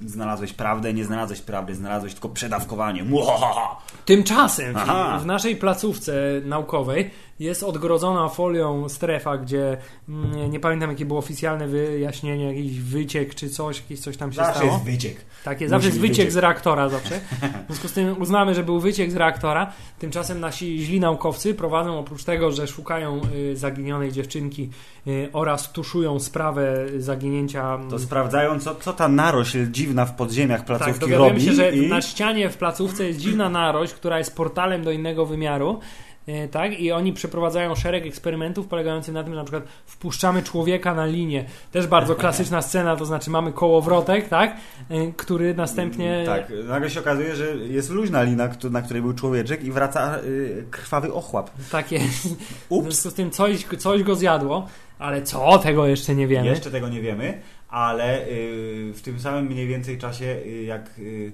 znalazłeś, 0.06 0.52
prawdę? 0.52 0.94
Nie 0.94 1.04
znalazłeś 1.04 1.40
prawdy, 1.40 1.74
znalazłeś 1.74 2.12
tylko 2.12 2.28
przedawkowanie. 2.28 3.04
Muahaha. 3.04 3.76
Tymczasem 4.04 4.76
Aha. 4.76 5.18
w 5.22 5.26
naszej 5.26 5.56
placówce 5.56 6.12
naukowej 6.44 7.10
jest 7.40 7.62
odgrodzona 7.62 8.28
folią 8.28 8.88
strefa, 8.88 9.38
gdzie 9.38 9.76
mm, 10.08 10.50
nie 10.50 10.60
pamiętam 10.60 10.90
jakie 10.90 11.04
było 11.04 11.18
oficjalne 11.18 11.68
wyjaśnienie, 11.68 12.54
jakiś 12.54 12.80
wyciek 12.80 13.34
czy 13.34 13.50
coś, 13.50 13.80
jakieś 13.80 14.00
coś 14.00 14.16
tam 14.16 14.32
się 14.32 14.36
Zawsze 14.36 14.54
stało. 14.54 14.72
jest 14.72 14.84
wyciek. 14.84 15.16
Tak 15.44 15.60
jest, 15.60 15.70
zawsze 15.70 15.88
jest 15.88 16.00
wyciek 16.00 16.16
wyciek. 16.16 16.32
z 16.32 16.36
reaktora 16.36 16.88
zawsze. 16.88 17.20
W 17.64 17.66
związku 17.66 17.88
z 17.88 17.92
tym 17.92 18.22
uznamy, 18.22 18.54
że 18.54 18.62
był 18.62 18.80
wyciek 18.80 19.10
z 19.10 19.16
reaktora. 19.16 19.72
Tymczasem 19.98 20.40
nasi 20.40 20.78
źli 20.78 21.00
naukowcy 21.00 21.54
prowadzą 21.54 21.98
oprócz 21.98 22.24
tego, 22.24 22.52
że 22.52 22.66
szukają 22.66 23.20
y, 23.34 23.56
zaginionej 23.56 24.12
dziewczynki 24.12 24.70
y, 25.06 25.28
oraz 25.32 25.72
tuszują 25.72 26.20
sprawę 26.20 26.86
zaginięcia. 26.98 27.78
To 27.90 27.98
sprawdzają, 27.98 28.60
co, 28.60 28.74
co 28.74 28.92
ta 28.92 29.08
narośl 29.08 29.70
dziwna 29.70 30.06
w 30.06 30.16
podziemiach 30.16 30.58
tak, 30.58 30.66
placówki 30.66 31.00
dowiadujemy 31.00 31.38
robi. 31.38 31.46
się, 31.46 31.52
że 31.52 31.76
i... 31.76 31.88
na 31.88 32.02
ścianie 32.02 32.50
w 32.50 32.56
placówce 32.56 33.06
jest 33.06 33.18
dziwna 33.18 33.48
narość, 33.48 33.92
która 33.94 34.18
jest 34.18 34.36
portalem 34.36 34.84
do 34.84 34.90
innego 34.90 35.26
wymiaru. 35.26 35.80
Y, 36.28 36.48
Tak, 36.52 36.80
i 36.80 36.92
oni 36.92 37.12
przeprowadzają 37.12 37.74
szereg 37.74 38.06
eksperymentów 38.06 38.66
polegających 38.66 39.14
na 39.14 39.22
tym, 39.24 39.32
że 39.32 39.38
na 39.38 39.44
przykład 39.44 39.64
wpuszczamy 39.86 40.42
człowieka 40.42 40.94
na 40.94 41.06
linię. 41.06 41.44
Też 41.72 41.86
bardzo 41.86 42.14
klasyczna 42.14 42.62
scena, 42.68 42.96
to 42.96 43.04
znaczy 43.06 43.30
mamy 43.30 43.52
kołowrotek, 43.52 44.28
tak, 44.28 44.56
y, 44.90 45.12
który 45.16 45.54
następnie 45.54 46.22
Tak, 46.26 46.52
nagle 46.64 46.90
się 46.90 47.00
okazuje, 47.00 47.36
że 47.36 47.56
jest 47.56 47.90
luźna 47.90 48.22
lina, 48.22 48.48
na 48.70 48.82
której 48.82 49.02
był 49.02 49.12
człowieczek 49.12 49.64
i 49.64 49.72
wraca 49.72 50.18
y, 50.18 50.64
krwawy 50.70 51.12
ochłap. 51.12 51.50
Tak 51.72 51.92
jest. 51.92 52.28
W 52.68 52.72
Ups, 52.72 52.84
związku 52.84 53.10
z 53.10 53.14
tym 53.14 53.30
coś, 53.30 53.64
coś 53.78 54.02
go 54.02 54.14
zjadło, 54.14 54.68
ale 54.98 55.22
co, 55.22 55.58
tego 55.58 55.86
jeszcze 55.86 56.14
nie 56.14 56.26
wiemy. 56.26 56.46
jeszcze 56.46 56.70
tego 56.70 56.88
nie 56.88 57.00
wiemy, 57.00 57.40
ale 57.68 58.26
y, 58.28 58.92
w 58.94 59.02
tym 59.02 59.20
samym 59.20 59.44
mniej 59.46 59.66
więcej 59.66 59.98
czasie, 59.98 60.24
y, 60.46 60.62
jak 60.62 60.90
y, 60.98 61.32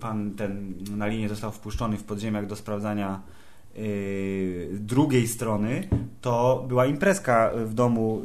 pan 0.00 0.34
ten 0.34 0.74
na 0.96 1.06
linię 1.06 1.28
został 1.28 1.52
wpuszczony 1.52 1.96
w 1.96 2.04
podziemiach 2.04 2.46
do 2.46 2.56
sprawdzania 2.56 3.22
y, 3.76 4.68
drugiej 4.72 5.28
strony, 5.28 5.88
to 6.20 6.64
była 6.68 6.86
imprezka 6.86 7.50
w 7.64 7.74
domu 7.74 8.22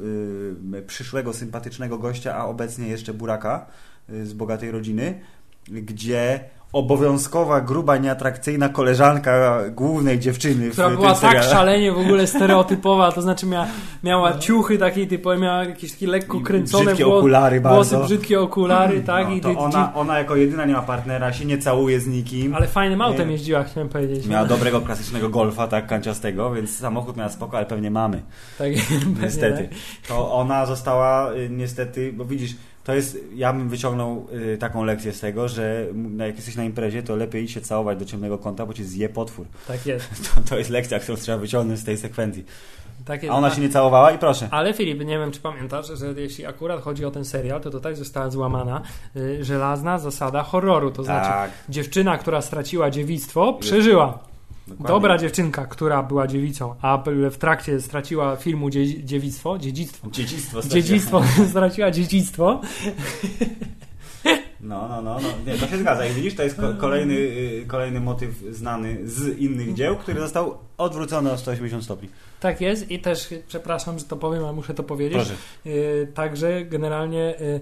y, 0.73 0.81
przyszłego, 0.81 1.33
sympatycznego 1.33 1.97
gościa, 1.97 2.35
a 2.35 2.45
obecnie 2.45 2.87
jeszcze 2.87 3.13
buraka 3.13 3.65
y, 4.09 4.25
z 4.25 4.33
bogatej 4.33 4.71
rodziny, 4.71 5.19
gdzie 5.67 6.49
obowiązkowa, 6.75 7.61
gruba, 7.61 7.97
nieatrakcyjna 7.97 8.69
koleżanka 8.69 9.59
głównej 9.71 10.19
dziewczyny 10.19 10.69
która 10.69 10.89
w 10.89 10.95
była 10.95 11.11
tym 11.11 11.21
tak 11.21 11.31
seriale. 11.31 11.49
szalenie 11.49 11.91
w 11.91 11.97
ogóle 11.97 12.27
stereotypowa, 12.35 13.11
to 13.11 13.21
znaczy 13.21 13.45
miała, 13.45 13.67
miała 14.03 14.37
ciuchy 14.37 14.77
takiej 14.77 15.07
typu, 15.07 15.29
miała 15.37 15.63
jakieś 15.63 15.91
takie 15.91 16.07
lekko 16.07 16.37
I 16.37 16.41
kręcone 16.43 16.83
brzydkie 16.85 17.05
wło- 17.05 17.17
okulary 17.17 17.61
włosy, 17.61 17.95
bardzo. 17.95 18.05
brzydkie 18.07 18.41
okulary, 18.41 19.01
tak? 19.03 19.27
No, 19.27 19.33
i 19.35 19.41
to 19.41 19.49
ona, 19.57 19.93
ona 19.93 20.17
jako 20.19 20.35
jedyna 20.35 20.65
nie 20.65 20.73
ma 20.73 20.81
partnera, 20.81 21.33
się 21.33 21.45
nie 21.45 21.57
całuje 21.57 21.99
z 21.99 22.07
nikim. 22.07 22.55
Ale 22.55 22.67
fajnym 22.67 23.01
autem 23.01 23.27
Nie. 23.27 23.33
jeździła, 23.33 23.63
chciałem 23.63 23.89
powiedzieć. 23.89 24.27
Miała 24.27 24.45
dobrego, 24.47 24.81
klasycznego 24.81 25.29
golfa, 25.29 25.67
tak, 25.67 25.87
kanciastego, 25.87 26.51
więc 26.51 26.77
samochód 26.77 27.17
miała 27.17 27.29
spoko, 27.29 27.57
ale 27.57 27.65
pewnie 27.65 27.91
mamy. 27.91 28.21
Tak, 28.57 28.67
Niestety. 29.23 29.69
To 30.07 30.33
ona 30.33 30.65
została 30.65 31.33
y, 31.33 31.49
niestety, 31.49 32.13
bo 32.13 32.25
widzisz, 32.25 32.55
to 32.85 32.93
jest, 32.95 33.17
ja 33.35 33.53
bym 33.53 33.69
wyciągnął 33.69 34.27
y, 34.53 34.57
taką 34.57 34.83
lekcję 34.83 35.13
z 35.13 35.19
tego, 35.19 35.47
że 35.47 35.85
m- 35.91 36.19
jak 36.19 36.35
jesteś 36.35 36.55
na 36.55 36.63
imprezie, 36.63 37.03
to 37.03 37.15
lepiej 37.15 37.47
się 37.47 37.61
całować 37.61 37.97
do 37.99 38.05
ciemnego 38.05 38.37
kąta, 38.37 38.65
bo 38.65 38.73
cię 38.73 38.83
zje 38.85 39.09
potwór. 39.09 39.45
Tak 39.67 39.85
jest. 39.85 40.09
To, 40.35 40.41
to 40.49 40.57
jest 40.57 40.69
lekcja, 40.69 40.99
którą 40.99 41.17
trzeba 41.17 41.37
wyciągnąć 41.37 41.79
z 41.79 41.83
tej 41.83 41.97
sekwencji. 41.97 42.45
Tak 43.05 43.23
jest. 43.23 43.33
A 43.33 43.37
ona 43.37 43.51
się 43.51 43.61
nie 43.61 43.69
całowała 43.69 44.11
i 44.11 44.17
proszę. 44.17 44.47
Ale 44.51 44.73
Filip, 44.73 44.99
nie 44.99 45.19
wiem 45.19 45.31
czy 45.31 45.39
pamiętasz, 45.39 45.87
że 45.87 46.13
jeśli 46.17 46.45
akurat 46.45 46.81
chodzi 46.81 47.05
o 47.05 47.11
ten 47.11 47.25
serial, 47.25 47.61
to 47.61 47.69
tutaj 47.69 47.95
została 47.95 48.29
złamana 48.29 48.81
y, 49.15 49.43
żelazna 49.43 49.99
zasada 49.99 50.43
horroru. 50.43 50.91
To 50.91 51.03
znaczy, 51.03 51.29
Tak. 51.29 51.51
dziewczyna, 51.69 52.17
która 52.17 52.41
straciła 52.41 52.89
dziewictwo, 52.91 53.53
przeżyła. 53.53 54.19
Dokładnie. 54.67 54.87
Dobra 54.87 55.17
dziewczynka, 55.17 55.65
która 55.65 56.03
była 56.03 56.27
dziewicą, 56.27 56.75
a 56.81 57.03
w 57.31 57.37
trakcie 57.37 57.81
straciła 57.81 58.35
filmu 58.35 58.69
dzie- 58.69 59.03
dziewictwo, 59.03 59.57
dziedzictwo. 59.57 60.11
Dziedzictwo. 60.11 60.61
straciła. 60.61 60.81
Dziedzictwo, 60.81 61.23
straciła 61.51 61.91
dziedzictwo, 61.91 62.61
No, 64.65 64.87
no, 64.87 65.01
no, 65.01 65.19
no. 65.19 65.51
Nie, 65.51 65.57
to 65.57 65.67
się 65.67 65.77
zgadza. 65.77 66.05
I 66.05 66.13
widzisz, 66.13 66.35
to 66.35 66.43
jest 66.43 66.55
ko 66.55 66.73
kolejny, 66.73 67.13
y, 67.13 67.65
kolejny 67.67 67.99
motyw 67.99 68.29
znany 68.51 68.97
z 69.09 69.37
innych 69.39 69.73
dzieł, 69.73 69.95
który 69.95 70.19
został 70.19 70.57
odwrócony 70.77 71.31
o 71.31 71.37
180 71.37 71.83
stopni. 71.83 72.09
Tak 72.39 72.61
jest 72.61 72.91
i 72.91 72.99
też, 72.99 73.33
przepraszam, 73.47 73.99
że 73.99 74.05
to 74.05 74.15
powiem, 74.15 74.43
ale 74.43 74.53
muszę 74.53 74.73
to 74.73 74.83
powiedzieć. 74.83 75.17
Proszę. 75.17 75.33
Y, 75.65 76.07
także 76.13 76.65
generalnie 76.65 77.39
y, 77.41 77.59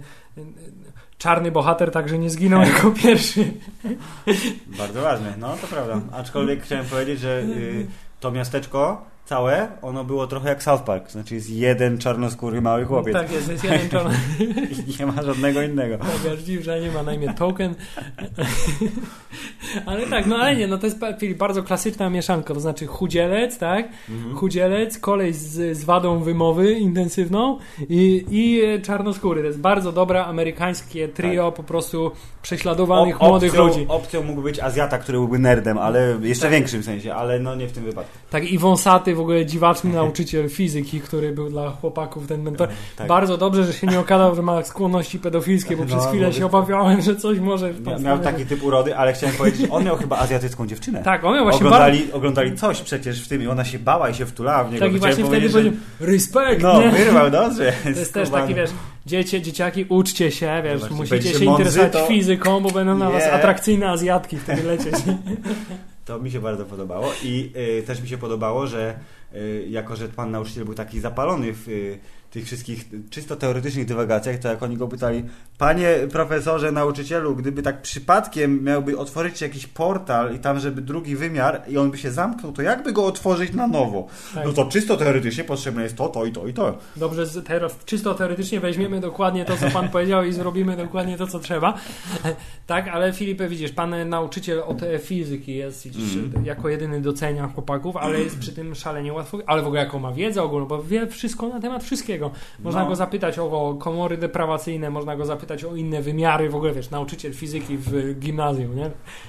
czarny 1.23 1.51
bohater 1.51 1.91
także 1.91 2.19
nie 2.19 2.29
zginął 2.29 2.61
jako 2.73 2.91
pierwszy. 2.91 3.53
Bardzo 4.67 5.01
ważne, 5.01 5.33
no 5.37 5.57
to 5.61 5.67
prawda. 5.67 6.01
Aczkolwiek 6.11 6.63
chciałem 6.63 6.85
powiedzieć, 6.85 7.19
że 7.19 7.39
y, 7.41 7.87
to 8.19 8.31
miasteczko 8.31 9.05
całe, 9.25 9.67
ono 9.81 10.03
było 10.03 10.27
trochę 10.27 10.49
jak 10.49 10.63
South 10.63 10.83
Park. 10.83 11.11
Znaczy 11.11 11.35
jest 11.35 11.49
jeden 11.49 11.97
czarnoskóry 11.97 12.61
mały 12.61 12.85
chłopiec. 12.85 13.13
Tak 13.13 13.31
jest, 13.31 13.51
jest 13.51 13.63
jeden 13.63 13.89
czarny. 13.89 14.15
I 14.87 14.99
nie 14.99 15.05
ma 15.05 15.21
żadnego 15.21 15.61
innego. 15.61 15.97
Tak, 15.97 16.33
aż 16.33 16.39
dziw, 16.39 16.63
że 16.63 16.81
nie 16.81 16.91
ma 16.91 17.03
na 17.03 17.13
imię 17.13 17.33
Token. 17.37 17.75
ale 19.85 20.07
tak, 20.07 20.25
no 20.25 20.35
ale 20.35 20.55
nie, 20.55 20.67
no 20.67 20.77
to 20.77 20.85
jest 20.85 20.99
bardzo 21.37 21.63
klasyczna 21.63 22.09
mieszanka, 22.09 22.53
to 22.53 22.59
znaczy 22.59 22.85
chudzielec, 22.85 23.57
tak? 23.57 23.89
Mhm. 24.09 24.35
Chudzielec, 24.35 24.97
koleś 24.97 25.35
z, 25.35 25.77
z 25.77 25.83
wadą 25.83 26.19
wymowy 26.19 26.71
intensywną 26.71 27.57
i, 27.89 28.25
i 28.29 28.61
czarnoskóry. 28.81 29.41
To 29.41 29.47
jest 29.47 29.59
bardzo 29.59 29.91
dobra 29.91 30.25
amerykańskie 30.25 31.07
trio 31.07 31.51
po 31.51 31.63
prostu 31.63 32.11
prześladowanych 32.41 33.21
młodych 33.21 33.49
opcją, 33.51 33.67
ludzi. 33.67 33.85
Opcją 33.87 34.23
mógłby 34.23 34.43
być 34.43 34.59
Azjata, 34.59 34.97
który 34.97 35.17
byłby 35.17 35.39
nerdem, 35.39 35.77
ale 35.77 36.17
jeszcze 36.21 36.43
Tak. 36.43 36.51
większym 36.51 36.83
sensie, 36.83 37.13
ale 37.13 37.39
no 37.39 37.55
nie 37.55 37.67
w 37.67 37.71
tym 37.71 37.83
wypadku. 37.83 38.17
Tak, 38.29 38.43
i 38.51 38.57
wąsaty, 38.57 39.12
w 39.15 39.19
ogóle 39.19 39.45
dziwaczny 39.45 39.93
nauczyciel 40.03 40.49
fizyki, 40.49 41.01
który 41.01 41.31
był 41.31 41.49
dla 41.49 41.69
chłopaków 41.71 42.27
ten 42.27 42.41
mentor. 42.43 42.69
Tak. 42.95 43.07
Bardzo 43.07 43.37
dobrze, 43.37 43.63
że 43.63 43.73
się 43.73 43.87
nie 43.87 43.99
okazał, 43.99 44.35
że 44.35 44.41
ma 44.41 44.63
skłonności 44.63 45.19
pedofilskie, 45.19 45.77
bo 45.77 45.83
No, 45.83 45.87
przez 45.87 46.05
chwilę 46.07 46.27
bo- 46.27 46.33
się 46.33 46.45
obawiałem, 46.45 47.01
że 47.01 47.15
coś 47.15 47.39
może... 47.39 47.73
Mia, 47.73 47.97
miał 47.97 48.19
taki 48.19 48.45
typ 48.45 48.63
urody, 48.63 48.97
ale 48.97 49.13
chciałem 49.13 49.35
powiedzieć, 49.35 49.67
on 49.71 49.83
miał 49.83 49.97
chyba 49.97 50.17
azjatycką 50.17 50.67
dziewczynę. 50.67 51.03
Tak, 51.03 51.23
on 51.23 51.35
miał 51.35 51.43
właśnie 51.43 51.63
bardzo... 51.69 51.77
oglądali, 51.77 52.11
oglądali 52.13 52.55
coś 52.55 52.81
przecież 52.81 53.23
w 53.23 53.27
tym 53.27 53.43
i 53.43 53.47
ona 53.47 53.65
się 53.65 53.79
bała 53.79 54.09
i 54.09 54.13
się 54.13 54.25
wtulała 54.25 54.63
w 54.63 54.71
niego. 54.73 54.85
Tak 54.85 54.95
i 54.95 54.99
właśnie 54.99 55.25
wtedy 55.25 55.49
powiedział, 55.49 55.73
respekt, 55.99 56.61
że... 56.61 56.67
No, 56.67 56.81
nie? 56.81 56.89
wyrwał, 56.91 57.31
dobrze. 57.31 57.73
To 57.83 57.89
jest 57.89 58.13
też 58.13 58.29
taki, 58.29 58.55
wiesz, 58.55 58.69
dziecię, 59.05 59.41
dzieciaki, 59.41 59.85
uczcie 59.89 60.31
się, 60.31 60.61
wiesz, 60.63 60.79
Właśnie, 60.79 60.97
musicie 60.97 61.33
się 61.39 61.45
interesować 61.45 61.93
to- 61.93 62.05
fizyką, 62.05 62.59
bo 62.59 62.69
będą 62.69 62.97
na 62.97 63.09
was 63.09 63.23
Nie. 63.23 63.31
atrakcyjne 63.31 63.89
Azjatki 63.89 64.37
wtedy 64.37 64.63
lecieć. 64.63 64.95
To 66.05 66.19
mi 66.19 66.31
się 66.31 66.39
bardzo 66.41 66.65
podobało 66.65 67.11
i 67.23 67.51
y, 67.79 67.83
też 67.83 68.01
mi 68.01 68.07
się 68.07 68.17
podobało, 68.17 68.67
że 68.67 68.99
y, 69.35 69.65
jako, 69.69 69.95
że 69.95 70.09
pan 70.09 70.31
nauczyciel 70.31 70.65
był 70.65 70.73
taki 70.73 70.99
zapalony 70.99 71.53
w 71.53 71.67
y, 71.67 71.99
tych 72.33 72.45
wszystkich 72.45 72.85
czysto 73.09 73.35
teoretycznych 73.35 73.85
dywagacjach, 73.85 74.37
to 74.39 74.47
jak 74.47 74.63
oni 74.63 74.77
go 74.77 74.87
pytali, 74.87 75.23
panie 75.57 75.95
profesorze, 76.11 76.71
nauczycielu, 76.71 77.35
gdyby 77.35 77.61
tak 77.61 77.81
przypadkiem 77.81 78.63
miałby 78.63 78.97
otworzyć 78.97 79.41
jakiś 79.41 79.67
portal 79.67 80.35
i 80.35 80.39
tam, 80.39 80.59
żeby 80.59 80.81
drugi 80.81 81.15
wymiar 81.15 81.61
i 81.67 81.77
on 81.77 81.91
by 81.91 81.97
się 81.97 82.11
zamknął, 82.11 82.51
to 82.51 82.61
jakby 82.61 82.93
go 82.93 83.05
otworzyć 83.05 83.53
na 83.53 83.67
nowo? 83.67 84.07
Tak. 84.35 84.45
No 84.45 84.53
to 84.53 84.65
czysto 84.65 84.97
teoretycznie 84.97 85.43
potrzebne 85.43 85.83
jest 85.83 85.95
to, 85.95 86.07
to 86.09 86.25
i 86.25 86.31
to 86.31 86.47
i 86.47 86.53
to. 86.53 86.77
Dobrze, 86.95 87.41
teraz 87.43 87.75
czysto 87.85 88.13
teoretycznie 88.13 88.59
weźmiemy 88.59 88.99
dokładnie 88.99 89.45
to, 89.45 89.57
co 89.57 89.69
pan 89.71 89.89
powiedział 89.89 90.23
i 90.25 90.33
zrobimy 90.33 90.77
dokładnie 90.77 91.17
to, 91.17 91.27
co 91.27 91.39
trzeba. 91.39 91.73
Tak, 92.67 92.87
ale 92.87 93.13
Filipie, 93.13 93.47
widzisz, 93.47 93.71
pan 93.71 94.09
nauczyciel 94.09 94.59
od 94.67 94.81
fizyki 95.01 95.55
jest 95.55 95.83
widzisz, 95.83 96.15
Mhm. 96.15 96.45
jako 96.45 96.69
jedyny 96.69 97.01
docenia 97.01 97.47
chłopaków, 97.47 97.97
ale 97.97 98.19
jest 98.21 98.39
przy 98.39 98.53
tym 98.53 98.75
szalenie 98.75 99.13
łatwo, 99.13 99.39
ale 99.45 99.61
w 99.61 99.65
ogóle 99.65 99.81
jaką 99.83 99.99
ma 99.99 100.11
wiedzę 100.11 100.43
ogólną, 100.43 100.65
bo 100.65 100.83
wie 100.83 101.07
wszystko 101.07 101.49
na 101.49 101.59
temat 101.59 101.83
wszystkiego. 101.83 102.22
Można 102.59 102.83
No. 102.83 102.89
go 102.89 102.95
zapytać 102.95 103.39
o, 103.39 103.75
komory 103.79 104.17
deprawacyjne, 104.17 104.89
można 104.89 105.15
go 105.15 105.25
zapytać 105.25 105.63
o 105.63 105.75
inne 105.75 106.01
wymiary, 106.01 106.49
w 106.49 106.55
ogóle 106.55 106.73
wiesz, 106.73 106.89
nauczyciel 106.89 107.33
fizyki 107.33 107.77
w 107.77 108.19
gimnazjum, 108.19 108.75
nie? 108.75 108.83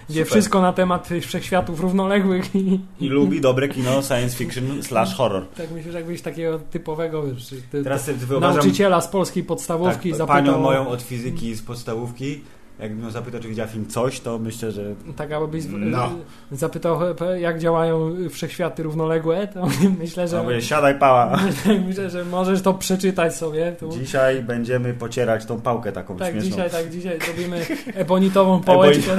Wie 0.09 0.15
Super. 0.15 0.27
wszystko 0.27 0.63
na 0.63 0.73
temat 0.73 1.09
wszechświatów 1.23 1.81
równoległych 1.81 2.55
i 2.57 2.81
I 3.01 3.09
lubi 3.09 3.41
dobre 3.41 3.69
kino 3.69 4.03
science 4.03 4.37
fiction 4.37 4.83
slash 4.83 5.15
horror. 5.15 5.47
tak 5.57 5.71
myślę, 5.71 5.93
że 5.93 5.99
jakbyś 5.99 6.23
takiego 6.23 6.59
typowego 6.59 7.23
wiesz, 7.23 7.55
ty, 7.71 7.85
Teraz 7.85 8.05
sobie 8.05 8.19
wyobrażam 8.19 8.57
nauczyciela 8.57 9.01
z 9.01 9.09
polskiej 9.09 9.45
podstawówki 9.45 10.09
tak, 10.11 10.19
zapytał... 10.19 10.45
panią 10.45 10.59
moją 10.61 10.89
od 10.89 11.03
fizyki 11.03 11.55
z 11.55 11.63
podstawówki. 11.63 12.41
Jakbym 12.79 13.05
ją 13.05 13.11
zapytał, 13.11 13.41
czy 13.41 13.49
widziała 13.49 13.69
film 13.69 13.87
coś, 13.89 14.21
to 14.21 14.39
myślę, 14.39 14.73
że 14.73 14.83
Tak, 15.17 15.33
abyś 15.33 15.65
No. 15.71 16.11
zapytał, 16.53 16.99
jak 17.41 17.59
działają 17.59 18.11
wszechświaty 18.31 18.83
równoległe, 18.83 19.49
to 19.49 19.67
myślę, 20.01 20.29
że 20.29 20.37
no, 20.37 20.43
mówię, 20.43 20.63
siadaj 20.63 20.99
pała. 20.99 21.39
myślę, 21.89 22.11
że 22.11 22.25
możesz 22.25 22.63
to 22.63 22.75
przeczytać 22.75 23.37
sobie. 23.37 23.73
Tu. 23.81 23.89
Dzisiaj 23.89 24.43
będziemy 24.43 24.95
pocierać 24.95 25.45
tą 25.47 25.61
pałkę 25.61 25.93
taką 25.93 26.17
Tak, 26.17 26.31
śmieszną. 26.33 26.51
dzisiaj, 26.51 26.71
tak, 26.71 26.91
dzisiaj 26.91 27.19
robimy 27.29 27.67
ebonitową 27.95 28.61
pałeczkę. 28.63 29.11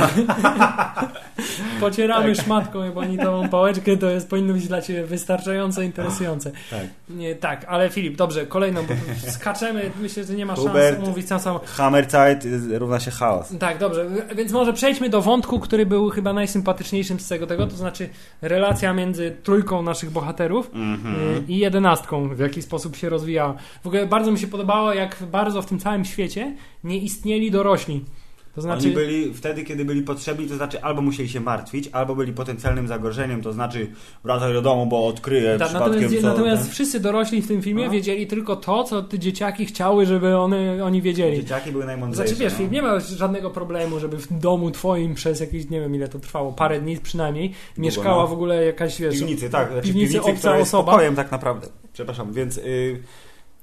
Pocieramy 1.79 2.35
szmatką 2.35 2.81
ebonitową 2.81 3.49
pałeczkę, 3.49 3.97
to 3.97 4.09
jest 4.09 4.29
powinno 4.29 4.53
być 4.53 4.67
dla 4.67 4.81
Ciebie 4.81 5.03
wystarczająco 5.03 5.81
interesujące. 5.81 6.51
Tak. 6.71 6.79
Nie, 7.09 7.35
tak, 7.35 7.65
ale 7.69 7.89
Filip, 7.89 8.15
dobrze, 8.17 8.45
kolejną, 8.45 8.81
bo 8.85 8.93
skaczemy, 9.31 9.91
myślę, 10.01 10.23
że 10.23 10.33
nie 10.33 10.45
ma 10.45 10.55
szans 10.55 10.67
Hubert. 10.67 11.03
omówić 11.03 11.27
całą 11.27 11.39
samą 11.41 11.59
Hammerzeit 11.65 12.45
y, 12.45 12.79
równa 12.79 12.99
się 12.99 13.11
chaos. 13.11 13.44
Tak, 13.59 13.77
dobrze, 13.77 14.09
więc 14.35 14.51
może 14.51 14.73
przejdźmy 14.73 15.09
do 15.09 15.21
wątku, 15.21 15.59
który 15.59 15.85
był 15.85 16.09
chyba 16.09 16.33
najsympatyczniejszym 16.33 17.19
z 17.19 17.27
tego, 17.27 17.47
tego 17.47 17.67
to 17.67 17.75
znaczy 17.75 18.09
relacja 18.41 18.93
między 18.93 19.35
trójką 19.43 19.81
naszych 19.81 20.11
bohaterów 20.11 20.69
Mhm. 20.73 21.15
y, 21.15 21.43
i 21.47 21.57
jedenastką, 21.57 22.35
w 22.35 22.39
jaki 22.39 22.61
sposób 22.61 22.95
się 22.95 23.09
rozwijała. 23.09 23.53
W 23.83 23.87
ogóle 23.87 24.07
bardzo 24.07 24.31
mi 24.31 24.39
się 24.39 24.47
podobało, 24.47 24.93
jak 24.93 25.17
bardzo 25.31 25.61
w 25.61 25.65
tym 25.65 25.79
całym 25.79 26.05
świecie 26.05 26.55
nie 26.83 26.97
istnieli 26.97 27.51
dorośli. 27.51 28.05
To 28.55 28.61
znaczy, 28.61 28.85
Oni 28.85 28.95
byli 28.95 29.33
wtedy, 29.33 29.63
kiedy 29.63 29.85
byli 29.85 30.01
potrzebni, 30.01 30.47
to 30.47 30.55
znaczy 30.55 30.81
albo 30.83 31.01
musieli 31.01 31.29
się 31.29 31.39
martwić, 31.39 31.89
albo 31.91 32.15
byli 32.15 32.33
potencjalnym 32.33 32.87
zagrożeniem, 32.87 33.41
to 33.41 33.53
znaczy 33.53 33.87
wracaj 34.23 34.53
do 34.53 34.61
domu, 34.61 34.85
bo 34.85 35.07
odkryję 35.07 35.57
Ta, 35.59 35.65
przypadkiem 35.65 36.01
natomiast, 36.01 36.21
co... 36.21 36.27
natomiast 36.27 36.71
wszyscy 36.71 36.99
dorośli 36.99 37.41
w 37.41 37.47
tym 37.47 37.61
filmie 37.61 37.85
No. 37.85 37.91
wiedzieli 37.91 38.27
tylko 38.27 38.55
to, 38.55 38.83
co 38.83 39.01
te 39.03 39.19
dzieciaki 39.19 39.65
chciały, 39.65 40.05
żeby 40.05 40.37
one, 40.37 40.83
oni 40.83 41.01
wiedzieli. 41.01 41.37
Dzieciaki 41.37 41.71
były 41.71 41.85
najmądrzejsze. 41.85 42.27
Znaczy 42.35 42.43
wiesz, 42.43 42.53
no. 42.53 42.57
Filip, 42.57 42.71
nie 42.71 42.81
ma 42.81 42.99
żadnego 42.99 43.49
problemu, 43.51 43.99
żeby 43.99 44.17
w 44.17 44.39
domu 44.39 44.71
twoim 44.71 45.13
przez 45.15 45.39
jakieś, 45.39 45.69
nie 45.69 45.79
wiem 45.79 45.95
ile 45.95 46.07
to 46.07 46.19
trwało, 46.19 46.53
parę 46.53 46.81
dni 46.81 46.97
przynajmniej, 46.97 47.51
mieszkała 47.77 48.21
no. 48.21 48.27
w 48.27 48.33
ogóle 48.33 48.65
jakaś, 48.65 49.01
wiesz, 49.01 49.19
Piwnicy, 49.19 49.49
tak. 49.49 49.71
Znaczy 49.71 49.87
piwnicy 49.87 50.13
piwnicy, 50.13 50.31
obca 50.31 50.57
osoba. 50.57 50.91
pokojem 50.91 51.15
tak 51.15 51.31
naprawdę. 51.31 51.67
Przepraszam, 51.93 52.33
więc 52.33 52.57
y, 52.57 52.99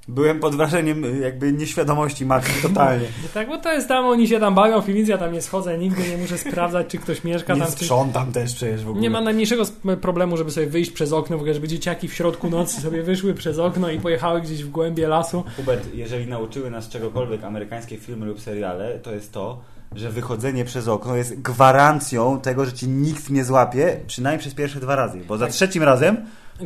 byłem 0.09 0.41
pod 0.41 0.55
wrażeniem 0.57 1.05
y, 1.05 1.19
jakby 1.19 1.53
nieświadomości 1.53 2.27
matki 2.27 2.53
totalnie. 2.63 3.07
Tak, 3.35 3.49
bo 3.49 3.59
to 3.59 3.73
jest 3.73 3.89
tam, 3.89 4.05
oni 4.07 4.29
się 4.29 4.41
tam 4.41 4.55
bawią, 4.55 4.81
w 4.81 4.87
piwnicy, 4.87 5.11
ja 5.11 5.19
tam 5.19 5.33
nie 5.33 5.43
schodzę 5.43 5.79
nigdy, 5.79 6.09
nie 6.09 6.17
muszę 6.17 6.39
sprawdzać, 6.39 6.87
czy 6.87 6.99
ktoś 6.99 7.25
mieszka 7.25 7.55
Nie 7.55 7.61
tam, 7.61 7.69
czy... 7.73 7.77
sprzątam 7.85 8.33
też 8.33 8.55
przecież 8.55 8.85
w 8.85 8.89
ogóle. 8.89 9.03
Nie 9.03 9.11
ma 9.11 9.21
najmniejszego 9.21 9.65
problemu, 10.01 10.37
żeby 10.37 10.51
sobie 10.51 10.67
wyjść 10.67 10.91
przez 10.91 11.13
okno, 11.13 11.37
w 11.37 11.41
ogóle, 11.41 11.55
żeby 11.55 11.69
dzieciaki 11.69 12.09
w 12.09 12.15
środku 12.15 12.51
nocy 12.51 12.81
sobie 12.81 13.03
wyszły 13.03 13.35
przez 13.35 13.59
okno 13.59 13.91
i 13.91 14.01
pojechały 14.01 14.41
gdzieś 14.41 14.65
w 14.65 14.71
głębie 14.71 15.09
lasu. 15.09 15.45
Hubert, 15.57 15.95
jeżeli 15.95 16.27
nauczyły 16.27 16.71
nas 16.71 16.89
czegokolwiek 16.89 17.45
amerykańskie 17.45 17.97
filmy 17.99 18.27
lub 18.27 18.41
seriale, 18.41 18.99
to 18.99 19.13
jest 19.15 19.33
to, 19.33 19.61
że 19.95 20.11
wychodzenie 20.11 20.65
przez 20.65 20.89
okno 20.89 21.17
jest 21.17 21.41
gwarancją 21.41 22.41
tego, 22.41 22.65
że 22.65 22.73
ci 22.73 22.89
nikt 22.89 23.31
nie 23.31 23.45
złapie, 23.45 24.01
przynajmniej 24.07 24.41
przez 24.41 24.55
pierwsze 24.55 24.81
dwa 24.81 24.97
razy. 24.97 25.19
Bo 25.29 25.39
za 25.39 25.45
Tak. 25.45 25.55
trzecim 25.55 25.83
razem 25.83 26.17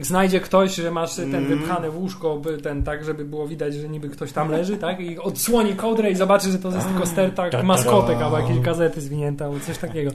znajdzie 0.05 0.41
ktoś, 0.41 0.75
że 0.75 0.91
masz 0.91 1.15
ten 1.15 1.35
Mm. 1.35 1.47
wypchane 1.47 1.91
w 1.91 1.99
łóżko, 1.99 2.41
ten 2.63 2.83
tak, 2.83 3.05
żeby 3.05 3.25
było 3.25 3.49
widać, 3.49 3.75
że 3.75 3.89
niby 3.89 4.09
ktoś 4.09 4.33
tam 4.33 4.51
leży, 4.51 4.77
tak? 4.77 5.01
I 5.01 5.19
odsłoni 5.19 5.75
kołdrę 5.75 6.11
i 6.11 6.15
zobaczy, 6.15 6.51
że 6.51 6.59
to 6.59 6.73
jest 6.73 6.89
tylko 6.89 7.07
sterta 7.07 7.63
maskotek 7.63 8.19
albo 8.23 8.39
jakieś 8.39 8.61
gazety 8.61 9.01
zwinięte 9.01 9.45
albo 9.45 9.61
coś 9.61 9.79
takiego. 9.79 10.11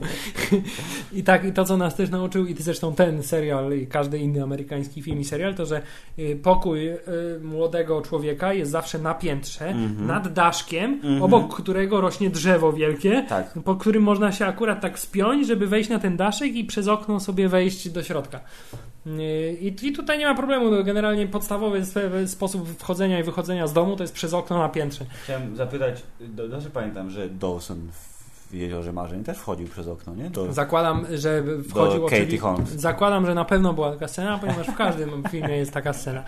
I 1.12 1.22
tak, 1.24 1.44
i 1.44 1.52
to 1.52 1.64
co 1.64 1.76
nas 1.76 1.94
też 1.96 2.10
nauczył, 2.10 2.46
i 2.46 2.54
zresztą 2.54 2.94
ten 2.94 3.22
serial 3.22 3.72
i 3.72 3.86
każdy 3.86 4.18
inny 4.18 4.42
amerykański 4.42 5.02
film 5.02 5.20
i 5.20 5.24
serial, 5.24 5.54
to 5.54 5.66
że 5.66 5.82
y, 6.18 6.38
pokój 6.42 6.88
y, 6.88 6.98
młodego 7.42 8.02
człowieka 8.02 8.52
jest 8.52 8.70
zawsze 8.70 8.98
na 8.98 9.14
piętrze, 9.14 9.66
Mhm. 9.68 10.06
nad 10.06 10.32
daszkiem, 10.32 10.92
Mhm. 10.92 11.22
obok 11.22 11.54
którego 11.56 12.00
rośnie 12.00 12.30
drzewo 12.30 12.72
wielkie, 12.72 13.26
tak. 13.28 13.52
po 13.64 13.76
którym 13.76 14.02
można 14.02 14.32
się 14.32 14.46
akurat 14.46 14.80
tak 14.80 14.98
spiąć, 14.98 15.46
żeby 15.46 15.66
wejść 15.66 15.90
na 15.90 15.98
ten 15.98 16.16
daszek 16.16 16.54
i 16.54 16.64
przez 16.64 16.88
okno 16.88 17.20
sobie 17.20 17.48
wejść 17.48 17.88
do 17.88 18.02
środka. 18.02 18.40
I, 19.06 19.74
I 19.82 19.92
tutaj 19.92 20.18
nie 20.18 20.26
ma 20.26 20.34
problemu. 20.34 20.70
no, 20.70 20.82
Generalnie 20.84 21.26
podstawowy 21.28 21.78
sp- 21.92 22.26
sposób 22.26 22.68
wchodzenia 22.78 23.20
i 23.20 23.22
wychodzenia 23.22 23.66
z 23.66 23.72
domu 23.72 23.96
to 23.96 24.02
jest 24.04 24.14
przez 24.14 24.34
okno 24.34 24.58
na 24.58 24.68
piętrze. 24.68 25.04
Chciałem 25.24 25.56
zapytać, 25.56 26.02
do, 26.20 26.48
dobrze 26.48 26.70
pamiętam, 26.70 27.10
że 27.10 27.28
Dawson 27.28 27.78
w 28.50 28.54
Jeziorze 28.54 28.92
Marzeń 28.92 29.24
też 29.24 29.38
wchodził 29.38 29.68
przez 29.68 29.88
okno, 29.88 30.14
nie? 30.14 30.30
Do, 30.30 30.52
Zakładam, 30.52 31.06
że 31.14 31.42
wchodził 31.70 32.00
do 32.00 32.06
Katie 32.06 32.38
Holmes. 32.38 32.68
Zakładam, 32.70 33.26
że 33.26 33.34
na 33.34 33.44
pewno 33.44 33.72
była 33.72 33.92
taka 33.92 34.08
scena, 34.08 34.38
ponieważ 34.38 34.66
w 34.66 34.74
każdym 34.76 35.22
filmie 35.30 35.56
jest 35.56 35.72
taka 35.72 35.92
scena. 35.92 36.24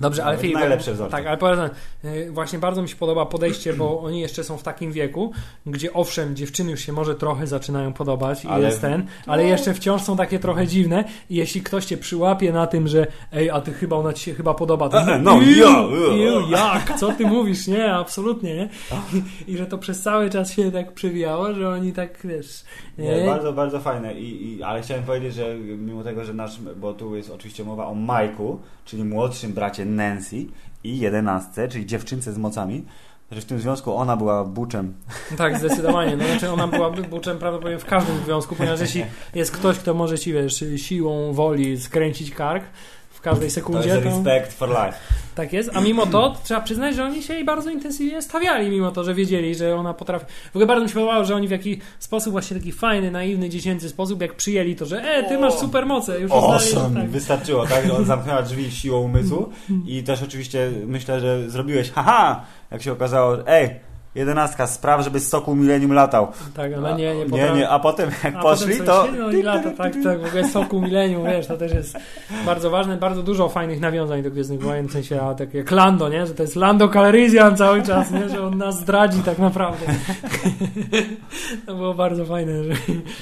Dobrze, 0.00 0.22
ale 0.22 0.30
Nawet 0.30 0.40
Filip, 0.40 0.58
najlepsze 0.58 0.92
wzorce. 0.94 1.10
Tak, 1.16 1.26
ale 1.26 1.36
powiedzmy, 1.36 1.70
właśnie 2.30 2.58
bardzo 2.58 2.82
mi 2.82 2.88
się 2.88 2.96
podoba 2.96 3.26
podejście, 3.26 3.72
bo 3.74 4.00
oni 4.00 4.20
jeszcze 4.20 4.44
są 4.44 4.56
w 4.56 4.62
takim 4.62 4.92
wieku, 4.92 5.32
gdzie 5.66 5.92
owszem, 5.92 6.36
dziewczyny 6.36 6.70
już 6.70 6.80
się 6.80 6.92
może 6.92 7.14
trochę 7.14 7.46
zaczynają 7.46 7.92
podobać 7.92 8.44
i 8.44 8.48
Ale- 8.48 8.66
jest 8.66 8.80
ten, 8.80 9.06
ale 9.26 9.42
no. 9.42 9.48
jeszcze 9.48 9.74
wciąż 9.74 10.02
są 10.02 10.16
takie 10.16 10.38
trochę 10.38 10.66
dziwne 10.66 11.04
i 11.30 11.34
jeśli 11.36 11.62
ktoś 11.62 11.84
cię 11.84 11.96
przyłapie 11.96 12.52
na 12.52 12.66
tym, 12.66 12.88
że 12.88 13.06
ej, 13.32 13.50
a 13.50 13.60
ty 13.60 13.72
chyba 13.72 13.96
ona 13.96 14.12
ci 14.12 14.24
się 14.24 14.34
chyba 14.34 14.54
podoba, 14.54 14.88
to 14.88 14.98
E, 15.00 15.18
no, 15.18 15.40
"Iu, 15.42 15.56
ja, 15.56 15.82
iu, 16.16 16.50
jak? 16.50 16.98
Co 16.98 17.12
ty 17.12 17.26
mówisz? 17.36 17.66
Nie, 17.66 17.94
absolutnie, 17.94 18.54
nie? 18.56 18.68
I, 19.46 19.52
I 19.52 19.56
że 19.56 19.66
to 19.66 19.78
przez 19.78 20.02
cały 20.02 20.30
czas 20.30 20.52
się 20.52 20.72
tak 20.72 20.92
przewijało, 20.92 21.54
że 21.54 21.68
oni 21.68 21.92
tak, 21.92 22.18
wiesz... 22.24 22.64
Nie, 22.98 23.22
bardzo, 23.26 23.52
bardzo 23.52 23.80
fajne. 23.80 24.14
I, 24.14 24.52
i, 24.56 24.62
ale 24.62 24.82
chciałem 24.82 25.02
powiedzieć, 25.04 25.34
że 25.34 25.54
mimo 25.58 26.04
tego, 26.04 26.24
że 26.24 26.34
nasz, 26.34 26.60
bo 26.76 26.94
tu 26.94 27.16
jest 27.16 27.30
oczywiście 27.30 27.64
mowa 27.64 27.86
o 27.86 27.94
Majku, 27.94 28.60
czyli 28.84 29.04
młodszym 29.04 29.52
bracie 29.52 29.84
Nancy 29.88 30.46
i 30.84 30.98
jedenastce, 30.98 31.68
czyli 31.68 31.86
dziewczynce 31.86 32.32
z 32.32 32.38
mocami, 32.38 32.84
że 33.30 33.40
w 33.40 33.44
tym 33.44 33.60
związku 33.60 33.96
ona 33.96 34.16
była 34.16 34.44
buczem. 34.44 34.94
Tak, 35.36 35.58
zdecydowanie. 35.60 36.16
No, 36.16 36.24
znaczy 36.24 36.50
ona 36.50 36.66
byłaby 36.66 37.02
buczem 37.02 37.38
prawdopodobnie 37.38 37.78
w 37.78 37.84
każdym 37.84 38.16
związku, 38.24 38.56
ponieważ 38.56 38.80
jeśli 38.80 39.04
jest 39.34 39.50
ktoś, 39.50 39.78
kto 39.78 39.94
może 39.94 40.18
ci, 40.18 40.32
wiesz, 40.32 40.64
siłą 40.76 41.32
woli 41.32 41.80
skręcić 41.80 42.30
kark 42.30 42.64
w 43.18 43.20
każdej 43.20 43.48
To 43.48 43.54
sekundzie, 43.54 43.88
jest 43.88 44.02
to, 44.02 44.08
respect 44.10 44.52
for 44.52 44.68
life. 44.68 44.92
tak 45.34 45.52
jest. 45.52 45.70
A 45.74 45.80
mimo 45.80 46.06
to 46.06 46.36
trzeba 46.44 46.60
przyznać, 46.60 46.96
że 46.96 47.04
oni 47.04 47.22
się 47.22 47.34
jej 47.34 47.44
bardzo 47.44 47.70
intensywnie 47.70 48.22
stawiali, 48.22 48.70
mimo 48.70 48.90
to, 48.90 49.04
że 49.04 49.14
wiedzieli, 49.14 49.54
że 49.54 49.76
ona 49.76 49.94
potrafi. 49.94 50.24
W 50.46 50.50
ogóle 50.50 50.66
bardzo 50.66 50.82
mi 50.82 50.88
się 50.88 50.94
podobało, 50.94 51.24
że 51.24 51.34
oni 51.34 51.48
w 51.48 51.50
jakiś 51.50 51.78
sposób, 51.98 52.32
właśnie 52.32 52.56
taki 52.56 52.72
fajny, 52.72 53.10
naiwny, 53.10 53.48
dziecięcy 53.48 53.88
sposób, 53.88 54.22
jak 54.22 54.34
przyjęli 54.34 54.76
to, 54.76 54.86
że 54.86 55.02
e, 55.02 55.28
ty 55.28 55.38
masz 55.38 55.54
supermoce, 55.54 56.20
już 56.20 56.32
Awesome! 56.32 57.00
tak. 57.00 57.10
Wystarczyło, 57.10 57.66
tak? 57.66 57.86
Że 57.86 57.96
on 57.96 58.04
zamknęła 58.04 58.42
drzwi 58.42 58.70
siłą 58.70 59.00
umysłu 59.00 59.48
i 59.86 60.02
też 60.02 60.22
oczywiście 60.22 60.70
myślę, 60.86 61.20
że 61.20 61.50
zrobiłeś 61.50 61.90
haha! 61.90 62.44
Jak 62.70 62.82
się 62.82 62.92
okazało, 62.92 63.48
ej, 63.48 63.70
jedenastka, 64.18 64.66
spraw, 64.66 65.04
żeby 65.04 65.20
z 65.20 65.28
soku 65.28 65.56
milenium 65.56 65.92
latał. 65.92 66.28
Tak, 66.54 66.72
ale 66.72 66.94
nie, 66.94 67.14
nie 67.14 67.24
nie, 67.24 67.50
nie, 67.50 67.68
a 67.68 67.78
potem 67.78 68.10
jak 68.24 68.34
A 68.34 68.42
poszli, 68.42 68.72
potem 68.72 68.86
to... 68.86 69.06
No 69.18 69.30
i 69.30 69.42
lata, 69.42 69.70
tak, 69.70 69.92
tak, 70.04 70.20
w 70.20 70.26
ogóle 70.26 70.48
soku 70.48 70.80
milenium, 70.80 71.24
wiesz, 71.26 71.46
to 71.46 71.56
też 71.56 71.72
jest 71.72 71.96
bardzo 72.46 72.70
ważne, 72.70 72.96
bardzo 72.96 73.22
dużo 73.22 73.48
fajnych 73.48 73.80
nawiązań 73.80 74.22
do 74.22 74.30
Gwiezdnych 74.30 74.62
Wojen, 74.62 74.86
w 74.86 74.92
sensie 74.92 75.20
a, 75.20 75.34
tak 75.34 75.54
jak 75.54 75.70
Lando, 75.70 76.08
nie, 76.08 76.26
że 76.26 76.34
to 76.34 76.42
jest 76.42 76.56
Lando 76.56 76.88
Calrissian 76.88 77.56
cały 77.56 77.82
czas, 77.82 78.10
nie, 78.10 78.28
że 78.28 78.46
on 78.46 78.58
nas 78.58 78.80
zdradzi 78.80 79.22
tak 79.22 79.38
naprawdę. 79.38 79.86
to 81.66 81.74
było 81.74 81.94
bardzo 81.94 82.24
fajne, 82.24 82.64
że... 82.64 82.74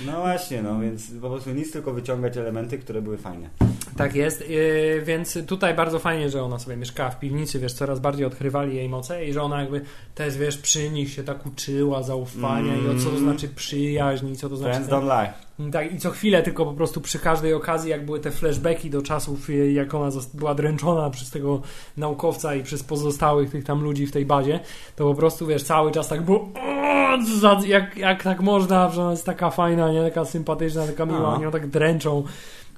No 0.07 0.21
właśnie, 0.21 0.63
no 0.63 0.81
więc 0.81 1.11
po 1.23 1.31
prostu 1.31 1.51
nic, 1.51 1.73
tylko 1.73 1.93
wyciągać 1.93 2.37
elementy, 2.37 2.79
które 2.79 3.03
były 3.03 3.19
fajne. 3.19 3.49
Tak 3.97 4.15
jest, 4.15 4.51
yy, 4.51 5.03
więc 5.05 5.39
tutaj 5.47 5.75
bardzo 5.75 5.99
fajnie, 5.99 6.31
że 6.31 6.43
ona 6.43 6.59
sobie 6.59 6.77
mieszkała 6.77 7.11
w 7.11 7.19
piwnicy, 7.19 7.59
wiesz, 7.59 7.73
coraz 7.73 8.01
bardziej 8.01 8.27
odkrywali 8.27 8.77
jej 8.77 8.89
moce 8.89 9.27
i 9.27 9.33
że 9.33 9.43
ona 9.43 9.61
jakby 9.61 9.81
też, 10.15 10.37
wiesz, 10.37 10.59
przy 10.59 10.86
nich 10.91 11.13
się 11.13 11.25
tak 11.25 11.47
uczyła 11.47 12.03
zaufania 12.03 12.77
i 12.77 12.89
o 12.89 12.95
co 12.99 13.05
to 13.05 13.11
Mm. 13.11 13.23
znaczy 13.23 13.49
przyjaźń 13.49 14.29
i 14.29 14.37
co 14.37 14.49
to 14.49 14.57
znaczy... 14.57 14.73
Friends 14.75 14.91
ten- 14.91 15.01
don't 15.01 15.23
lie. 15.23 15.33
Tak, 15.73 15.93
i 15.95 15.99
co 15.99 16.11
chwilę, 16.11 16.43
tylko 16.43 16.65
po 16.67 16.73
prostu 16.73 17.01
przy 17.01 17.19
każdej 17.19 17.55
okazji, 17.55 17.91
jak 17.91 18.05
były 18.07 18.21
te 18.21 18.31
flashbacki 18.31 18.91
do 18.91 19.03
czasów, 19.03 19.51
y, 19.51 19.73
jak 19.73 19.95
ona 19.95 20.11
była 20.35 20.55
dręczona 20.55 21.11
przez 21.11 21.31
tego 21.31 21.61
naukowca 21.97 22.55
i 22.55 22.63
przez 22.63 22.83
pozostałych 22.83 23.51
tych 23.51 23.65
tam 23.65 23.83
ludzi 23.83 24.07
w 24.07 24.13
tej 24.13 24.27
bazie, 24.27 24.61
to 24.97 25.05
po 25.05 25.15
prostu, 25.15 25.47
wiesz, 25.47 25.63
cały 25.63 25.93
czas 25.93 26.09
tak 26.09 26.23
było 26.23 26.39
"O, 26.41 27.19
za- 27.41 27.61
jak, 27.67 27.97
jak 27.97 28.23
tak 28.23 28.41
można, 28.41 28.91
że 28.91 29.03
ona 29.03 29.11
jest 29.11 29.27
taka 29.27 29.51
fajna, 29.51 29.93
nie, 29.93 30.03
taka 30.03 30.25
sympatyczna, 30.25 30.87
taka 30.87 31.07
miła, 31.07 31.35
oni 31.35 31.43
ją 31.43 31.51
tak 31.51 31.67
dręczą. 31.67 32.23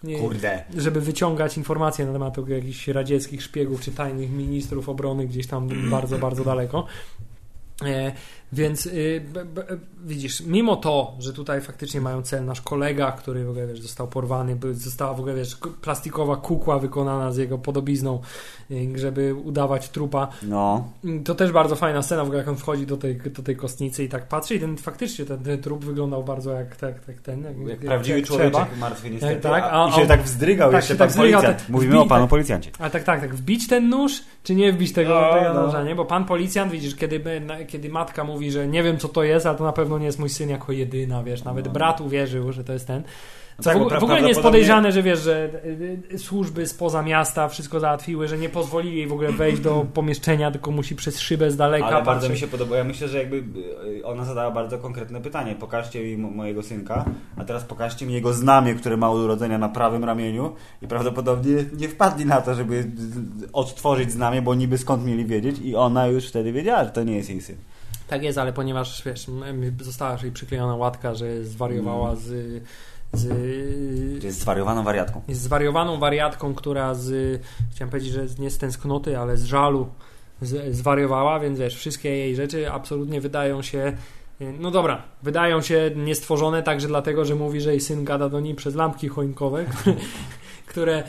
Nie, 0.03 0.19
Kurde. 0.19 0.65
żeby 0.77 1.01
wyciągać 1.01 1.57
informacje 1.57 2.07
na 2.07 2.13
temat 2.13 2.49
jakichś 2.49 2.89
radzieckich 2.89 3.43
szpiegów 3.43 3.81
czy 3.81 3.93
tajnych 3.93 4.31
ministrów 4.31 4.89
obrony 4.89 5.27
gdzieś 5.27 5.47
tam 5.47 5.69
bardzo, 5.91 6.19
bardzo 6.19 6.45
daleko. 6.45 6.87
E, 7.85 8.13
więc 8.53 8.87
y, 8.87 9.21
b, 9.33 9.45
b, 9.45 9.65
widzisz, 10.05 10.41
mimo 10.41 10.77
to, 10.77 11.17
że 11.19 11.33
tutaj 11.33 11.61
faktycznie 11.61 12.01
mają 12.01 12.23
cel 12.23 12.45
nasz 12.45 12.61
kolega, 12.61 13.13
który 13.13 13.45
w 13.45 13.51
ogóle 13.51 13.67
wiesz, 13.67 13.81
został 13.81 14.09
porwany, 14.09 14.57
została 14.73 15.15
w 15.15 15.21
ogóle 15.21 15.35
wiesz, 15.35 15.57
plastikowa 15.83 16.37
kukła 16.37 16.79
wykonana 16.79 17.33
z 17.33 17.37
jego 17.37 17.59
podobizną, 17.59 18.21
y, 18.71 18.89
żeby 18.99 19.35
udawać 19.35 19.89
trupa. 19.89 20.29
No. 20.43 20.89
Y, 21.05 21.21
To 21.25 21.35
też 21.35 21.53
bardzo 21.53 21.77
fajna 21.77 22.03
scena, 22.03 22.23
w 22.23 22.27
ogóle 22.27 22.39
jak 22.39 22.49
on 22.49 22.57
wchodzi 22.57 22.87
do 22.87 22.97
tej, 22.97 23.17
do 23.17 23.43
tej 23.43 23.57
kostnicy 23.57 24.05
i 24.05 24.09
tak 24.09 24.29
patrzy 24.29 24.55
i 24.55 24.61
ten 24.61 24.77
faktycznie 24.77 25.25
ten, 25.25 25.39
ten 25.39 25.63
trup 25.63 25.85
wyglądał 25.85 26.25
bardzo 26.25 26.53
jak, 26.53 26.77
tak, 26.77 27.01
tak 27.05 27.21
ten. 27.21 27.43
Jak, 27.43 27.69
Jak 27.69 27.81
prawdziwy 27.81 28.23
trzeba. 28.23 28.51
człowiek 28.51 28.79
martwy 28.81 29.11
niestety. 29.11 29.41
tak, 29.41 29.63
a, 29.65 29.85
a- 29.85 29.89
I 29.89 29.93
się 29.93 30.07
tak 30.07 30.23
wzdrygał 30.23 30.71
tak 30.71 30.77
jeszcze 30.79 30.95
się 30.95 30.99
pan 30.99 31.07
tak 31.09 31.11
wzdrygał, 31.17 31.41
policjant. 31.41 31.59
tak 31.59 31.69
Mówimy 31.69 31.95
wbij- 31.95 32.01
o 32.03 32.07
panu 32.07 32.23
tak- 32.25 32.31
policjancie. 32.31 32.71
A 32.79 32.91
tak, 32.91 33.05
tak, 33.05 33.21
tak. 33.21 33.35
Wbić 33.35 33.69
ten 33.69 33.89
nóż, 33.89 34.21
czy 34.43 34.55
nie 34.55 34.73
wbić 34.73 34.93
tego, 34.93 35.21
No, 35.21 35.39
tego 35.41 35.55
no. 35.55 35.63
noża, 35.63 35.83
nie? 35.85 35.95
Bo 35.95 36.05
pan 36.05 36.25
policjant, 36.25 36.73
widzisz, 36.73 36.95
kiedy, 36.97 37.21
kiedy 37.69 37.89
matka 37.89 38.25
mówi, 38.25 38.51
że 38.51 38.69
nie 38.69 38.83
wiem 38.83 38.99
co 38.99 39.09
to 39.09 39.23
jest, 39.23 39.47
ale 39.47 39.59
to 39.59 39.65
na 39.65 39.73
pewno 39.73 39.99
nie 39.99 40.07
jest 40.07 40.19
mój 40.19 40.29
syn 40.29 40.51
jako 40.51 40.73
jedyna, 40.73 41.23
wiesz, 41.25 41.45
nawet 41.45 41.67
No. 41.67 41.73
brat 41.73 42.01
uwierzył, 42.01 42.53
że 42.53 42.65
to 42.65 42.73
jest 42.73 42.87
ten. 42.87 43.03
W, 43.59 44.01
w 44.01 44.03
ogóle 44.05 44.23
nie 44.23 44.29
jest 44.29 44.41
podejrzane, 44.41 44.93
że 44.93 45.03
wiesz, 45.03 45.21
że 45.21 45.51
y, 45.65 45.99
y, 46.13 46.19
służby 46.19 46.67
spoza 46.67 47.03
miasta 47.03 47.49
wszystko 47.49 47.81
załatwiły, 47.81 48.29
że 48.29 48.39
nie 48.39 48.49
pozwolili 48.49 48.97
jej 48.97 49.07
w 49.07 49.13
ogóle 49.13 49.33
wejść 49.33 49.63
do 49.63 49.87
pomieszczenia, 49.95 50.51
tylko 50.51 50.71
musi 50.71 50.97
przez 50.97 51.21
szybę 51.21 51.51
z 51.51 51.57
daleka 51.57 51.87
Ale 51.87 52.05
bardzo 52.05 52.29
mi 52.29 52.39
się 52.39 52.49
podoba. 52.49 52.77
Ja 52.77 52.85
myślę, 52.85 53.09
że 53.09 53.19
jakby 53.19 53.37
y, 53.37 54.05
ona 54.05 54.25
zadała 54.25 54.51
bardzo 54.51 54.79
konkretne 54.79 55.21
pytanie. 55.21 55.55
Pokażcie 55.55 56.05
mi 56.05 56.17
mo- 56.17 56.31
mojego 56.31 56.63
synka, 56.63 57.05
a 57.37 57.45
teraz 57.45 57.65
pokażcie 57.65 58.07
mi 58.07 58.13
jego 58.13 58.33
znamie, 58.33 58.75
które 58.75 58.97
ma 58.97 59.11
od 59.11 59.19
urodzenia 59.19 59.59
na 59.59 59.69
prawym 59.69 60.05
ramieniu 60.05 60.55
i 60.83 60.89
prawdopodobnie 60.89 61.53
nie 61.79 61.89
wpadli 61.89 62.27
na 62.27 62.41
to, 62.41 62.55
żeby 62.55 62.91
odtworzyć 63.53 64.13
znamie, 64.13 64.43
bo 64.43 64.55
niby 64.55 64.79
skąd 64.79 65.05
mieli 65.07 65.25
wiedzieć 65.25 65.59
i 65.59 65.77
ona 65.77 66.07
już 66.07 66.29
wtedy 66.29 66.53
wiedziała, 66.53 66.85
że 66.85 66.91
to 66.91 67.05
nie 67.05 67.17
jest 67.17 67.31
jej 67.31 67.41
syn. 67.41 67.57
Tak 68.09 68.23
jest, 68.23 68.39
ale 68.39 68.53
ponieważ 68.53 69.03
wiesz, 69.07 69.27
została 69.81 70.17
jej 70.23 70.33
przyklejona 70.33 70.77
łatka, 70.77 71.15
że 71.15 71.45
zwariowała 71.45 72.09
Mm. 72.09 72.21
z, 72.21 72.63
z 73.13 74.25
jest 74.25 74.41
zwariowaną 74.41 74.85
wariatką. 74.85 75.23
jest 75.29 75.41
zwariowaną 75.41 75.99
wariatką, 75.99 76.55
która 76.55 76.95
z, 76.95 77.41
chciałem 77.73 77.91
powiedzieć, 77.91 78.13
że 78.13 78.27
nie 78.39 78.51
z 78.51 78.59
tęsknoty, 78.59 79.19
ale 79.19 79.37
z 79.37 79.45
żalu 79.45 79.89
z, 80.43 80.77
zwariowała, 80.77 81.41
więc 81.41 81.59
wiesz, 81.59 81.77
wszystkie 81.77 82.09
jej 82.09 82.37
rzeczy 82.37 82.73
absolutnie 82.73 83.21
wydają 83.21 83.63
się, 83.63 83.93
y, 84.41 84.55
no 84.61 84.71
dobra, 84.71 85.03
wydają 85.23 85.63
się 85.63 85.91
niestworzone 85.97 86.63
także 86.63 86.89
dlatego, 86.89 87.25
że 87.25 87.35
mówi, 87.35 87.61
że 87.61 87.71
jej 87.71 87.81
syn 87.81 88.05
gada 88.05 88.29
do 88.29 88.41
niej 88.41 88.55
przez 88.55 88.75
lampki 88.75 89.09
choinkowe, 89.09 89.65
które, 89.65 89.97
które 90.67 91.03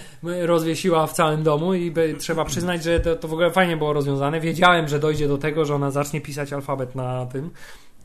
rozwiesiła 0.46 1.08
w 1.08 1.14
całym 1.14 1.44
domu 1.44 1.74
i 1.74 1.92
by, 1.92 2.16
trzeba 2.20 2.46
przyznać, 2.46 2.84
że 2.84 3.00
to, 3.00 3.16
to 3.16 3.28
w 3.28 3.34
ogóle 3.34 3.52
fajnie 3.52 3.78
było 3.78 3.94
rozwiązane. 3.94 4.40
Wiedziałem, 4.40 4.88
że 4.88 5.00
dojdzie 5.00 5.28
do 5.28 5.38
tego, 5.38 5.66
że 5.66 5.76
ona 5.76 5.92
zacznie 5.92 6.22
pisać 6.22 6.54
alfabet 6.54 6.96
na 6.96 7.26
tym, 7.26 7.52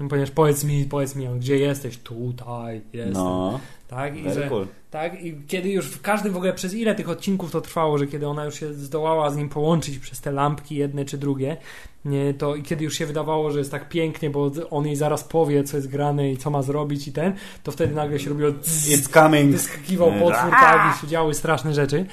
ponieważ 0.08 0.30
powiedz 0.30 0.64
mi, 0.64 0.84
powiedz 0.84 1.16
mi, 1.16 1.28
gdzie 1.28 1.58
jesteś? 1.58 1.98
Tutaj 1.98 2.82
jestem. 2.92 3.12
No, 3.12 3.60
Tak, 3.88 4.16
i 4.16 4.32
że, 4.32 4.48
cool. 4.48 4.66
tak, 4.90 5.24
i 5.24 5.36
kiedy 5.48 5.68
już 5.68 5.86
w 5.86 6.02
każdym 6.02 6.32
w 6.32 6.36
ogóle 6.36 6.52
przez 6.52 6.74
ile 6.74 6.94
tych 6.94 7.08
odcinków 7.08 7.50
to 7.50 7.60
trwało, 7.60 7.98
że 7.98 8.06
kiedy 8.06 8.28
ona 8.28 8.44
już 8.44 8.60
się 8.60 8.74
zdołała 8.74 9.30
z 9.30 9.36
nim 9.36 9.48
połączyć 9.48 9.98
przez 9.98 10.20
te 10.20 10.32
lampki 10.32 10.76
jedne 10.76 11.04
czy 11.04 11.18
drugie, 11.18 11.56
nie, 12.04 12.34
to 12.34 12.54
i 12.54 12.62
kiedy 12.62 12.84
już 12.84 12.98
się 12.98 13.06
wydawało, 13.06 13.50
że 13.50 13.58
jest 13.58 13.70
tak 13.70 13.88
pięknie, 13.88 14.30
bo 14.30 14.50
on 14.70 14.86
jej 14.86 14.96
zaraz 14.96 15.24
powie, 15.24 15.64
co 15.64 15.76
jest 15.76 15.88
grane 15.88 16.30
i 16.32 16.36
co 16.36 16.50
ma 16.50 16.62
zrobić 16.62 17.08
i 17.08 17.12
ten, 17.12 17.34
to 17.62 17.72
wtedy 17.72 17.94
nagle 17.94 18.18
się 18.18 18.30
robiło 18.30 18.50
It's 18.50 19.12
coming. 19.12 19.52
wyskakiwał 19.52 20.12
potwór, 20.12 20.50
tak, 20.50 20.96
i 20.96 21.00
się 21.00 21.06
działy 21.06 21.34
straszne 21.34 21.74
rzeczy. 21.74 22.06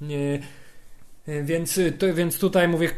Nie, 0.00 0.38
więc, 1.42 1.80
to, 1.98 2.14
więc 2.14 2.38
tutaj 2.38 2.68
mówię 2.68 2.90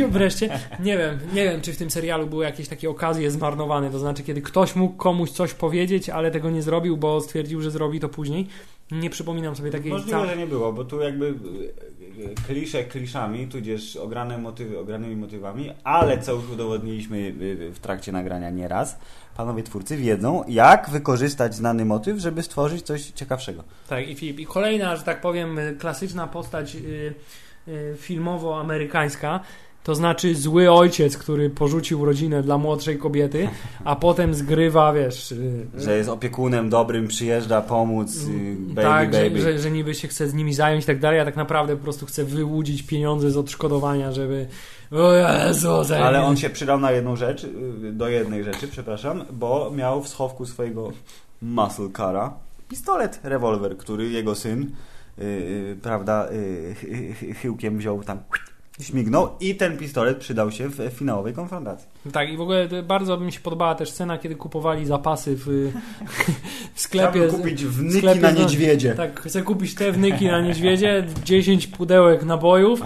wreszcie, 0.08 0.58
nie 0.80 0.98
wiem, 0.98 1.18
nie 1.34 1.44
wiem, 1.44 1.60
czy 1.60 1.72
w 1.72 1.76
tym 1.76 1.90
serialu 1.90 2.26
były 2.26 2.44
jakieś 2.44 2.68
takie 2.68 2.90
okazje 2.90 3.30
zmarnowane, 3.30 3.90
to 3.90 3.98
znaczy, 3.98 4.22
kiedy 4.22 4.42
ktoś 4.42 4.76
mógł 4.76 4.96
komuś 4.96 5.30
coś 5.30 5.54
powiedzieć, 5.54 6.08
ale 6.08 6.30
tego 6.30 6.50
nie 6.50 6.62
zrobił, 6.62 6.96
bo 6.96 7.20
stwierdził, 7.20 7.60
że 7.60 7.70
zrobi 7.70 8.00
to 8.00 8.08
później. 8.08 8.46
Nie 8.90 9.10
przypominam 9.10 9.56
sobie 9.56 9.70
takiej 9.70 9.90
Możliwe, 9.92 10.18
ca- 10.20 10.26
że 10.26 10.36
nie 10.36 10.46
było, 10.46 10.72
bo 10.72 10.84
tu 10.84 11.00
jakby 11.00 11.26
y, 11.26 11.30
y, 12.30 12.34
klisze 12.46 12.84
kliszami, 12.84 13.46
tudzież 13.48 13.96
ograne 13.96 14.38
motywy 14.38 14.78
ogranymi 14.78 15.16
motywami, 15.16 15.72
ale 15.84 16.18
co 16.18 16.32
już 16.32 16.50
udowodniliśmy 16.50 17.16
y, 17.18 17.70
w 17.74 17.78
trakcie 17.78 18.12
nagrania 18.12 18.50
nieraz, 18.50 18.98
panowie 19.36 19.62
twórcy 19.62 19.96
wiedzą, 19.96 20.44
jak 20.48 20.90
wykorzystać 20.90 21.54
znany 21.54 21.84
motyw, 21.84 22.18
żeby 22.18 22.42
stworzyć 22.42 22.82
coś 22.82 23.06
ciekawszego. 23.10 23.64
Tak, 23.88 24.08
i 24.08 24.14
Filip. 24.14 24.40
I 24.40 24.46
kolejna, 24.46 24.96
że 24.96 25.02
tak 25.02 25.20
powiem, 25.20 25.58
klasyczna 25.78 26.26
postać 26.26 26.76
y, 26.76 27.14
y, 27.68 27.96
filmowo-amerykańska. 27.98 29.40
To 29.86 29.94
znaczy 29.94 30.34
zły 30.34 30.72
ojciec, 30.72 31.18
który 31.18 31.50
porzucił 31.50 32.04
rodzinę 32.04 32.42
dla 32.42 32.58
młodszej 32.58 32.98
kobiety, 32.98 33.48
a 33.84 33.96
potem 33.96 34.34
zgrywa, 34.34 34.92
wiesz. 34.92 35.32
y, 35.32 35.66
Że 35.74 35.96
jest 35.96 36.08
opiekunem 36.08 36.70
dobrym, 36.70 37.08
przyjeżdża 37.08 37.60
pomóc, 37.60 38.16
y, 38.16 38.56
baby, 38.58 38.82
tak, 38.82 39.10
baby. 39.10 39.40
Że, 39.40 39.52
że, 39.52 39.58
że 39.58 39.70
niby 39.70 39.94
się 39.94 40.08
chce 40.08 40.28
z 40.28 40.34
nimi 40.34 40.54
zająć 40.54 40.84
i 40.84 40.86
tak 40.86 41.00
dalej, 41.00 41.20
a 41.20 41.24
tak 41.24 41.36
naprawdę 41.36 41.76
po 41.76 41.82
prostu 41.82 42.06
chce 42.06 42.24
wyłudzić 42.24 42.82
pieniądze 42.82 43.30
z 43.30 43.36
odszkodowania, 43.36 44.12
żeby. 44.12 44.46
O 44.92 45.12
Jezu, 45.12 45.84
zajmie- 45.84 46.04
Ale 46.06 46.22
on 46.22 46.36
się 46.36 46.50
przydał 46.50 46.80
na 46.80 46.90
jedną 46.92 47.16
rzecz, 47.16 47.44
y, 47.44 47.92
do 47.92 48.08
jednej 48.08 48.44
rzeczy, 48.44 48.68
przepraszam, 48.68 49.24
bo 49.32 49.70
miał 49.76 50.02
w 50.02 50.08
schowku 50.08 50.46
swojego 50.46 50.92
muscle 51.42 51.88
cara 51.96 52.32
pistolet, 52.68 53.20
rewolwer, 53.22 53.76
który 53.76 54.08
jego 54.08 54.34
syn 54.34 54.70
yy, 55.18 55.76
prawda, 55.82 56.28
yy, 57.22 57.34
chyłkiem 57.34 57.78
wziął 57.78 58.02
tam 58.02 58.18
śmignął 58.80 59.28
i 59.40 59.54
ten 59.54 59.78
pistolet 59.78 60.18
przydał 60.18 60.50
się 60.50 60.68
w 60.68 60.90
finałowej 60.94 61.34
konfrontacji. 61.34 61.88
Tak, 62.12 62.30
i 62.30 62.36
w 62.36 62.40
ogóle 62.40 62.68
bardzo 62.82 63.16
mi 63.16 63.32
się 63.32 63.40
podobała 63.40 63.74
też 63.74 63.90
scena, 63.90 64.18
kiedy 64.18 64.34
kupowali 64.34 64.86
zapasy 64.86 65.36
w, 65.36 65.46
w 66.74 66.80
sklepie. 66.80 67.18
Chciałbym 67.18 67.36
kupić 67.36 67.64
wnyki 67.64 67.98
sklepie, 67.98 68.20
na 68.20 68.30
niedźwiedzie. 68.30 68.94
Tak, 68.94 69.20
chcę 69.20 69.42
kupić 69.42 69.74
te 69.74 69.92
wnyki 69.92 70.26
na 70.26 70.40
niedźwiedzie, 70.40 71.06
10 71.24 71.66
pudełek 71.66 72.24
nabojów. 72.24 72.80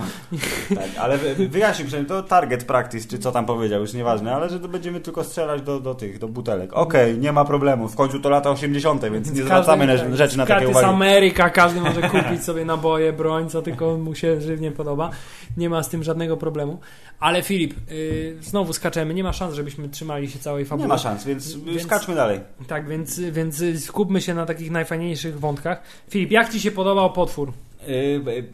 Tak, 0.74 0.88
ale 1.00 1.18
wyjaśnij 1.48 1.86
przynajmniej, 1.86 2.08
to 2.08 2.22
target 2.22 2.64
practice, 2.64 3.08
czy 3.08 3.18
co 3.18 3.32
tam 3.32 3.46
powiedział, 3.46 3.80
już 3.80 3.92
nieważne, 3.92 4.34
ale 4.34 4.48
że 4.48 4.60
to 4.60 4.68
będziemy 4.68 5.00
tylko 5.00 5.24
strzelać 5.24 5.62
do, 5.62 5.80
do 5.80 5.94
tych, 5.94 6.18
do 6.18 6.28
butelek. 6.28 6.72
Okej, 6.72 7.10
okay, 7.10 7.22
nie 7.22 7.32
ma 7.32 7.44
problemu, 7.44 7.88
w 7.88 7.96
końcu 7.96 8.20
to 8.20 8.30
lata 8.30 8.50
80., 8.50 9.02
więc 9.12 9.32
nie 9.32 9.42
zwracamy 9.42 9.86
każdy, 9.86 10.16
rzeczy 10.16 10.38
na 10.38 10.46
takie 10.46 10.68
uwagi. 10.68 10.86
z 10.86 10.88
Ameryka, 10.88 11.50
każdy 11.50 11.80
może 11.80 12.02
kupić 12.02 12.44
sobie 12.44 12.64
naboje, 12.64 13.12
broń, 13.12 13.48
co 13.48 13.62
tylko 13.62 13.98
mu 13.98 14.14
się 14.14 14.40
żywnie 14.40 14.72
podoba. 14.72 15.10
Nie 15.56 15.70
ma 15.70 15.79
z 15.82 15.88
tym 15.88 16.02
żadnego 16.02 16.36
problemu. 16.36 16.78
Ale 17.20 17.42
Filip, 17.42 17.74
yy, 17.90 18.36
znowu 18.40 18.72
skaczemy, 18.72 19.14
nie 19.14 19.24
ma 19.24 19.32
szans, 19.32 19.54
żebyśmy 19.54 19.88
trzymali 19.88 20.30
się 20.30 20.38
całej 20.38 20.64
fabuły. 20.64 20.84
Nie 20.84 20.88
ma 20.88 20.98
szans, 20.98 21.24
więc, 21.24 21.56
więc 21.56 21.82
skaczmy 21.82 22.14
dalej. 22.14 22.40
Tak, 22.66 22.88
więc, 22.88 23.20
więc 23.20 23.62
skupmy 23.84 24.20
się 24.20 24.34
na 24.34 24.46
takich 24.46 24.70
najfajniejszych 24.70 25.40
wątkach. 25.40 25.82
Filip, 26.08 26.30
jak 26.30 26.52
Ci 26.52 26.60
się 26.60 26.70
podobał 26.70 27.12
potwór? 27.12 27.52
Yy, 27.88 28.44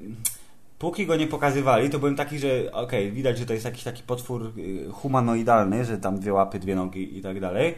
póki 0.79 1.07
go 1.07 1.17
nie 1.17 1.27
pokazywali, 1.27 1.91
to 1.91 1.99
byłem 1.99 2.17
taki, 2.17 2.39
że 2.39 2.49
okej, 2.73 3.05
okay, 3.05 3.11
widać, 3.11 3.39
że 3.39 3.47
to 3.47 3.53
jest 3.53 3.65
jakiś 3.65 3.83
taki 3.83 4.03
potwór 4.03 4.53
y, 4.59 4.89
humanoidalny, 4.93 5.85
że 5.85 5.99
tam 5.99 6.21
dwie 6.21 6.33
łapy, 6.33 6.59
dwie 6.59 6.75
nogi 6.75 7.19
i 7.19 7.23
tak 7.23 7.41
dalej. 7.41 7.75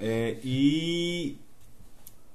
Y, 0.00 0.36
I 0.44 1.36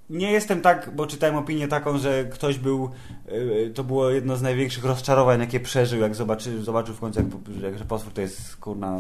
nie 0.10 0.32
jestem 0.32 0.62
tak, 0.62 0.92
bo 0.96 1.08
czytałem 1.08 1.36
opinię 1.36 1.68
taką, 1.68 1.98
że 1.98 2.26
ktoś 2.26 2.58
był, 2.58 2.90
y, 3.32 3.72
to 3.76 3.84
było 3.84 4.10
jedno 4.10 4.38
z 4.38 4.42
największych 4.42 4.86
rozczarowań, 4.86 5.40
jakie 5.40 5.60
przeżył, 5.60 6.02
jak 6.02 6.16
zobaczy, 6.16 6.64
zobaczył 6.64 6.96
w 6.96 7.00
końcu, 7.00 7.20
jak, 7.62 7.78
że 7.78 7.86
potwór 7.86 8.14
to 8.14 8.22
jest 8.22 8.56
kurna 8.58 8.98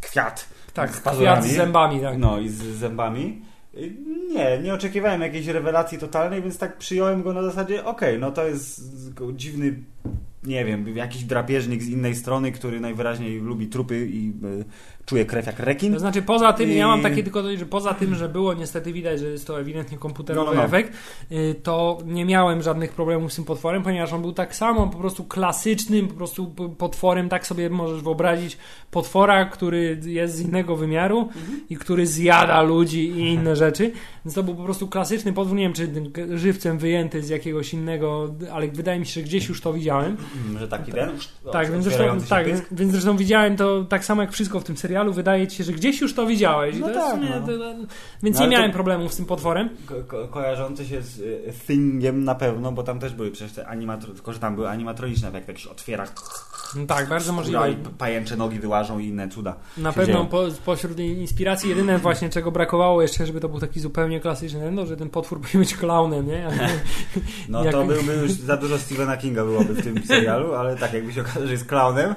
kwiat. 0.00 0.48
Tak, 0.74 0.94
z 0.94 1.00
kwiat 1.00 1.44
z 1.44 1.56
zębami. 1.56 2.00
Tak. 2.00 2.18
No 2.18 2.38
i 2.38 2.48
z 2.48 2.62
zębami. 2.62 3.42
Y, 3.74 3.92
nie, 4.34 4.58
nie 4.58 4.74
oczekiwałem 4.74 5.20
jakiejś 5.20 5.46
rewelacji 5.46 5.98
totalnej, 5.98 6.42
więc 6.42 6.58
tak 6.58 6.76
przyjąłem 6.76 7.22
go 7.22 7.32
na 7.32 7.42
zasadzie, 7.42 7.84
okej, 7.84 8.08
okay, 8.08 8.18
no 8.18 8.30
to 8.30 8.44
jest 8.44 8.80
dziwny 9.32 9.74
nie 10.44 10.64
wiem, 10.64 10.96
jakiś 10.96 11.24
drapieżnik 11.24 11.82
z 11.82 11.88
innej 11.88 12.14
strony, 12.14 12.52
który 12.52 12.80
najwyraźniej 12.80 13.38
lubi 13.38 13.66
trupy 13.66 14.06
i 14.06 14.28
y, 14.28 14.64
czuje 15.08 15.24
krew 15.24 15.46
jak 15.46 15.58
rekin. 15.58 15.92
To 15.92 15.98
znaczy 15.98 16.22
poza 16.22 16.52
tym, 16.52 16.70
I... 16.70 16.74
ja 16.74 16.86
mam 16.86 17.02
takie 17.02 17.22
tylko, 17.22 17.56
że 17.56 17.66
poza 17.66 17.94
tym, 17.94 18.14
że 18.14 18.28
było 18.28 18.54
niestety 18.54 18.92
widać, 18.92 19.20
że 19.20 19.26
jest 19.26 19.46
to 19.46 19.60
ewidentnie 19.60 19.98
komputerowy 19.98 20.50
no, 20.50 20.56
no. 20.56 20.64
efekt, 20.64 20.92
y, 21.32 21.54
to 21.62 21.98
nie 22.04 22.24
miałem 22.24 22.62
żadnych 22.62 22.92
problemów 22.92 23.32
z 23.32 23.36
tym 23.36 23.44
potworem, 23.44 23.82
ponieważ 23.82 24.12
on 24.12 24.22
był 24.22 24.32
tak 24.32 24.56
samo 24.56 24.86
po 24.86 24.98
prostu 24.98 25.24
klasycznym 25.24 26.08
po 26.08 26.14
prostu 26.14 26.54
potworem, 26.78 27.28
tak 27.28 27.46
sobie 27.46 27.70
możesz 27.70 28.02
wyobrazić 28.02 28.58
potwora, 28.90 29.44
który 29.44 30.00
jest 30.04 30.34
z 30.34 30.40
innego 30.40 30.76
wymiaru 30.76 31.20
mhm. 31.20 31.60
i 31.70 31.76
który 31.76 32.06
zjada 32.06 32.62
ludzi 32.62 33.10
i 33.10 33.18
inne 33.18 33.56
rzeczy. 33.66 33.92
Więc 34.24 34.34
to 34.34 34.42
był 34.42 34.54
po 34.54 34.64
prostu 34.64 34.88
klasyczny 34.88 35.32
potwór, 35.32 35.56
nie 35.56 35.62
wiem 35.62 35.72
czy 35.72 35.90
żywcem 36.38 36.78
wyjęty 36.78 37.22
z 37.22 37.28
jakiegoś 37.28 37.74
innego, 37.74 38.34
ale 38.52 38.68
wydaje 38.68 39.00
mi 39.00 39.06
się, 39.06 39.12
że 39.12 39.22
gdzieś 39.22 39.48
już 39.48 39.60
to 39.60 39.72
widziałem. 39.72 40.16
Że 40.58 40.68
taki 40.68 40.92
ten? 40.92 41.10
Tak, 41.52 41.72
więc 41.72 41.84
zresztą, 41.84 42.20
tak 42.28 42.46
więc 42.70 42.92
zresztą 42.92 43.16
widziałem 43.16 43.56
to 43.56 43.84
tak 43.84 44.04
samo 44.04 44.22
jak 44.22 44.32
wszystko 44.32 44.60
w 44.60 44.64
tym 44.64 44.76
serialu 44.76 44.97
serialu 44.98 45.12
wydaje 45.12 45.46
ci 45.46 45.56
się, 45.56 45.64
że 45.64 45.72
gdzieś 45.72 46.00
już 46.00 46.14
to 46.14 46.26
widziałeś. 46.26 46.76
No 46.78 46.88
to 46.88 46.94
tak, 46.94 47.22
jest, 47.22 47.34
no. 47.40 47.46
to, 47.46 47.58
to, 47.58 47.74
więc 48.22 48.38
no, 48.38 48.42
nie 48.42 48.50
miałem 48.50 48.72
problemów 48.72 49.12
z 49.12 49.16
tym 49.16 49.26
potworem. 49.26 49.68
Ko 49.86 49.94
ko 50.06 50.28
kojarzący 50.28 50.86
się 50.86 51.02
z 51.02 51.18
y, 51.18 51.52
Thingiem 51.66 52.24
na 52.24 52.34
pewno, 52.34 52.72
bo 52.72 52.82
tam 52.82 52.98
też 53.00 53.14
były 53.14 53.30
przecież 53.30 53.52
te 53.52 53.66
animatro 53.66 54.12
tylko 54.14 54.32
że 54.32 54.38
tam 54.38 54.54
były 54.54 54.68
animatroniczne, 54.68 55.30
jak 55.34 55.48
jakiś 55.48 55.66
otwiera 55.66 56.06
no 56.76 56.86
tak, 56.86 57.08
bardzo 57.08 57.32
możliwe. 57.32 57.70
I 57.70 57.76
pajęcze 57.98 58.36
nogi 58.36 58.58
wyłażą 58.58 58.98
i 58.98 59.06
inne 59.06 59.28
cuda. 59.28 59.54
Na 59.76 59.92
pewno 59.92 60.24
po, 60.24 60.44
pośród 60.64 60.98
inspiracji 60.98 61.70
jedyne 61.70 61.98
właśnie 61.98 62.28
czego 62.28 62.50
brakowało 62.50 63.02
jeszcze, 63.02 63.26
żeby 63.26 63.40
to 63.40 63.48
był 63.48 63.60
taki 63.60 63.80
zupełnie 63.80 64.20
klasyczny, 64.20 64.70
no, 64.70 64.86
że 64.86 64.96
ten 64.96 65.10
potwór 65.10 65.40
powinien 65.42 65.62
być 65.62 65.74
klaunem, 65.74 66.26
nie? 66.26 66.48
No 67.48 67.64
jak... 67.64 67.72
to 67.72 67.84
byłby 67.84 68.12
już 68.12 68.30
za 68.30 68.56
dużo 68.56 68.78
Stephena 68.78 69.16
Kinga 69.16 69.44
byłoby 69.44 69.74
w 69.74 69.82
tym 69.82 70.02
serialu, 70.06 70.54
ale 70.54 70.76
tak 70.76 70.92
jakby 70.92 71.12
się 71.12 71.20
okazało, 71.20 71.46
że 71.46 71.52
jest 71.52 71.66
klaunem, 71.66 72.14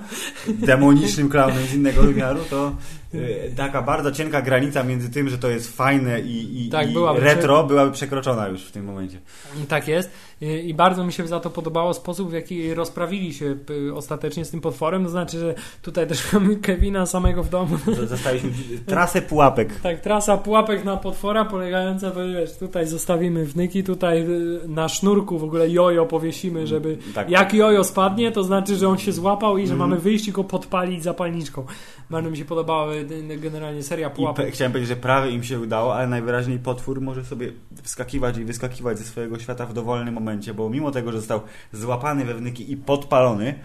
demonicznym 0.48 1.30
klaunem 1.30 1.66
z 1.66 1.74
innego 1.74 2.02
wymiaru, 2.02 2.40
to 2.50 2.71
Y, 3.14 3.54
taka 3.58 3.82
bardzo 3.82 4.12
cienka 4.12 4.42
granica 4.42 4.84
między 4.84 5.10
tym, 5.10 5.30
że 5.30 5.38
to 5.38 5.50
jest 5.50 5.78
fajne 5.78 6.22
i, 6.22 6.66
i, 6.66 6.70
tak, 6.70 6.90
i 6.90 6.94
byłaby 6.94 7.20
retro, 7.20 7.64
byłaby 7.64 7.92
przekroczona 7.92 8.48
już 8.48 8.64
w 8.64 8.72
tym 8.72 8.86
momencie. 8.86 9.20
Tak 9.68 9.88
jest. 9.88 10.10
I 10.42 10.74
bardzo 10.74 11.06
mi 11.06 11.14
się 11.14 11.28
za 11.28 11.40
to 11.40 11.50
podobało 11.50 11.94
sposób, 11.94 12.30
w 12.30 12.34
jaki 12.34 12.74
rozprawili 12.74 13.34
się 13.34 13.56
y, 13.70 13.96
ostatecznie 13.96 14.46
z 14.46 14.50
tym 14.50 14.62
potworem. 14.62 15.04
To 15.04 15.10
znaczy, 15.10 15.40
że 15.40 15.56
tutaj 15.82 16.08
też 16.08 16.34
mamy 16.34 16.56
Kevina 16.56 17.06
samego 17.06 17.44
w 17.44 17.50
domu. 17.50 17.78
Zostaliśmy 18.08 18.50
trasę 18.86 19.22
pułapek. 19.22 19.80
Tak, 19.80 20.00
trasa 20.00 20.38
pułapek 20.38 20.86
na 20.86 20.98
potwora 20.98 21.46
polegająca, 21.46 22.12
wiesz, 22.12 22.58
tutaj 22.58 22.88
zostawimy 22.88 23.46
wnyki, 23.46 23.84
tutaj 23.84 24.22
y, 24.22 24.68
na 24.68 24.90
sznurku 24.90 25.40
w 25.40 25.44
ogóle 25.44 25.70
jojo 25.70 26.06
powiesimy, 26.06 26.68
żeby 26.68 26.98
tak. 27.16 27.30
jak 27.30 27.54
jojo 27.54 27.84
spadnie, 27.84 28.32
to 28.32 28.44
znaczy, 28.44 28.76
że 28.76 28.90
on 28.90 28.98
się 28.98 29.12
złapał 29.12 29.58
i 29.58 29.68
że 29.68 29.74
mm. 29.74 29.90
mamy 29.90 30.02
wyjść 30.02 30.28
i 30.28 30.32
go 30.32 30.44
podpalić 30.44 31.04
zapalniczką. 31.04 31.66
Bardzo 32.10 32.30
mi 32.30 32.38
się 32.38 32.46
podobały 32.46 33.06
generalnie 33.38 33.84
seria 33.84 34.10
pułapek. 34.10 34.50
I 34.50 34.52
chciałem 34.52 34.72
powiedzieć, 34.72 34.90
że 34.90 34.96
prawie 34.96 35.32
im 35.32 35.44
się 35.44 35.60
udało, 35.60 35.96
ale 35.96 36.08
najwyraźniej 36.08 36.60
potwór 36.60 37.02
może 37.02 37.26
sobie 37.26 37.52
wskakiwać 37.84 38.38
i 38.38 38.44
wyskakiwać 38.44 38.98
ze 39.00 39.04
swojego 39.04 39.40
świata 39.40 39.66
w 39.66 39.74
dowolnym 39.74 40.14
momencie, 40.14 40.31
bo 40.54 40.70
mimo 40.70 40.92
tego, 40.92 41.12
że 41.12 41.18
został 41.18 41.42
złapany 41.72 42.26
we 42.26 42.34
wnyki 42.34 42.72
i 42.72 42.78
podpalony, 42.78 43.60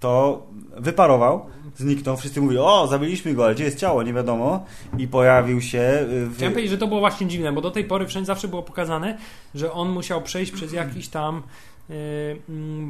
to 0.00 0.46
wyparował, 0.76 1.46
zniknął, 1.76 2.16
wszyscy 2.16 2.40
mówili, 2.40 2.58
o, 2.60 2.86
zabiliśmy 2.86 3.34
go, 3.34 3.44
ale 3.44 3.54
gdzie 3.54 3.64
jest 3.64 3.78
ciało, 3.78 4.02
nie 4.02 4.12
wiadomo. 4.12 4.64
I 4.98 5.08
pojawił 5.08 5.60
się... 5.60 6.06
W... 6.08 6.34
Chciałem 6.36 6.52
powiedzieć, 6.52 6.70
że 6.70 6.78
to 6.78 6.86
było 6.86 7.00
właśnie 7.00 7.26
dziwne, 7.26 7.52
bo 7.52 7.60
do 7.60 7.70
tej 7.70 7.84
pory 7.84 8.06
wszędzie 8.06 8.26
zawsze 8.26 8.48
było 8.48 8.62
pokazane, 8.62 9.18
że 9.54 9.72
on 9.72 9.88
musiał 9.88 10.22
przejść 10.22 10.52
przez 10.52 10.72
jakiś 10.72 11.08
tam 11.08 11.42
yy, 11.88 11.96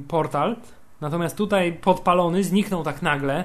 portal, 0.09 0.57
natomiast 1.01 1.37
tutaj 1.37 1.72
podpalony 1.72 2.45
zniknął 2.45 2.83
tak 2.83 3.03
nagle, 3.03 3.45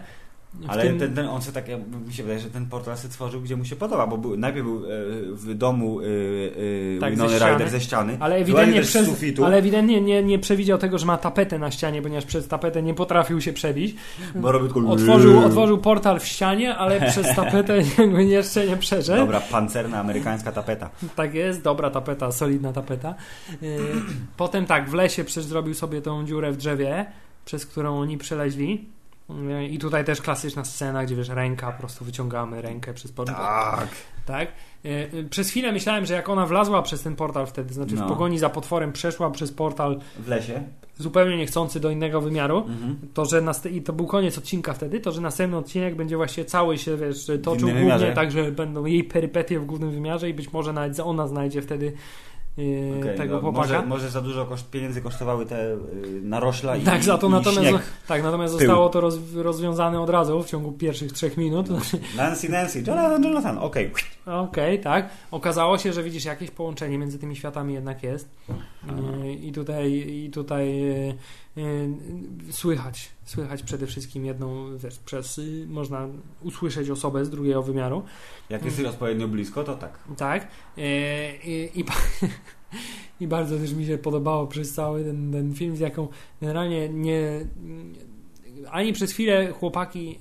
ale 0.67 0.83
tym... 0.83 0.99
ten, 0.99 1.13
ten, 1.13 1.27
on 1.27 1.41
sobie 1.41 1.53
tak, 1.53 1.65
mi 2.07 2.13
się 2.13 2.23
wydaje, 2.23 2.39
że 2.39 2.49
ten 2.49 2.65
portal 2.65 2.97
sobie 2.97 3.13
tworzył, 3.13 3.41
gdzie 3.41 3.55
mu 3.55 3.65
się 3.65 3.75
podoba, 3.75 4.07
bo 4.07 4.17
był, 4.17 4.37
najpierw 4.37 4.65
był 4.65 4.77
e, 4.77 4.89
w 5.31 5.53
domu 5.53 5.99
e, 6.01 6.03
e, 6.03 6.99
tak, 6.99 7.11
Winona 7.11 7.51
Ryder 7.51 7.69
ze 7.69 7.81
ściany, 7.81 8.17
ale 8.19 8.35
ewidentnie, 8.35 8.81
przez, 8.81 9.09
ale 9.43 9.57
ewidentnie 9.57 10.01
nie, 10.01 10.23
nie 10.23 10.39
przewidział 10.39 10.77
tego, 10.77 10.97
że 10.97 11.05
ma 11.05 11.17
tapetę 11.17 11.59
na 11.59 11.71
ścianie, 11.71 12.01
ponieważ 12.01 12.25
przez 12.25 12.47
tapetę 12.47 12.83
nie 12.83 12.93
potrafił 12.93 13.41
się 13.41 13.53
przebić. 13.53 13.95
Bo 14.35 14.51
robił 14.51 14.73
tylko... 14.73 14.89
otworzył, 14.89 15.39
otworzył 15.39 15.77
portal 15.77 16.19
w 16.19 16.25
ścianie, 16.25 16.75
ale 16.75 17.01
przez 17.01 17.35
tapetę 17.35 17.77
jeszcze 18.27 18.67
nie 18.67 18.77
przeszedł. 18.77 19.17
Dobra, 19.17 19.39
pancerna 19.39 19.99
amerykańska 19.99 20.51
tapeta. 20.51 20.89
Tak 21.15 21.33
jest, 21.33 21.61
dobra 21.61 21.89
tapeta, 21.89 22.31
solidna 22.31 22.73
tapeta. 22.73 23.15
Potem 24.37 24.65
tak, 24.65 24.89
w 24.89 24.93
lesie 24.93 25.23
przecież 25.23 25.43
zrobił 25.43 25.73
sobie 25.73 26.01
tą 26.01 26.25
dziurę 26.25 26.51
w 26.51 26.57
drzewie, 26.57 27.05
przez 27.45 27.65
którą 27.65 27.99
oni 27.99 28.17
przeleźli 28.17 28.94
i 29.69 29.79
tutaj 29.79 30.05
też 30.05 30.21
klasyczna 30.21 30.65
scena, 30.65 31.05
gdzie 31.05 31.15
wiesz, 31.15 31.29
ręka, 31.29 31.71
po 31.71 31.79
prostu 31.79 32.05
wyciągamy 32.05 32.61
rękę 32.61 32.93
przez 32.93 33.11
portal. 33.11 33.35
Tak. 33.35 33.87
Tak. 34.25 34.47
E, 34.85 34.89
e, 34.89 35.23
przez 35.29 35.49
chwilę 35.49 35.71
myślałem, 35.71 36.05
że 36.05 36.13
jak 36.13 36.29
ona 36.29 36.45
wlazła 36.45 36.81
przez 36.81 37.01
ten 37.03 37.15
portal 37.15 37.47
wtedy, 37.47 37.73
znaczy 37.73 37.95
no. 37.95 38.05
w 38.05 38.09
pogoni 38.09 38.39
za 38.39 38.49
potworem 38.49 38.91
przeszła 38.91 39.31
przez 39.31 39.51
portal 39.51 39.99
w 40.19 40.27
lesie, 40.27 40.63
zupełnie 40.97 41.37
niechcący 41.37 41.79
do 41.79 41.89
innego 41.89 42.21
wymiaru, 42.21 42.57
mhm. 42.57 42.97
to 43.13 43.25
że 43.25 43.43
i 43.71 43.81
to 43.81 43.93
był 43.93 44.07
koniec 44.07 44.37
odcinka 44.37 44.73
wtedy, 44.73 44.99
to 44.99 45.11
że 45.11 45.21
następny 45.21 45.57
odcinek 45.57 45.95
będzie 45.95 46.17
właśnie 46.17 46.45
cały 46.45 46.77
się, 46.77 46.97
wiesz, 46.97 47.31
toczył 47.43 47.69
głównie 47.69 48.13
tak, 48.15 48.31
że 48.31 48.51
będą 48.51 48.85
jej 48.85 49.03
perypetie 49.03 49.59
w 49.59 49.65
głównym 49.65 49.91
wymiarze 49.91 50.29
i 50.29 50.33
być 50.33 50.53
może 50.53 50.73
nawet 50.73 50.99
ona 50.99 51.27
znajdzie 51.27 51.61
wtedy 51.61 51.93
okay, 52.99 53.13
tego 53.17 53.35
no, 53.35 53.41
chłopaka. 53.41 53.67
Może, 53.67 53.85
może, 53.85 54.09
za 54.09 54.21
dużo 54.21 54.45
koszt, 54.45 54.69
pieniędzy 54.69 55.01
kosztowały 55.01 55.45
te 55.45 55.77
yy, 56.03 56.21
narośla 56.21 56.75
i 56.77 56.81
Tak, 56.81 57.03
za 57.03 57.17
to 57.17 57.27
i 57.27 57.29
natomiast, 57.29 57.69
śnieg 57.69 57.81
tak, 58.07 58.23
natomiast 58.23 58.53
zostało 58.53 58.89
to 58.89 59.01
roz, 59.01 59.17
rozwiązane 59.33 60.01
od 60.01 60.09
razu 60.09 60.43
w 60.43 60.47
ciągu 60.47 60.71
pierwszych 60.71 61.11
trzech 61.11 61.37
minut. 61.37 61.67
Nancy, 62.17 62.49
Nancy, 62.49 62.83
Jonathan, 62.87 63.23
Jonathan, 63.23 63.57
okej. 63.57 63.91
Okay. 63.91 64.35
Okej, 64.39 64.73
okay, 64.73 64.83
tak. 64.83 65.09
Okazało 65.31 65.77
się, 65.77 65.93
że 65.93 66.03
widzisz, 66.03 66.25
jakieś 66.25 66.51
połączenie 66.51 66.97
między 66.97 67.19
tymi 67.19 67.35
światami 67.35 67.73
jednak 67.73 68.03
jest. 68.03 68.29
Yy, 69.23 69.33
I 69.33 69.51
tutaj, 69.51 69.91
i 69.91 70.29
tutaj 70.29 70.79
yy, 70.79 70.87
yy, 70.87 71.15
słychać, 72.49 73.09
słychać 73.25 73.63
przede 73.63 73.87
wszystkim 73.87 74.25
jedną, 74.25 74.77
wiesz, 74.77 74.99
przez, 74.99 75.37
yy, 75.37 75.67
można 75.67 76.07
usłyszeć 76.41 76.89
osobę 76.89 77.25
z 77.25 77.29
drugiego 77.29 77.63
wymiaru. 77.63 78.03
Jak 78.49 78.65
jest 78.65 78.85
odpowiednio 78.85 79.27
blisko, 79.27 79.63
to 79.63 79.75
tak. 79.75 79.99
Tak. 80.17 80.47
Yy, 80.77 80.83
i, 81.43 81.79
i, 81.79 81.85
I 83.23 83.27
bardzo 83.27 83.57
też 83.57 83.73
mi 83.73 83.85
się 83.85 83.97
podobało 83.97 84.47
przez 84.47 84.73
cały 84.73 85.03
ten, 85.03 85.31
ten 85.31 85.53
film, 85.53 85.75
z 85.75 85.79
jaką 85.79 86.07
generalnie 86.41 86.89
nie 86.89 87.45
ani 88.71 88.93
przez 88.93 89.11
chwilę 89.11 89.51
chłopaki 89.51 90.19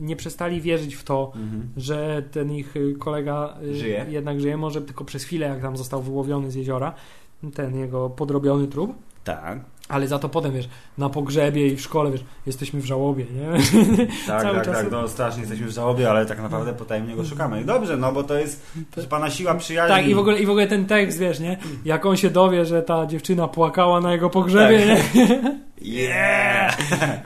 nie 0.00 0.16
przestali 0.16 0.60
wierzyć 0.60 0.94
w 0.94 1.04
to, 1.04 1.32
mhm. 1.34 1.68
że 1.76 2.22
ten 2.30 2.52
ich 2.52 2.74
kolega 2.98 3.56
żyje. 3.72 4.06
jednak 4.08 4.40
żyje, 4.40 4.56
może 4.56 4.82
tylko 4.82 5.04
przez 5.04 5.24
chwilę, 5.24 5.46
jak 5.46 5.62
tam 5.62 5.76
został 5.76 6.02
wyłowiony 6.02 6.50
z 6.50 6.54
jeziora, 6.54 6.94
ten 7.54 7.76
jego 7.76 8.10
podrobiony 8.10 8.68
trup. 8.68 8.94
Tak. 9.24 9.60
Ale 9.92 10.08
za 10.08 10.18
to 10.18 10.28
potem, 10.28 10.52
wiesz, 10.52 10.68
na 10.98 11.08
pogrzebie 11.08 11.66
i 11.66 11.76
w 11.76 11.80
szkole, 11.80 12.10
wiesz, 12.10 12.24
jesteśmy 12.46 12.80
w 12.80 12.84
żałobie, 12.84 13.24
nie? 13.24 13.62
Tak, 14.26 14.42
Cały 14.42 14.54
tak, 14.56 14.64
czas- 14.64 14.76
tak, 14.76 14.90
no 14.90 15.08
strasznie 15.08 15.40
jesteśmy 15.40 15.66
w 15.66 15.70
żałobie, 15.70 16.10
ale 16.10 16.26
tak 16.26 16.42
naprawdę 16.42 16.72
potajemnie 16.72 17.16
go 17.16 17.24
szukamy. 17.24 17.60
I 17.60 17.64
dobrze, 17.64 17.96
no 17.96 18.12
bo 18.12 18.22
to 18.22 18.34
jest 18.34 18.66
pana 19.10 19.30
siła 19.30 19.54
przyjaźni. 19.54 19.96
Tak, 19.96 20.06
i 20.08 20.14
w, 20.14 20.18
ogóle, 20.18 20.38
i 20.38 20.46
w 20.46 20.50
ogóle 20.50 20.66
ten 20.66 20.86
tekst, 20.86 21.18
wiesz, 21.18 21.40
nie? 21.40 21.56
Jak 21.84 22.06
on 22.06 22.16
się 22.16 22.30
dowie, 22.30 22.64
że 22.64 22.82
ta 22.82 23.06
dziewczyna 23.06 23.48
płakała 23.48 24.00
na 24.00 24.12
jego 24.12 24.30
pogrzebie, 24.30 24.96
Tak. 24.96 25.14
nie? 25.14 25.62
Yeah! 25.84 26.76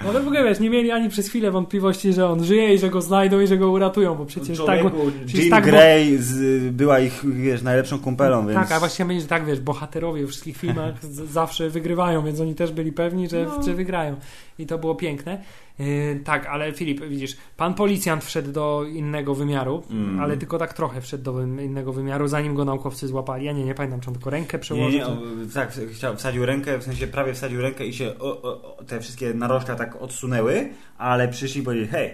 No 0.04 0.12
to 0.12 0.22
w 0.22 0.26
ogóle, 0.26 0.44
wiesz, 0.44 0.60
nie 0.60 0.70
mieli 0.70 0.90
ani 0.90 1.08
przez 1.08 1.28
chwilę 1.28 1.50
wątpliwości, 1.50 2.12
że 2.12 2.26
on 2.28 2.44
żyje 2.44 2.74
i 2.74 2.78
że 2.78 2.90
go 2.90 3.00
znajdą 3.02 3.40
i 3.40 3.46
że 3.46 3.58
go 3.58 3.70
uratują, 3.70 4.14
bo 4.14 4.26
przecież 4.26 4.58
tak... 4.64 4.80
Człowieku, 4.80 5.10
przecież 5.26 5.44
Jean 5.46 5.50
tak, 5.62 5.64
Grey 5.64 6.16
z, 6.18 6.62
była 6.74 6.98
ich, 7.00 7.22
wiesz, 7.24 7.62
najlepszą 7.62 7.98
kumpelą, 7.98 8.46
więc... 8.46 8.60
Tak, 8.60 8.72
a 8.72 8.78
właściwie 8.78 9.06
będzie, 9.06 9.22
że 9.22 9.28
tak, 9.28 9.44
wiesz, 9.44 9.60
bohaterowie 9.60 10.22
we 10.22 10.28
wszystkich 10.28 10.56
filmach 10.56 10.94
z- 11.04 11.30
zawsze 11.30 11.70
wygrywają, 11.70 12.24
więc 12.24 12.40
oni 12.40 12.54
też 12.54 12.72
byli 12.72 12.92
pewni, 12.92 13.28
że, 13.28 13.44
No. 13.56 13.62
że 13.62 13.74
wygrają. 13.74 14.16
I 14.58 14.66
to 14.66 14.78
było 14.78 14.94
piękne. 14.94 15.38
Yy, 15.78 16.20
tak, 16.24 16.46
ale 16.46 16.72
Filip, 16.72 17.00
widzisz, 17.04 17.36
pan 17.56 17.74
policjant 17.74 18.24
wszedł 18.24 18.52
do 18.52 18.84
innego 18.84 19.34
wymiaru, 19.34 19.82
Mm. 19.90 20.20
ale 20.20 20.36
tylko 20.36 20.58
tak 20.58 20.72
trochę 20.72 21.00
wszedł 21.00 21.24
do 21.24 21.42
innego 21.42 21.92
wymiaru, 21.92 22.28
zanim 22.28 22.54
go 22.54 22.64
naukowcy 22.64 23.08
złapali. 23.08 23.44
Ja 23.44 23.52
nie, 23.52 23.64
nie 23.64 23.74
pamiętam, 23.74 24.00
czy 24.00 24.08
on 24.08 24.14
tylko 24.14 24.30
rękę 24.30 24.56
Nie, 24.56 24.60
przełożył. 24.62 24.98
nie, 24.98 25.06
o, 25.06 25.16
tak, 25.54 25.72
chciał, 25.92 26.16
wsadził 26.16 26.46
rękę, 26.46 26.78
w 26.78 26.82
sensie 26.82 27.06
prawie 27.06 27.34
wsadził 27.34 27.60
rękę 27.60 27.86
i 27.86 27.92
się 27.92 28.18
o, 28.18 28.42
o, 28.42 28.76
te 28.86 29.00
wszystkie 29.00 29.34
narożka 29.34 29.74
tak 29.74 30.02
odsunęły, 30.02 30.68
ale 30.98 31.28
przyszli 31.28 31.60
i 31.60 31.64
powiedzieli, 31.64 31.88
hej, 31.88 32.10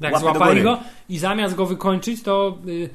tak, 0.00 0.18
złapali 0.18 0.62
go 0.62 0.78
i 1.08 1.18
zamiast 1.18 1.54
go 1.54 1.66
wykończyć, 1.66 2.22
to 2.22 2.58
yy, 2.64 2.88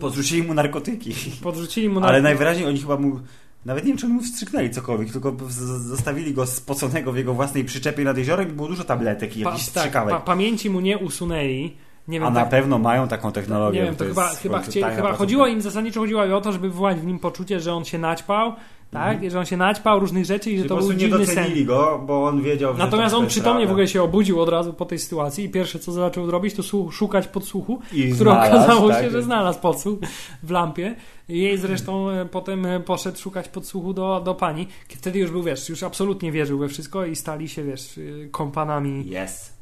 podrzucili 0.00 0.42
mu 0.42 0.54
narkotyki. 0.54 1.14
podrzucili 1.42 1.88
mu 1.88 2.00
na... 2.00 2.06
Ale 2.08 2.22
najwyraźniej 2.22 2.66
oni 2.68 2.80
chyba 2.80 2.96
mu, 2.96 3.20
nawet 3.64 3.84
nie 3.84 3.88
wiem, 3.88 3.98
czy 3.98 4.06
oni 4.06 4.14
mu 4.14 4.22
wstrzyknęli 4.22 4.70
cokolwiek, 4.70 5.12
tylko 5.12 5.36
zostawili 5.78 6.34
go 6.34 6.46
spoconego 6.46 7.12
w 7.12 7.16
jego 7.16 7.34
własnej 7.34 7.64
przyczepie 7.64 8.04
nad 8.04 8.18
jeziorem 8.18 8.48
i 8.48 8.52
było 8.52 8.68
dużo 8.68 8.84
tabletek 8.84 9.36
i 9.36 9.42
pa, 9.42 9.50
jakichś 9.50 9.68
tak, 9.68 9.82
strzykawek. 9.82 10.14
pa, 10.14 10.20
pamięci 10.20 10.70
mu 10.70 10.80
nie 10.80 10.98
usunęli. 10.98 11.76
Nie 12.08 12.20
wiem, 12.20 12.28
A 12.28 12.30
na 12.30 12.40
tak, 12.40 12.48
pewno 12.48 12.78
mają 12.78 13.08
taką 13.08 13.32
technologię. 13.32 13.80
Nie 13.80 13.86
wiem, 13.86 13.96
to, 13.96 14.04
jest 14.04 14.16
chyba, 14.16 14.28
chyba, 14.28 14.60
chcieli, 14.60 14.96
chyba 14.96 15.12
chodziło 15.12 15.46
im 15.46 15.62
zasadniczo 15.62 16.00
chodziło 16.00 16.22
o 16.22 16.40
to, 16.40 16.52
żeby 16.52 16.68
wywołać 16.68 17.00
w 17.00 17.06
nim 17.06 17.18
poczucie, 17.18 17.60
że 17.60 17.74
on 17.74 17.84
się 17.84 17.98
naćpał, 17.98 18.54
tak? 18.92 19.12
Mhm. 19.14 19.30
Że 19.30 19.38
on 19.38 19.46
się 19.46 19.56
naćpał 19.56 20.00
różnych 20.00 20.24
rzeczy 20.24 20.50
i 20.50 20.56
że 20.56 20.62
Że 20.62 20.68
to 20.68 20.76
był 20.76 20.92
nie 20.92 20.98
dziwny 20.98 21.26
sen. 21.26 21.64
go, 21.64 22.02
bo 22.06 22.24
on 22.24 22.42
wiedział, 22.42 22.72
że 22.72 22.78
Natomiast 22.78 23.14
to 23.14 23.18
on 23.18 23.26
przytomnie 23.26 23.66
w 23.66 23.70
ogóle 23.70 23.88
się 23.88 24.02
obudził 24.02 24.40
od 24.40 24.48
razu 24.48 24.72
po 24.72 24.84
tej 24.84 24.98
sytuacji 24.98 25.44
i 25.44 25.48
pierwsze 25.48 25.78
co 25.78 25.92
zaczął 25.92 26.30
robić 26.30 26.54
to 26.54 26.90
szukać 26.90 27.28
podsłuchu, 27.28 27.80
I 27.92 28.12
które 28.12 28.30
znalazł, 28.30 28.56
okazało 28.56 28.88
tak. 28.88 29.04
się, 29.04 29.10
że 29.10 29.22
znalazł 29.22 29.60
podsłuch 29.60 29.98
w 30.42 30.50
lampie. 30.50 30.94
Jej 31.28 31.58
zresztą 31.58 32.10
e, 32.10 32.26
potem 32.26 32.66
e, 32.66 32.80
poszedł 32.80 33.18
szukać 33.18 33.48
podsłuchu 33.48 33.94
do, 33.94 34.20
do 34.24 34.34
pani. 34.34 34.68
Wtedy 34.88 35.18
już 35.18 35.30
był, 35.30 35.42
wiesz, 35.42 35.68
już 35.68 35.82
absolutnie 35.82 36.32
wierzył 36.32 36.58
we 36.58 36.68
wszystko 36.68 37.06
i 37.06 37.16
stali 37.16 37.48
się, 37.48 37.64
wiesz, 37.64 37.98
y, 37.98 38.28
kompanami. 38.32 39.00
Yes. 39.24 39.52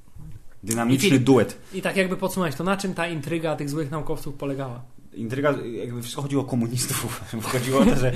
I 0.65 0.67
Dynamiczny 0.67 1.11
Filip- 1.11 1.25
duet. 1.25 1.57
I 1.75 1.83
tak 1.83 1.97
jakby 1.97 2.17
podsumować, 2.17 2.55
to 2.55 2.65
na 2.65 2.77
czym 2.77 2.95
ta 2.95 3.09
intryga 3.09 3.57
tych 3.57 3.71
złych 3.71 3.91
naukowców 3.91 4.35
polegała? 4.35 4.81
Intryga, 5.15 5.55
jakby 5.73 6.03
wszystko 6.03 6.23
chodziło 6.23 6.43
o 6.43 6.47
komunistów. 6.47 7.21
Chodziło 7.53 7.81
o 7.81 7.85
to, 7.85 7.97
że 7.97 8.13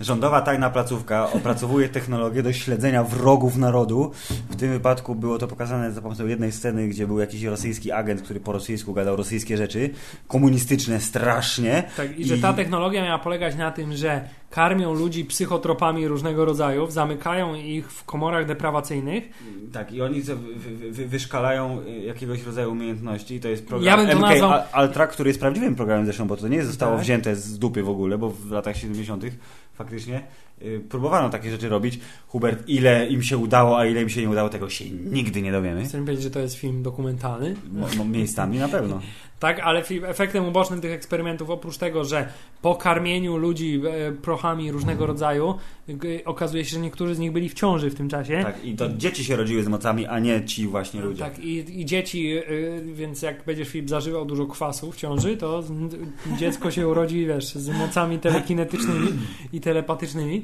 rządowa 0.00 0.40
tajna 0.40 0.70
placówka 0.70 1.32
opracowuje 1.32 1.88
technologię 1.88 2.42
do 2.42 2.52
śledzenia 2.52 3.04
wrogów 3.04 3.56
narodu. 3.56 4.10
W 4.50 4.56
tym 4.56 4.70
wypadku 4.70 5.14
było 5.14 5.38
to 5.38 5.48
pokazane 5.48 5.92
za 5.92 6.02
pomocą 6.02 6.26
jednej 6.26 6.52
sceny, 6.52 6.88
gdzie 6.88 7.06
był 7.06 7.18
jakiś 7.18 7.42
rosyjski 7.42 7.92
agent, 7.92 8.22
który 8.22 8.40
po 8.40 8.52
rosyjsku 8.52 8.92
gadał 8.94 9.16
rosyjskie 9.16 9.56
rzeczy. 9.56 9.90
Komunistyczne 10.28 11.00
strasznie. 11.00 11.82
Tak, 11.96 12.18
i 12.18 12.24
że 12.24 12.36
I- 12.36 12.40
ta 12.40 12.52
technologia 12.52 13.04
miała 13.04 13.18
polegać 13.18 13.56
na 13.56 13.70
tym, 13.70 13.92
że 13.92 14.28
karmią 14.50 14.94
ludzi 14.94 15.24
psychotropami 15.24 16.08
różnego 16.08 16.44
rodzaju, 16.44 16.90
zamykają 16.90 17.54
ich 17.54 17.92
w 17.92 18.04
komorach 18.04 18.46
deprawacyjnych. 18.46 19.24
Tak, 19.72 19.92
i 19.92 20.02
oni 20.02 20.22
wy, 20.22 20.36
wy, 20.36 20.90
wy, 20.92 21.06
wyszkalają 21.06 21.80
y, 21.86 21.90
jakiegoś 22.00 22.42
rodzaju 22.42 22.70
umiejętności 22.72 23.34
i 23.34 23.40
to 23.40 23.48
jest 23.48 23.66
program 23.66 23.86
Ja 23.86 23.96
bym 24.06 24.18
MK 24.18 24.20
nazwał- 24.30 24.52
Al- 24.52 24.62
Altra, 24.72 25.06
który 25.06 25.30
jest 25.30 25.40
prawdziwym 25.40 25.74
programem 25.74 26.04
zresztą, 26.04 26.26
bo 26.26 26.36
to 26.36 26.48
nie 26.48 26.64
zostało 26.64 26.92
Tak. 26.92 27.02
wzięte 27.02 27.36
z 27.36 27.58
dupy 27.58 27.82
w 27.82 27.88
ogóle, 27.88 28.18
bo 28.18 28.30
w 28.30 28.50
latach 28.50 28.76
70. 28.76 29.24
faktycznie 29.76 30.22
y, 30.62 30.80
próbowano 30.88 31.28
takie 31.30 31.50
rzeczy 31.50 31.68
robić. 31.68 32.00
Hubert, 32.28 32.68
ile 32.68 33.06
im 33.06 33.22
się 33.22 33.38
udało, 33.38 33.78
a 33.78 33.86
ile 33.86 34.02
im 34.02 34.08
się 34.08 34.20
nie 34.20 34.30
udało, 34.30 34.48
tego 34.48 34.68
się 34.70 34.90
nigdy 34.90 35.42
nie 35.42 35.52
dowiemy. 35.52 35.84
Chcę 35.84 35.98
powiedzieć, 35.98 36.22
że 36.22 36.30
to 36.30 36.40
jest 36.40 36.54
film 36.54 36.82
dokumentalny. 36.82 37.56
Mo, 37.72 37.86
mo, 37.96 38.04
miejscami 38.04 38.58
na 38.58 38.68
pewno. 38.68 39.00
Tak, 39.38 39.60
ale 39.60 39.82
efektem 40.06 40.44
ubocznym 40.48 40.80
tych 40.80 40.92
eksperymentów, 40.92 41.50
oprócz 41.50 41.78
tego, 41.78 42.04
że 42.04 42.28
po 42.62 42.74
karmieniu 42.74 43.36
ludzi 43.36 43.80
e, 44.08 44.12
prochami 44.12 44.72
różnego 44.72 45.06
rodzaju, 45.06 45.46
g- 45.54 45.58
okazuje 46.24 46.64
się, 46.64 46.70
że 46.70 46.80
niektórzy 46.80 47.14
z 47.14 47.18
nich 47.18 47.32
byli 47.32 47.48
w 47.48 47.54
ciąży 47.54 47.90
w 47.90 47.94
tym 47.94 48.08
czasie. 48.08 48.40
Tak, 48.42 48.64
i 48.64 48.76
to 48.76 48.88
dzieci 48.88 49.24
się 49.24 49.36
rodziły 49.36 49.62
z 49.62 49.68
mocami, 49.68 50.06
a 50.06 50.18
nie 50.18 50.44
ci 50.44 50.66
właśnie 50.66 51.00
ludzie. 51.00 51.22
Tak, 51.24 51.38
i, 51.38 51.80
i 51.80 51.84
dzieci, 51.84 52.38
y, 52.38 52.82
więc 52.94 53.22
jak 53.22 53.44
będziesz 53.44 53.68
Filip 53.68 53.88
zażywał 53.88 54.24
dużo 54.24 54.46
kwasu 54.46 54.92
w 54.92 54.96
ciąży, 54.96 55.36
to 55.36 55.62
dziecko 56.38 56.70
się 56.70 56.88
urodzi, 56.88 57.26
wiesz, 57.26 57.54
z 57.54 57.68
mocami 57.68 58.18
telekinetycznymi 58.18 59.08
i 59.52 59.60
telepatycznymi. 59.60 60.42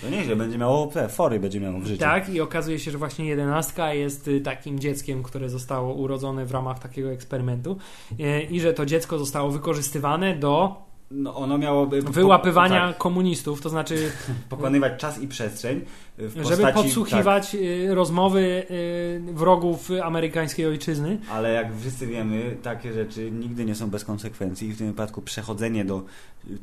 To 0.00 0.10
nieźle, 0.10 0.36
będzie 0.36 0.58
miało 0.58 0.92
fory, 1.08 1.40
będzie 1.40 1.60
miało 1.60 1.80
w 1.80 1.86
życiu. 1.86 2.00
Tak, 2.00 2.28
i 2.28 2.40
okazuje 2.40 2.78
się, 2.78 2.90
że 2.90 2.98
właśnie 2.98 3.26
jedenastka 3.26 3.94
jest 3.94 4.28
y, 4.28 4.40
takim 4.40 4.78
dzieckiem, 4.78 5.22
które 5.22 5.48
zostało 5.48 5.94
urodzone 5.94 6.46
w 6.46 6.50
ramach 6.50 6.78
takiego 6.78 7.10
eksperymentu 7.10 7.76
y, 8.12 8.42
i 8.50 8.60
że 8.60 8.72
to 8.72 8.86
dziecko 8.86 9.18
zostało 9.18 9.50
wykorzystywane 9.50 10.36
do 10.36 10.76
No, 11.14 11.36
ono 11.36 11.58
miało 11.58 11.86
by- 11.86 12.02
wyłapywania 12.02 12.88
tak, 12.88 12.98
komunistów, 12.98 13.60
to 13.60 13.68
znaczy, 13.68 14.10
pokonywać 14.48 15.00
czas 15.00 15.20
i 15.20 15.28
przestrzeń 15.28 15.80
w 16.18 16.32
żeby 16.32 16.42
postaci, 16.42 16.62
tak, 16.62 16.74
podsłuchiwać 16.74 17.54
y, 17.54 17.94
rozmowy 17.94 18.66
y, 18.70 19.32
wrogów 19.32 19.88
amerykańskiej 20.02 20.66
ojczyzny. 20.66 21.18
Ale 21.30 21.52
jak 21.52 21.76
wszyscy 21.80 22.06
wiemy, 22.06 22.56
takie 22.62 22.92
rzeczy 22.92 23.30
nigdy 23.30 23.64
nie 23.64 23.74
są 23.74 23.90
bez 23.90 24.04
konsekwencji 24.04 24.68
i 24.68 24.72
w 24.72 24.78
tym 24.78 24.86
wypadku 24.86 25.22
przechodzenie 25.22 25.84
do 25.84 26.02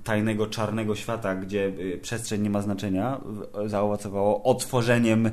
tajnego, 0.03 0.47
czarnego 0.47 0.95
świata, 0.95 1.35
gdzie 1.35 1.65
y, 1.67 1.99
przestrzeń 2.01 2.41
nie 2.41 2.49
ma 2.49 2.61
znaczenia, 2.61 3.21
zaowocowało 3.65 4.43
otworzeniem 4.43 5.29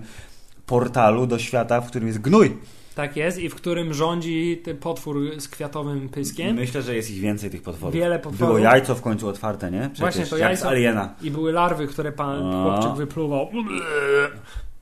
portalu 0.67 1.27
do 1.27 1.39
świata, 1.39 1.81
w 1.81 1.87
którym 1.87 2.09
jest 2.09 2.21
gnój. 2.21 2.57
Tak 2.97 3.17
jest, 3.17 3.39
i 3.39 3.49
w 3.49 3.55
którym 3.55 3.95
rządzi 3.95 4.61
ten 4.65 4.77
potwór 4.77 5.41
z 5.41 5.49
kwiatowym 5.49 6.09
pyskiem. 6.09 6.57
Myślę, 6.57 6.83
że 6.83 6.97
jest 6.97 7.11
ich 7.11 7.21
więcej 7.21 7.51
tych 7.51 7.63
potworów. 7.63 7.95
Wiele 7.95 8.19
potworów. 8.19 8.39
Było 8.39 8.59
jajco 8.59 8.95
w 8.95 9.03
końcu 9.03 9.29
otwarte, 9.29 9.71
nie? 9.71 9.81
Przecież, 9.81 10.01
Właśnie 10.01 10.27
to 10.27 10.37
jajco- 10.37 10.69
Aliena. 10.69 11.15
I 11.23 11.31
były 11.31 11.53
larwy, 11.53 11.87
które 11.87 12.13
pan 12.13 12.47
A. 12.47 12.63
chłopczyk 12.63 12.97
wypluwał. 12.97 13.49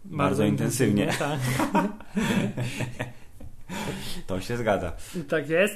Bardzo 0.04 0.44
intensywnie. 0.44 1.06
Tak, 1.18 1.38
To 4.26 4.40
się 4.40 4.56
zgadza. 4.56 4.92
tak 5.28 5.48
jest. 5.48 5.74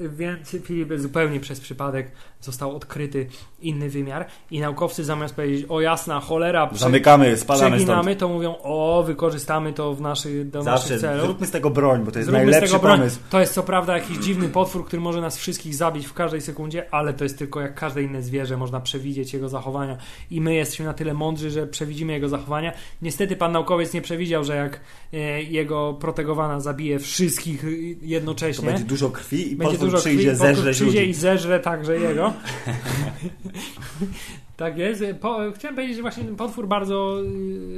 E, 0.00 0.08
Więc 0.08 0.56
Filip 0.64 0.88
zupełnie 0.96 1.40
przez 1.40 1.60
przypadek 1.60 2.10
został 2.40 2.76
odkryty 2.76 3.26
inny 3.60 3.90
wymiar 3.90 4.26
i 4.50 4.60
naukowcy 4.60 5.04
zamiast 5.04 5.34
powiedzieć 5.34 5.66
o 5.68 5.80
jasna 5.80 6.20
cholera, 6.20 6.70
Zamykamy, 6.72 7.36
przeginamy, 7.36 7.80
stąd. 7.84 8.18
to 8.18 8.28
mówią 8.28 8.54
o 8.62 9.02
wykorzystamy 9.06 9.72
to 9.72 9.94
w 9.94 10.00
naszych, 10.00 10.50
do 10.50 10.62
Zawsze 10.62 10.82
naszych 10.84 11.00
celów. 11.00 11.24
zróbmy 11.24 11.46
z 11.46 11.50
tego 11.50 11.70
broń, 11.70 12.04
bo 12.04 12.12
to 12.12 12.18
jest 12.18 12.30
Zróbmy 12.30 12.46
najlepszy 12.46 12.78
pomysł. 12.78 13.18
To 13.30 13.40
jest 13.40 13.54
co 13.54 13.62
prawda 13.62 13.98
jakiś 13.98 14.18
dziwny 14.18 14.48
potwór, 14.48 14.86
który 14.86 15.02
może 15.02 15.20
nas 15.20 15.36
wszystkich 15.36 15.74
zabić 15.74 16.06
w 16.06 16.12
każdej 16.12 16.40
sekundzie, 16.40 16.94
ale 16.94 17.12
to 17.14 17.24
jest 17.24 17.38
tylko 17.38 17.60
jak 17.60 17.74
każde 17.74 18.02
inne 18.02 18.22
zwierzę, 18.22 18.56
można 18.56 18.80
przewidzieć 18.80 19.32
jego 19.34 19.48
zachowania 19.48 19.96
i 20.30 20.40
my 20.40 20.54
jesteśmy 20.54 20.84
na 20.86 20.94
tyle 20.94 21.14
mądrzy, 21.14 21.50
że 21.50 21.66
przewidzimy 21.66 22.12
jego 22.12 22.28
zachowania. 22.28 22.72
Niestety 23.02 23.36
pan 23.36 23.52
naukowiec 23.52 23.92
nie 23.94 24.02
przewidział, 24.02 24.44
że 24.44 24.56
jak 24.56 24.80
e, 25.12 25.42
jego 25.42 25.94
protegowana 25.94 26.60
zabije 26.60 26.98
wszystkich 26.98 27.27
To 27.36 27.66
jednocześnie, 28.02 28.66
będzie 28.66 28.84
dużo 28.84 29.10
krwi 29.10 29.52
i 29.52 29.56
będzie 29.56 29.78
dużo 29.78 29.98
przyjdzie, 29.98 30.24
krwi, 30.26 30.36
zeżre 30.38 30.72
przyjdzie 30.72 31.00
ludzi. 31.00 31.10
i 31.10 31.14
zeżre 31.14 31.60
także 31.60 31.98
jego. 31.98 32.32
tak 34.56 34.78
jest. 34.78 35.04
Po, 35.20 35.38
chciałem 35.54 35.74
powiedzieć, 35.74 35.96
że 35.96 36.02
właśnie 36.02 36.24
ten 36.24 36.36
potwór 36.36 36.68
bardzo 36.68 37.20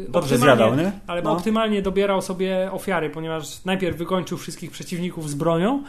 y, 0.06 0.08
Dobrze 0.08 0.38
zjadał, 0.38 0.76
nie? 0.76 0.92
ale 1.06 1.22
No. 1.22 1.32
optymalnie 1.32 1.82
dobierał 1.82 2.22
sobie 2.22 2.68
ofiary, 2.72 3.10
ponieważ 3.10 3.64
najpierw 3.64 3.96
wykończył 3.96 4.38
wszystkich 4.38 4.70
przeciwników 4.70 5.30
z 5.30 5.34
bronią, 5.34 5.82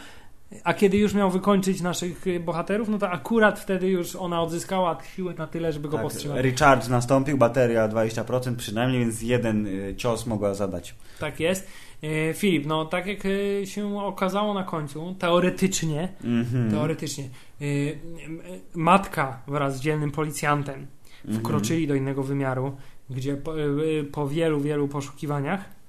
a 0.64 0.74
kiedy 0.74 0.98
już 0.98 1.14
miał 1.14 1.32
wykończyć 1.32 1.82
naszych 1.82 2.26
bohaterów, 2.46 2.90
no 2.90 2.98
to 2.98 3.10
akurat 3.10 3.60
wtedy 3.60 3.88
już 3.88 4.16
ona 4.16 4.42
odzyskała 4.42 4.98
siłę 5.16 5.34
na 5.38 5.48
tyle, 5.48 5.74
żeby 5.74 5.88
go 5.90 5.98
Tak, 5.98 6.04
powstrzymać. 6.04 6.44
recharge 6.44 6.90
nastąpił, 6.90 7.38
bateria 7.38 7.88
20% 7.90 8.56
przynajmniej, 8.56 9.00
więc 9.00 9.22
jeden 9.22 9.68
y, 9.68 9.94
cios 9.98 10.28
mogła 10.28 10.54
zadać. 10.54 10.96
Tak 11.20 11.40
jest. 11.40 11.68
E, 12.04 12.34
Filip, 12.34 12.66
no 12.66 12.86
tak 12.86 13.08
jak 13.08 13.20
e, 13.26 13.66
się 13.68 14.00
okazało 14.00 14.54
na 14.54 14.64
końcu, 14.64 15.16
teoretycznie, 15.20 16.10
Mhm. 16.24 16.72
teoretycznie, 16.72 17.24
e, 17.62 17.66
matka 18.76 19.42
wraz 19.48 19.78
z 19.78 19.82
dzielnym 19.82 20.12
policjantem 20.12 20.88
Mhm. 21.26 21.40
wkroczyli 21.44 21.88
do 21.88 21.96
innego 21.96 22.24
wymiaru, 22.24 22.76
gdzie 23.10 23.36
po, 23.38 23.54
po 24.12 24.28
wielu, 24.28 24.60
wielu 24.62 24.88
poszukiwaniach 24.88 25.82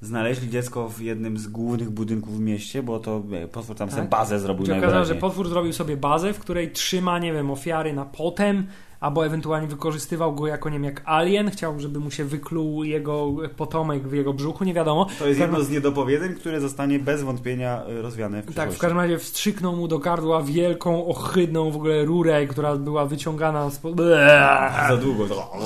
Znaleźli 0.00 0.50
dziecko 0.50 0.88
w 0.88 1.00
jednym 1.00 1.38
z 1.38 1.48
głównych 1.48 1.90
budynków 1.90 2.36
w 2.36 2.40
mieście, 2.40 2.82
bo 2.82 2.98
to 2.98 3.22
potwór 3.52 3.76
tam 3.76 3.88
Tak. 3.88 3.96
sobie 3.96 4.08
bazę 4.08 4.38
zrobił 4.40 4.64
Gdzie 4.64 4.78
okazało, 4.78 5.04
że 5.04 5.14
potwór 5.14 5.48
zrobił 5.48 5.72
sobie 5.72 5.96
bazę, 5.96 6.32
w 6.32 6.38
której 6.38 6.70
trzyma, 6.72 7.18
nie 7.18 7.32
wiem, 7.32 7.50
ofiary 7.50 7.92
na 7.92 8.04
potem, 8.04 8.66
albo 9.00 9.26
ewentualnie 9.26 9.68
wykorzystywał 9.68 10.34
go 10.34 10.46
jako, 10.46 10.68
nie 10.68 10.74
wiem, 10.74 10.84
jak 10.84 11.02
alien, 11.04 11.50
chciał, 11.50 11.80
żeby 11.80 12.00
mu 12.00 12.10
się 12.10 12.24
wykluł 12.24 12.84
jego 12.84 13.32
potomek 13.56 14.08
w 14.08 14.12
jego 14.12 14.32
brzuchu, 14.32 14.64
nie 14.64 14.74
wiadomo. 14.74 15.06
To 15.18 15.26
jest 15.28 15.40
jedno 15.40 15.62
z 15.62 15.70
niedopowiedzeń, 15.70 16.34
które 16.34 16.60
zostanie 16.60 16.98
bez 16.98 17.22
wątpienia 17.22 17.82
e, 17.84 18.02
rozwiane 18.02 18.42
w 18.42 18.54
Tak, 18.54 18.72
w 18.72 18.78
każdym 18.78 18.98
razie 18.98 19.18
wstrzyknął 19.18 19.76
mu 19.76 19.88
do 19.88 19.98
gardła 19.98 20.42
wielką, 20.42 21.06
ohydną 21.06 21.70
w 21.70 21.76
ogóle 21.76 22.04
rurę, 22.04 22.46
która 22.46 22.76
była 22.76 23.06
wyciągana 23.06 23.70
z... 23.70 23.80
Za 24.88 24.96
długo 24.96 25.26
to... 25.26 25.52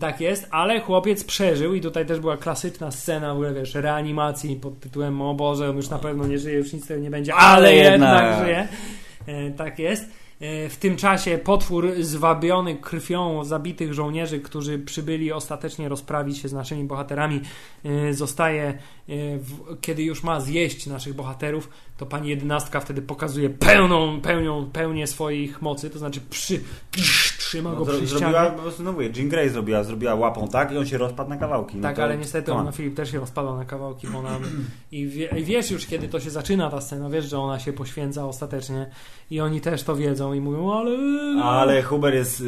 Tak 0.00 0.20
jest, 0.20 0.48
ale 0.50 0.80
chłopiec 0.80 1.24
przeżył 1.24 1.74
i 1.74 1.80
tutaj 1.80 2.06
też 2.06 2.20
była 2.20 2.36
klasyczna 2.36 2.90
scena 2.90 3.28
w 3.28 3.36
ogóle, 3.36 3.54
wiesz, 3.54 3.74
reanimacji 3.74 4.56
pod 4.56 4.80
tytułem 4.80 5.22
o 5.22 5.34
Boże, 5.34 5.70
on 5.70 5.76
już 5.76 5.88
na 5.88 5.98
pewno 5.98 6.26
nie 6.26 6.38
żyje, 6.38 6.58
już 6.58 6.72
nic 6.72 6.84
z 6.84 6.88
tego 6.88 7.00
nie 7.00 7.10
będzie, 7.10 7.34
ale, 7.34 7.56
ale 7.56 7.74
jednak, 7.74 8.24
jednak 8.24 8.44
żyje. 8.44 8.68
E, 9.26 9.50
tak 9.50 9.78
jest. 9.78 10.19
E, 10.40 10.68
w 10.68 10.76
tym 10.76 10.96
czasie 10.96 11.38
potwór 11.38 11.92
zwabiony 12.00 12.76
krwią 12.76 13.44
zabitych 13.44 13.94
żołnierzy, 13.94 14.40
którzy 14.40 14.78
przybyli 14.78 15.32
ostatecznie 15.32 15.88
rozprawić 15.88 16.38
się 16.38 16.48
z 16.48 16.52
naszymi 16.52 16.84
bohaterami, 16.84 17.40
e, 17.84 18.14
zostaje, 18.14 18.64
e, 19.08 19.12
kiedy 19.80 20.02
już 20.02 20.22
ma 20.22 20.40
zjeść 20.40 20.86
naszych 20.86 21.14
bohaterów, 21.14 21.68
to 21.96 22.06
pani 22.06 22.28
jedenastka 22.28 22.80
wtedy 22.80 23.02
pokazuje 23.02 23.50
pełną, 23.50 24.20
pełnią, 24.20 24.70
pełnię 24.72 25.06
swoich 25.06 25.62
mocy, 25.62 25.90
to 25.90 25.98
znaczy 25.98 26.20
przy, 26.30 26.60
trzyma 27.50 27.70
go 27.74 27.84
no, 27.84 27.92
przy 27.92 28.06
Zrobiła, 28.06 28.50
po 28.50 28.62
prostu, 28.62 28.82
no 28.82 28.92
mówię, 28.92 29.10
Jean 29.16 29.28
Grey 29.28 29.48
zrobiła, 29.48 29.84
zrobiła 29.84 30.14
łapą 30.14 30.48
tak 30.48 30.72
i 30.72 30.78
on 30.78 30.86
się 30.86 30.98
rozpadł 30.98 31.30
na 31.30 31.36
kawałki. 31.36 31.76
No 31.76 31.82
tak, 31.82 31.96
to, 31.96 32.02
ale 32.02 32.16
niestety 32.16 32.52
ona, 32.52 32.72
Filip 32.72 32.96
też 32.96 33.10
się 33.10 33.20
rozpadał 33.20 33.56
na 33.56 33.64
kawałki, 33.64 34.06
bo 34.06 34.18
ona, 34.18 34.30
i, 34.92 35.06
wie, 35.06 35.26
i 35.38 35.44
wiesz 35.44 35.70
już, 35.70 35.86
kiedy 35.86 36.08
to 36.08 36.20
się 36.20 36.30
zaczyna 36.30 36.70
ta 36.70 36.80
scena, 36.80 37.10
wiesz, 37.10 37.24
że 37.24 37.38
ona 37.38 37.58
się 37.58 37.72
poświęca 37.72 38.26
ostatecznie 38.26 38.86
i 39.30 39.40
oni 39.40 39.60
też 39.60 39.82
to 39.82 39.96
wiedzą 39.96 40.32
i 40.32 40.40
mówią, 40.40 40.72
ale... 40.72 40.90
Ale 41.42 41.82
Huber 41.82 42.14
jest, 42.14 42.42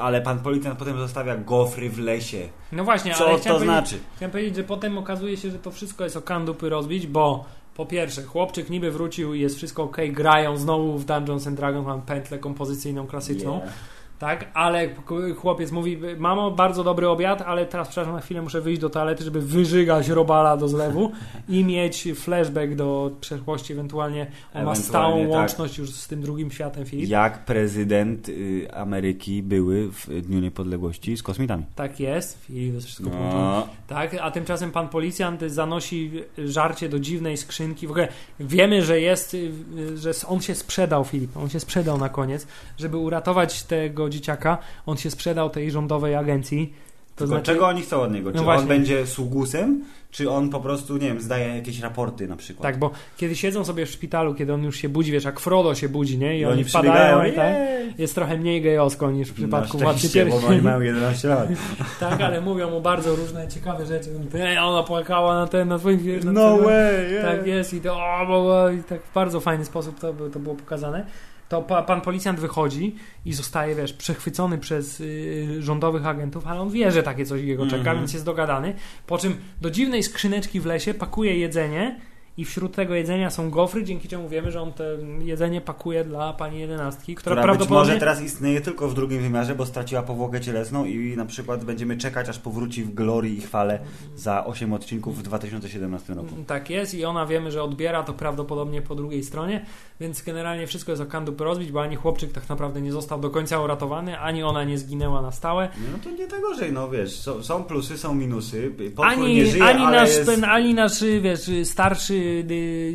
ale 0.00 0.22
pan 0.22 0.38
policjant 0.38 0.78
potem 0.78 0.98
zostawia 0.98 1.36
gofry 1.36 1.90
w 1.90 1.98
lesie. 1.98 2.48
No 2.72 2.84
właśnie, 2.84 3.14
Co 3.14 3.28
ale 3.28 3.38
to 3.38 3.58
znaczy? 3.60 3.98
Chciałem 4.16 4.30
powiedzieć, 4.30 4.56
że 4.56 4.64
potem 4.64 4.98
okazuje 4.98 5.36
się, 5.36 5.50
że 5.50 5.58
to 5.58 5.70
wszystko 5.70 6.04
jest 6.04 6.16
o 6.16 6.22
kandupy 6.22 6.68
rozbić, 6.68 7.06
bo 7.06 7.44
po 7.74 7.86
pierwsze, 7.86 8.22
chłopczyk 8.22 8.70
niby 8.70 8.90
wrócił 8.90 9.34
i 9.34 9.40
jest 9.40 9.56
wszystko 9.56 9.82
ok, 9.82 9.96
grają 10.10 10.56
znowu 10.56 10.98
w 10.98 11.04
Dungeons 11.04 11.46
and 11.46 11.56
Dragons, 11.56 11.86
mam 11.86 12.02
pętlę 12.02 12.38
kompozycyjną 12.38 13.06
klasyczną. 13.06 13.58
Yeah. 13.58 13.97
Tak, 14.18 14.50
ale 14.54 14.88
chłopiec 15.36 15.72
mówi, 15.72 15.98
mamo, 16.18 16.50
bardzo 16.50 16.84
dobry 16.84 17.08
obiad, 17.08 17.42
ale 17.42 17.66
teraz 17.66 17.88
przepraszam 17.88 18.14
na 18.14 18.20
chwilę, 18.20 18.42
muszę 18.42 18.60
wyjść 18.60 18.80
do 18.80 18.90
toalety, 18.90 19.24
żeby 19.24 19.40
wyżygać 19.40 20.08
robala 20.08 20.56
do 20.56 20.68
zlewu 20.68 21.12
i 21.48 21.64
mieć 21.64 22.08
flashback 22.14 22.74
do 22.74 23.10
przeszłości, 23.20 23.72
ewentualnie 23.72 24.26
on 24.54 24.64
ma 24.64 24.74
stałą 24.74 25.20
tak. 25.20 25.30
łączność 25.30 25.78
już 25.78 25.90
z 25.90 26.08
tym 26.08 26.20
drugim 26.20 26.50
światem, 26.50 26.86
Filip. 26.86 27.08
Jak 27.08 27.44
prezydent 27.44 28.28
y, 28.28 28.68
Ameryki 28.72 29.42
były 29.42 29.92
w 29.92 30.22
Dniu 30.22 30.40
Niepodległości 30.40 31.16
z 31.16 31.22
kosmitami. 31.22 31.64
Tak 31.74 32.00
jest, 32.00 32.38
Filip, 32.44 32.74
to 32.74 32.80
wszystko 32.80 33.04
no. 33.04 33.10
połączone. 33.10 33.62
Tak, 33.86 34.16
a 34.20 34.30
tymczasem 34.30 34.70
pan 34.70 34.88
policjant 34.88 35.40
zanosi 35.42 36.10
żarcie 36.38 36.88
do 36.88 36.98
dziwnej 36.98 37.36
skrzynki. 37.36 37.86
W 37.86 37.90
ogóle 37.90 38.08
wiemy, 38.40 38.82
że 38.82 39.00
jest, 39.00 39.34
y, 39.34 39.52
że 39.96 40.10
on 40.26 40.40
się 40.40 40.54
sprzedał, 40.54 41.04
Filip, 41.04 41.36
on 41.36 41.48
się 41.48 41.60
sprzedał 41.60 41.98
na 41.98 42.08
koniec, 42.08 42.46
żeby 42.78 42.96
uratować 42.96 43.62
tego 43.62 44.07
dzieciaka, 44.08 44.58
on 44.86 44.96
się 44.96 45.10
sprzedał 45.10 45.50
tej 45.50 45.70
rządowej 45.70 46.14
agencji. 46.14 46.72
To 47.16 47.26
znaczy... 47.26 47.42
czego 47.42 47.66
oni 47.66 47.82
chcą 47.82 48.00
od 48.00 48.12
niego? 48.12 48.30
No 48.30 48.38
czy 48.38 48.46
no 48.46 48.52
on 48.52 48.66
będzie 48.66 49.06
sługusem, 49.06 49.84
czy 50.10 50.30
on 50.30 50.50
po 50.50 50.60
prostu, 50.60 50.96
nie 50.96 51.08
wiem, 51.08 51.20
zdaje 51.20 51.56
jakieś 51.56 51.80
raporty 51.80 52.28
na 52.28 52.36
przykład? 52.36 52.62
Tak, 52.62 52.78
bo 52.78 52.90
kiedy 53.16 53.36
siedzą 53.36 53.64
sobie 53.64 53.86
w 53.86 53.90
szpitalu, 53.90 54.34
kiedy 54.34 54.54
on 54.54 54.62
już 54.62 54.76
się 54.76 54.88
budzi, 54.88 55.12
wiesz, 55.12 55.24
jak 55.24 55.40
Frodo 55.40 55.74
się 55.74 55.88
budzi, 55.88 56.18
nie? 56.18 56.36
I, 56.36 56.40
I 56.40 56.44
oni, 56.44 56.54
oni 56.54 56.64
wpadają 56.64 57.24
i 57.24 57.32
tak, 57.32 57.54
jest 57.98 58.14
trochę 58.14 58.36
mniej 58.36 58.62
gejowsko 58.62 59.10
niż 59.10 59.28
w 59.28 59.34
przypadku 59.34 59.78
Władcy 59.78 60.00
Pierścieni. 60.02 60.30
bo 60.42 60.46
oni 60.46 60.62
mają 60.62 60.80
11 60.80 61.28
lat. 61.28 61.48
tak, 62.00 62.20
ale 62.20 62.40
mówią 62.40 62.70
mu 62.70 62.80
bardzo 62.80 63.16
różne 63.16 63.48
ciekawe 63.48 63.86
rzeczy. 63.86 64.10
Ej, 64.34 64.58
ona 64.58 64.82
płakała 64.82 65.34
na 65.34 65.46
ten, 65.46 65.68
na 65.68 65.78
twoim 65.78 66.00
filmie. 66.00 66.32
No 66.32 66.58
way! 66.58 67.12
Yeah. 67.12 67.24
Tak 67.24 67.46
jest 67.46 67.74
i 67.74 67.80
to 67.80 67.96
o, 67.96 68.70
i 68.70 68.82
tak 68.82 69.02
w 69.02 69.12
bardzo 69.14 69.40
fajny 69.40 69.64
sposób 69.64 70.00
to, 70.00 70.12
to 70.32 70.38
było 70.38 70.54
pokazane 70.54 71.06
to 71.48 71.62
pa, 71.62 71.82
pan 71.82 72.00
policjant 72.00 72.40
wychodzi 72.40 72.96
i 73.24 73.32
zostaje, 73.32 73.74
wiesz, 73.74 73.92
przechwycony 73.92 74.58
przez 74.58 75.00
y, 75.00 75.62
rządowych 75.62 76.06
agentów, 76.06 76.46
ale 76.46 76.60
on 76.60 76.70
wie, 76.70 76.92
że 76.92 77.02
takie 77.02 77.26
coś 77.26 77.42
jego 77.42 77.66
czeka, 77.66 77.76
mm 77.76 77.94
-hmm. 77.94 77.98
więc 77.98 78.12
jest 78.12 78.24
dogadany. 78.24 78.74
Po 79.06 79.18
czym 79.18 79.36
do 79.60 79.70
dziwnej 79.70 80.02
skrzyneczki 80.02 80.60
w 80.60 80.66
lesie 80.66 80.94
pakuje 80.94 81.38
jedzenie 81.38 82.00
i 82.38 82.44
wśród 82.44 82.74
tego 82.74 82.94
jedzenia 82.94 83.30
są 83.30 83.50
gofry, 83.50 83.84
dzięki 83.84 84.08
czemu 84.08 84.28
wiemy, 84.28 84.50
że 84.50 84.60
on 84.60 84.72
to 84.72 84.84
jedzenie 85.20 85.60
pakuje 85.60 86.04
dla 86.04 86.32
pani 86.32 86.60
jedenastki, 86.60 87.14
która, 87.14 87.34
która 87.34 87.42
prawdopodobnie... 87.42 87.84
być 87.84 87.88
może 87.88 88.00
teraz 88.00 88.22
istnieje 88.22 88.60
tylko 88.60 88.88
w 88.88 88.94
drugim 88.94 89.22
wymiarze, 89.22 89.54
bo 89.54 89.66
straciła 89.66 90.02
powłokę 90.02 90.40
cielesną 90.40 90.84
i 90.84 91.16
na 91.16 91.26
przykład 91.26 91.64
będziemy 91.64 91.96
czekać, 91.96 92.28
aż 92.28 92.38
powróci 92.38 92.84
w 92.84 92.94
glorii 92.94 93.38
i 93.38 93.40
chwale 93.40 93.78
za 94.16 94.44
8 94.46 94.72
odcinków 94.72 95.18
w 95.18 95.22
2017 95.22 96.14
roku. 96.14 96.28
Tak 96.46 96.70
jest 96.70 96.94
i 96.94 97.04
ona 97.04 97.26
wiemy, 97.26 97.50
że 97.50 97.62
odbiera 97.62 98.02
to 98.02 98.12
prawdopodobnie 98.12 98.82
po 98.82 98.94
drugiej 98.94 99.24
stronie, 99.24 99.66
więc 100.00 100.22
generalnie 100.22 100.66
wszystko 100.66 100.92
jest 100.92 101.02
o 101.02 101.06
kandup 101.06 101.40
rozbić, 101.40 101.72
bo 101.72 101.82
ani 101.82 101.96
chłopczyk 101.96 102.32
tak 102.32 102.48
naprawdę 102.48 102.80
nie 102.80 102.92
został 102.92 103.20
do 103.20 103.30
końca 103.30 103.60
uratowany, 103.60 104.18
ani 104.18 104.42
ona 104.42 104.64
nie 104.64 104.78
zginęła 104.78 105.22
na 105.22 105.32
stałe. 105.32 105.68
No 105.92 105.98
to 106.04 106.10
nie 106.10 106.26
tak 106.26 106.40
gorzej, 106.40 106.72
no 106.72 106.90
wiesz, 106.90 107.20
są, 107.42 107.64
plusy, 107.64 107.98
są 107.98 108.14
minusy. 108.14 108.72
ani, 108.96 109.34
nie 109.34 109.46
żyje, 109.46 109.64
ani, 109.64 109.84
nasz, 109.84 110.08
jest... 110.08 110.26
ten, 110.26 110.44
ani 110.44 110.74
nasz, 110.74 111.04
wiesz, 111.20 111.50
starszy 111.64 112.27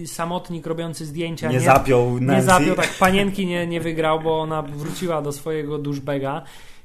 samotnik 0.05 0.65
robiący 0.65 1.05
zdjęcia 1.05 1.47
nie, 1.47 1.53
nie 1.53 1.59
zapiął 1.59 2.19
Nancy. 2.19 2.35
Nie 2.35 2.43
zapiął, 2.43 2.75
tak, 2.75 2.89
panienki 2.99 3.45
nie, 3.45 3.67
nie 3.67 3.81
wygrał, 3.81 4.19
bo 4.19 4.41
ona 4.41 4.61
wróciła 4.61 5.21
do 5.21 5.31
swojego 5.31 5.77
duszbega. 5.77 6.43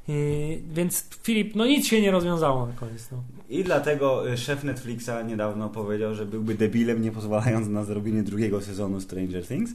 Yy, 0.08 0.58
więc 0.72 1.04
Filip, 1.22 1.54
no 1.54 1.66
nic 1.66 1.86
się 1.86 2.02
nie 2.02 2.10
rozwiązało 2.10 2.66
na 2.66 2.72
koniec. 2.72 3.08
No. 3.12 3.22
I 3.48 3.64
dlatego 3.64 4.32
y, 4.32 4.36
szef 4.36 4.64
Netflixa 4.64 5.10
niedawno 5.26 5.68
powiedział, 5.68 6.14
że 6.14 6.26
byłby 6.26 6.54
debilem, 6.54 7.02
nie 7.02 7.12
pozwalając 7.12 7.68
na 7.68 7.84
zrobienie 7.84 8.22
drugiego 8.22 8.60
sezonu 8.60 9.00
Stranger 9.00 9.46
Things. 9.46 9.70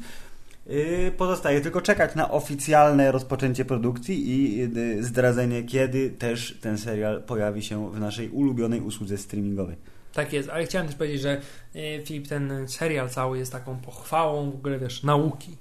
Yy, 0.68 1.12
pozostaje 1.18 1.62
tylko 1.62 1.82
czekać 1.82 2.16
na 2.16 2.32
oficjalne 2.32 3.12
rozpoczęcie 3.12 3.66
produkcji 3.66 4.30
i 4.30 4.58
yy, 4.58 5.04
zdradzenie, 5.04 5.64
kiedy 5.64 6.10
też 6.10 6.58
ten 6.62 6.78
serial 6.78 7.24
pojawi 7.24 7.64
się 7.64 7.92
w 7.92 8.00
naszej 8.00 8.30
ulubionej 8.30 8.82
usłudze 8.82 9.18
streamingowej. 9.18 9.76
Tak 10.14 10.34
jest, 10.34 10.50
ale 10.50 10.66
chciałem 10.66 10.88
też 10.88 10.96
powiedzieć, 10.96 11.22
że 11.22 11.42
yy, 11.74 12.06
Filip, 12.06 12.28
ten 12.28 12.68
serial 12.68 13.10
cały 13.10 13.38
jest 13.38 13.52
taką 13.52 13.80
pochwałą 13.80 14.52
w 14.52 14.56
ogóle, 14.56 14.80
wiesz, 14.80 15.04
nauki 15.04 15.58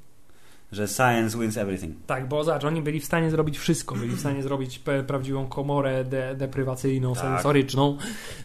że 0.73 0.89
science 0.89 1.39
wins 1.39 1.57
everything. 1.57 1.97
Tak, 2.07 2.29
bo 2.29 2.45
zobacz, 2.45 2.65
oni 2.65 2.83
byli 2.83 3.01
w 3.01 3.05
stanie 3.05 3.31
zrobić 3.31 3.59
wszystko. 3.59 3.95
Byli 3.95 4.17
w 4.17 4.21
stanie 4.21 4.43
zrobić 4.49 4.81
prawdziwą 5.07 5.47
komorę 5.47 6.05
de 6.05 6.35
deprywacyjną, 6.35 7.15
tak. 7.15 7.23
sensoryczną. 7.23 7.99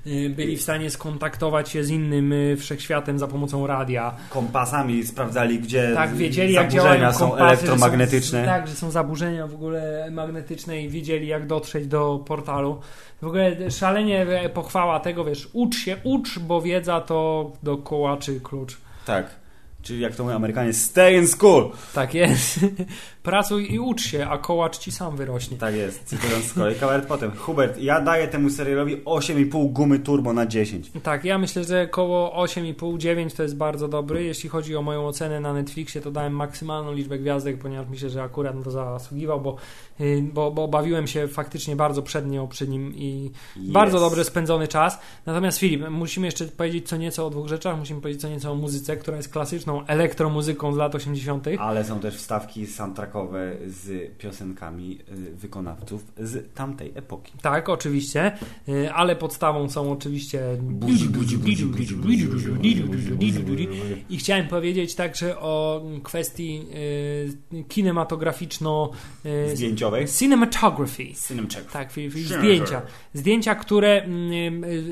Y, 0.07 0.29
byli 0.29 0.57
w 0.57 0.61
stanie 0.61 0.89
skontaktować 0.89 1.69
się 1.69 1.83
z 1.83 1.89
innym 1.89 2.33
y, 2.33 2.57
wszechświatem 2.57 3.19
za 3.19 3.27
pomocą 3.27 3.67
radia. 3.67 4.15
Kompasami 4.29 5.05
sprawdzali, 5.05 5.59
gdzie 5.59 5.91
tak, 5.95 6.15
wiedzieli, 6.15 6.53
jak 6.53 6.71
działają 6.71 7.13
są 7.13 7.29
kompasy, 7.29 7.43
elektromagnetyczne. 7.43 8.41
Są, 8.41 8.45
tak, 8.45 8.67
że 8.67 8.75
są 8.75 8.91
zaburzenia 8.91 9.47
w 9.47 9.53
ogóle 9.53 10.11
magnetyczne 10.11 10.81
i 10.81 10.89
wiedzieli, 10.89 11.27
jak 11.27 11.47
dotrzeć 11.47 11.87
do 11.87 12.23
portalu. 12.25 12.79
W 13.21 13.27
ogóle 13.27 13.71
szalenie 13.71 14.21
e, 14.21 14.49
pochwała 14.49 14.99
tego, 14.99 15.23
wiesz, 15.25 15.49
ucz 15.53 15.75
się, 15.77 15.97
ucz, 16.03 16.39
bo 16.39 16.61
wiedza 16.61 17.01
to 17.01 17.51
do 17.63 17.77
kołaczy 17.77 18.39
klucz. 18.41 18.77
Tak. 19.05 19.46
Czyli 19.87 19.99
jak 19.99 20.15
to 20.15 20.23
mówią 20.23 20.35
Amerykanie, 20.35 20.73
stay 20.73 21.13
in 21.13 21.27
school. 21.27 21.71
Tak 21.93 22.13
jest. 22.13 22.59
Pracuj 23.27 23.73
i 23.73 23.79
ucz 23.79 24.01
się, 24.01 24.27
a 24.29 24.37
kołacz 24.37 24.77
ci 24.77 24.91
sam 24.91 25.17
wyrośnie. 25.17 25.57
Tak 25.57 25.75
jest, 25.75 26.03
cytując 26.03 26.45
z 26.45 26.53
kolei 26.53 26.75
kawałek 26.75 27.05
potem. 27.05 27.31
Hubert, 27.31 27.77
ja 27.77 28.01
daję 28.01 28.27
temu 28.27 28.49
serialowi 28.49 28.97
8,5 28.97 29.71
gumy 29.71 29.99
turbo 29.99 30.33
na 30.33 30.45
10. 30.45 30.91
Tak, 31.03 31.25
ja 31.25 31.37
myślę, 31.37 31.63
że 31.63 31.87
koło 31.87 32.45
8,5-9 32.45 33.37
to 33.37 33.43
jest 33.43 33.57
bardzo 33.57 33.87
dobry. 33.87 34.23
Jeśli 34.23 34.49
chodzi 34.49 34.75
o 34.75 34.81
moją 34.81 35.07
ocenę 35.07 35.39
na 35.39 35.53
Netflixie, 35.53 36.01
to 36.01 36.11
dałem 36.11 36.33
maksymalną 36.33 36.93
liczbę 36.93 37.19
gwiazdek, 37.19 37.57
ponieważ 37.57 37.87
myślę, 37.89 38.09
że 38.09 38.23
akurat 38.23 38.63
to 38.63 38.71
zasługiwał, 38.71 39.41
bo, 39.41 39.55
y, 40.01 40.23
bo, 40.33 40.51
bo 40.51 40.67
bawiłem 40.67 41.07
się 41.07 41.27
faktycznie 41.27 41.75
bardzo 41.75 42.01
przed 42.01 42.27
nią, 42.27 42.47
przy 42.47 42.67
nim 42.67 42.93
i 42.95 43.31
yes. 43.57 43.71
bardzo 43.71 43.99
dobry 43.99 44.23
spędzony 44.23 44.67
czas. 44.67 44.99
Natomiast 45.25 45.59
Filip, 45.59 45.89
musimy 45.89 46.27
jeszcze 46.27 46.45
powiedzieć 46.45 46.87
co 46.87 46.97
nieco 46.97 47.27
o 47.27 47.29
dwóch 47.29 47.47
rzeczach. 47.47 47.79
Musimy 47.79 48.01
powiedzieć 48.01 48.21
co 48.21 48.29
nieco 48.29 48.51
o 48.51 48.55
muzyce, 48.55 48.97
która 48.97 49.17
jest 49.17 49.29
klasyczną 49.29 49.85
elektromuzyką 49.85 50.73
z 50.73 50.77
lat 50.77 50.95
80. 50.95 51.47
Ale 51.59 51.85
są 51.85 51.99
też 51.99 52.15
wstawki 52.15 52.67
soundtrackowe 52.67 53.16
z 53.67 54.17
piosenkami 54.17 54.99
wykonawców 55.33 56.05
z 56.17 56.53
tamtej 56.53 56.91
epoki. 56.95 57.33
Tak, 57.41 57.69
oczywiście, 57.69 58.31
ale 58.93 59.15
podstawą 59.15 59.69
są 59.69 59.91
oczywiście 59.91 60.41
i 64.09 64.17
chciałem 64.17 64.47
powiedzieć 64.47 64.95
także 64.95 65.39
o 65.39 65.83
kwestii 66.03 66.65
kinematograficzno 67.67 68.91
zdjęciowej. 69.53 70.05
Cinematography. 70.07 71.03
Tak, 71.73 71.91
zdjęcia. 72.15 72.81
Zdjęcia, 73.13 73.55
które 73.55 74.07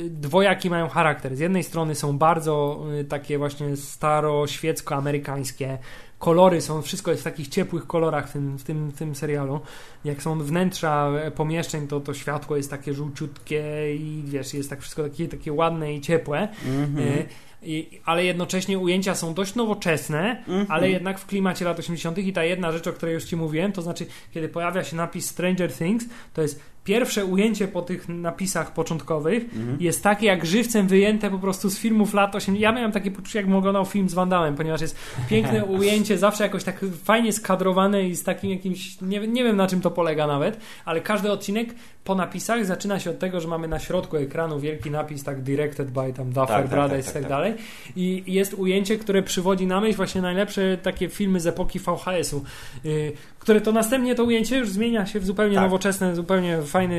dwojaki 0.09 0.69
mają 0.69 0.87
charakter. 0.87 1.35
Z 1.35 1.39
jednej 1.39 1.63
strony 1.63 1.95
są 1.95 2.17
bardzo 2.17 2.85
takie 3.09 3.37
właśnie 3.37 3.77
staroświeckie 3.77 4.75
sowiecko-amerykańskie. 4.75 5.77
Kolory 6.19 6.61
są, 6.61 6.81
wszystko 6.81 7.11
jest 7.11 7.21
w 7.21 7.23
takich 7.23 7.47
ciepłych 7.47 7.87
kolorach 7.87 8.29
w 8.29 8.33
tym, 8.33 8.57
w 8.57 8.63
tym, 8.63 8.89
w 8.89 8.97
tym 8.97 9.15
serialu. 9.15 9.59
Jak 10.05 10.23
są 10.23 10.39
wnętrza 10.39 11.11
pomieszczeń, 11.35 11.87
to 11.87 11.99
to 11.99 12.13
światło 12.13 12.57
jest 12.57 12.69
takie 12.69 12.93
żółciutkie 12.93 13.95
i 13.95 14.23
wiesz, 14.25 14.53
jest 14.53 14.69
tak 14.69 14.81
wszystko 14.81 15.03
takie, 15.03 15.27
takie 15.27 15.53
ładne 15.53 15.93
i 15.93 16.01
ciepłe. 16.01 16.47
Mhm. 16.65 17.07
E, 17.07 17.23
I, 17.63 18.01
ale 18.05 18.25
jednocześnie 18.25 18.79
ujęcia 18.79 19.15
są 19.15 19.33
dość 19.33 19.55
nowoczesne, 19.55 20.43
Mhm. 20.47 20.65
ale 20.69 20.89
jednak 20.89 21.19
w 21.19 21.25
klimacie 21.25 21.65
lat 21.65 21.79
80. 21.79 22.17
I 22.17 22.33
ta 22.33 22.43
jedna 22.43 22.71
rzecz, 22.71 22.87
o 22.87 22.93
której 22.93 23.13
już 23.13 23.23
Ci 23.23 23.35
mówiłem, 23.35 23.71
to 23.71 23.81
znaczy, 23.81 24.05
kiedy 24.33 24.49
pojawia 24.49 24.83
się 24.83 24.95
napis 24.95 25.29
Stranger 25.29 25.73
Things, 25.73 26.05
to 26.33 26.41
jest 26.41 26.74
pierwsze 26.85 27.25
ujęcie 27.25 27.67
po 27.67 27.81
tych 27.81 28.09
napisach 28.09 28.73
początkowych 28.73 29.43
Mhm. 29.43 29.77
jest 29.79 30.03
takie 30.03 30.25
jak 30.25 30.45
żywcem 30.45 30.87
wyjęte 30.87 31.29
po 31.29 31.39
prostu 31.39 31.69
z 31.69 31.77
filmów 31.77 32.13
lat 32.13 32.35
80. 32.35 32.59
Ja 32.59 32.71
miałem 32.71 32.91
takie 32.91 33.11
poczucie, 33.11 33.39
jakbym 33.39 33.55
oglądał 33.55 33.85
film 33.85 34.09
z 34.09 34.13
Van 34.13 34.29
Damme, 34.29 34.57
ponieważ 34.57 34.81
jest 34.81 34.95
piękne 35.29 35.65
ujęcie, 35.79 36.17
zawsze 36.17 36.43
jakoś 36.43 36.63
tak 36.63 36.85
fajnie 37.03 37.33
skadrowane 37.33 38.03
i 38.03 38.15
z 38.15 38.23
takim 38.23 38.49
jakimś, 38.51 39.01
nie, 39.01 39.27
nie 39.27 39.43
wiem 39.43 39.55
na 39.57 39.67
czym 39.67 39.81
to 39.81 39.91
polega 39.91 40.27
nawet, 40.27 40.59
ale 40.85 41.01
każdy 41.01 41.31
odcinek 41.31 41.75
po 42.03 42.15
napisach 42.15 42.65
zaczyna 42.65 42.99
się 42.99 43.09
od 43.09 43.19
tego, 43.19 43.41
że 43.41 43.47
mamy 43.47 43.67
na 43.67 43.79
środku 43.79 44.17
ekranu 44.17 44.59
wielki 44.59 44.91
napis 44.91 45.23
tak 45.23 45.41
directed 45.41 45.91
by 45.91 46.13
tam 46.13 46.29
Duffer 46.29 46.47
Tak, 46.47 46.61
tak, 46.61 46.69
Brothers 46.69 47.05
tak, 47.05 47.11
i 47.11 47.13
tak, 47.13 47.13
tak 47.13 47.23
tak. 47.23 47.29
dalej 47.29 47.53
i 47.95 48.23
jest 48.27 48.53
ujęcie, 48.53 48.97
które 48.97 49.23
przywodzi 49.23 49.67
na 49.67 49.81
myśl 49.81 49.97
właśnie 49.97 50.21
najlepsze 50.21 50.77
takie 50.77 51.09
filmy 51.09 51.39
z 51.39 51.47
epoki 51.47 51.79
VHS-u, 51.79 52.43
yy, 52.83 53.11
które 53.45 53.61
to 53.61 53.71
następnie 53.71 54.15
to 54.15 54.23
ujęcie 54.23 54.57
już 54.57 54.69
zmienia 54.69 55.05
się 55.05 55.19
w 55.19 55.25
zupełnie 55.25 55.55
Tak. 55.55 55.63
nowoczesne, 55.63 56.15
zupełnie 56.15 56.61
fajne, 56.61 56.95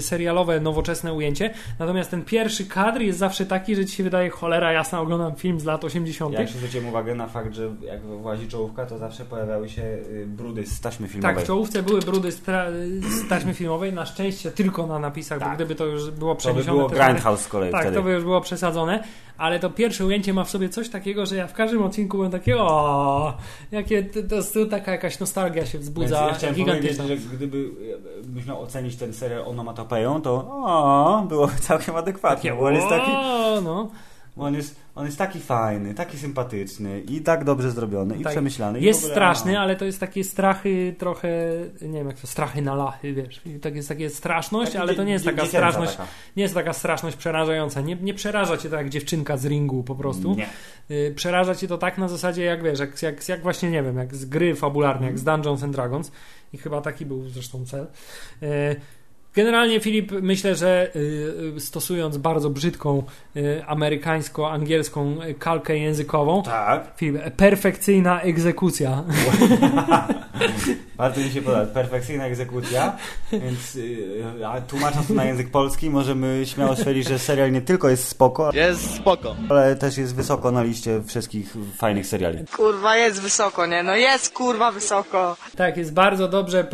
serialowe, 0.00 0.60
nowoczesne 0.60 1.14
ujęcie. 1.14 1.50
Natomiast 1.78 2.10
ten 2.10 2.24
pierwszy 2.24 2.66
kadr 2.66 3.00
jest 3.00 3.18
zawsze 3.18 3.46
taki, 3.46 3.76
że 3.76 3.86
ci 3.86 3.96
się 3.96 4.04
wydaje 4.04 4.30
cholera 4.30 4.72
jasna, 4.72 5.00
oglądam 5.00 5.34
film 5.34 5.60
z 5.60 5.64
lat 5.64 5.84
80. 5.84 6.34
Ja 6.34 6.40
jeszcze 6.40 6.58
zwróciłem 6.58 6.88
uwagę 6.88 7.14
na 7.14 7.26
fakt, 7.26 7.54
że 7.54 7.74
jak 7.86 8.02
włazi 8.02 8.48
czołówka, 8.48 8.86
to 8.86 8.98
zawsze 8.98 9.24
pojawiały 9.24 9.68
się 9.68 9.82
y, 9.82 10.24
brudy 10.26 10.66
z 10.66 10.80
taśmy 10.80 11.08
filmowej. 11.08 11.34
Tak, 11.36 11.44
w 11.44 11.46
czołówce 11.46 11.82
były 11.82 12.00
brudy 12.00 12.32
z, 12.32 12.42
z 13.08 13.28
taśmy 13.28 13.54
filmowej, 13.54 13.92
na 13.92 14.06
szczęście 14.06 14.50
tylko 14.50 14.86
na 14.86 14.98
napisach, 14.98 15.38
bo 15.38 15.44
Tak. 15.44 15.54
gdyby 15.54 15.74
to 15.74 15.86
już 15.86 16.10
było 16.10 16.30
to 16.30 16.34
by 16.34 16.38
przeniesione... 16.38 16.76
było 16.76 16.88
Grindhouse 16.88 17.40
z 17.40 17.48
kolei 17.48 17.72
Tak, 17.72 17.80
wtedy. 17.80 17.96
to 17.96 18.02
by 18.02 18.12
już 18.12 18.22
było 18.22 18.40
przesadzone, 18.40 19.04
ale 19.38 19.58
to 19.60 19.70
pierwsze 19.70 20.06
ujęcie 20.06 20.34
ma 20.34 20.44
w 20.44 20.50
sobie 20.50 20.68
coś 20.68 20.88
takiego, 20.88 21.26
że 21.26 21.36
ja 21.36 21.46
w 21.46 21.52
każdym 21.52 21.82
odcinku 21.82 22.16
byłem 22.16 22.32
takie 22.32 22.56
o, 22.56 23.36
jakie 23.72 24.02
to, 24.02 24.42
to 24.54 24.66
taka 24.66 24.92
jakaś 24.92 25.20
nostalgia 25.20 25.66
się 25.66 25.78
wzbudza, 25.86 26.26
ja 26.26 26.34
chciałem 26.34 26.56
powiedzieć, 26.56 26.96
że 26.96 27.16
gdyby 27.16 27.70
e, 28.42 28.46
miał 28.48 28.62
ocenić 28.62 28.96
ten 28.96 29.12
serial 29.12 29.42
onomatopeją, 29.46 30.22
to 30.22 30.34
o, 30.34 31.26
byłoby 31.28 31.52
całkiem 31.60 31.96
adekwatnie, 31.96 32.52
bo 32.52 32.66
on 32.66 32.74
jest 32.74 32.88
taki, 32.88 33.10
o, 33.10 33.62
no. 34.36 34.44
on 34.44 34.54
jest, 34.54 34.76
on 34.94 35.06
jest 35.06 35.18
taki 35.18 35.40
fajny, 35.40 35.94
taki 35.94 36.18
sympatyczny 36.18 37.00
i 37.00 37.20
tak 37.20 37.44
dobrze 37.44 37.70
zrobiony 37.70 38.16
i 38.16 38.22
Tak. 38.22 38.32
przemyślany. 38.32 38.80
Jest 38.80 38.98
ogóle, 39.00 39.14
straszny, 39.14 39.58
a, 39.58 39.62
ale 39.62 39.76
to 39.76 39.84
jest 39.84 40.00
takie 40.00 40.24
strachy 40.24 40.94
trochę, 40.98 41.28
nie 41.82 41.98
wiem 41.98 42.06
jak 42.06 42.20
to, 42.20 42.26
strachy 42.26 42.62
na 42.62 42.74
lachy, 42.74 43.12
wiesz. 43.14 43.40
I 43.46 43.60
Tak 43.60 43.76
jest 43.76 43.88
takie 43.88 44.10
straszność, 44.10 44.72
taki 44.72 44.82
ale 44.82 44.94
to 44.94 45.04
nie 45.04 45.12
jest 45.12 45.24
taka 45.24 45.46
straszność, 45.46 45.96
taka. 45.96 46.08
nie 46.36 46.42
jest 46.42 46.54
taka 46.54 46.72
straszność 46.72 47.16
przerażająca. 47.16 47.80
Nie, 47.80 47.96
nie 47.96 48.14
przeraża 48.14 48.56
cię 48.56 48.70
tak 48.70 48.78
jak 48.80 48.88
dziewczynka 48.88 49.36
z 49.36 49.44
ringu 49.46 49.82
po 49.82 49.94
prostu. 49.94 50.34
Nie. 50.34 50.48
Y, 50.90 51.12
Przeraża 51.16 51.54
cię 51.54 51.68
to 51.68 51.78
tak 51.78 51.98
na 51.98 52.08
zasadzie 52.08 52.44
jak 52.44 52.62
wiesz, 52.62 52.78
jak, 52.78 53.02
jak, 53.02 53.28
jak 53.28 53.42
właśnie 53.42 53.70
nie 53.70 53.82
wiem, 53.82 53.96
jak 53.96 54.14
z 54.14 54.24
gry 54.24 54.54
fabularnej, 54.54 55.06
jak 55.06 55.18
z 55.18 55.24
Dungeons 55.24 55.62
and 55.62 55.72
Dragons 55.72 56.12
i 56.52 56.58
chyba 56.58 56.80
taki 56.80 57.06
był 57.06 57.28
zresztą 57.28 57.64
cel. 57.66 57.86
Y, 58.42 58.46
Generalnie 59.36 59.80
Filip, 59.80 60.12
myślę, 60.22 60.54
że 60.54 60.90
y, 60.96 60.98
y, 61.56 61.60
stosując 61.60 62.16
bardzo 62.16 62.50
brzydką 62.50 63.02
y, 63.36 63.62
amerykańsko-angielską 63.66 65.16
kalkę 65.38 65.78
językową, 65.78 66.42
Tak, 66.42 66.92
Filip, 66.96 67.18
perfekcyjna 67.36 68.20
egzekucja. 68.20 69.04
bardzo 70.96 71.20
mi 71.20 71.30
się 71.30 71.42
podoba. 71.42 71.66
Perfekcyjna 71.66 72.26
egzekucja, 72.26 72.96
więc 73.32 73.74
yy, 73.74 74.46
a 74.46 74.60
tłumacząc 74.60 75.08
to 75.08 75.14
na 75.14 75.24
język 75.24 75.50
polski, 75.50 75.90
możemy 75.90 76.42
śmiało 76.46 76.76
stwierdzić, 76.76 77.08
że 77.08 77.18
serial 77.18 77.52
nie 77.52 77.60
tylko 77.60 77.88
jest 77.88 78.08
spoko, 78.08 78.50
Jest 78.54 78.94
spoko. 78.94 79.36
ale 79.48 79.76
też 79.76 79.98
jest 79.98 80.14
wysoko 80.14 80.50
na 80.50 80.62
liście 80.62 81.02
wszystkich 81.06 81.54
fajnych 81.76 82.06
seriali. 82.06 82.38
Kurwa, 82.56 82.96
jest 82.96 83.22
wysoko, 83.22 83.66
nie? 83.66 83.82
No 83.82 83.96
jest 83.96 84.32
kurwa 84.32 84.72
wysoko. 84.72 85.36
Tak, 85.56 85.76
jest 85.76 85.92
bardzo 85.92 86.28
dobrze 86.28 86.66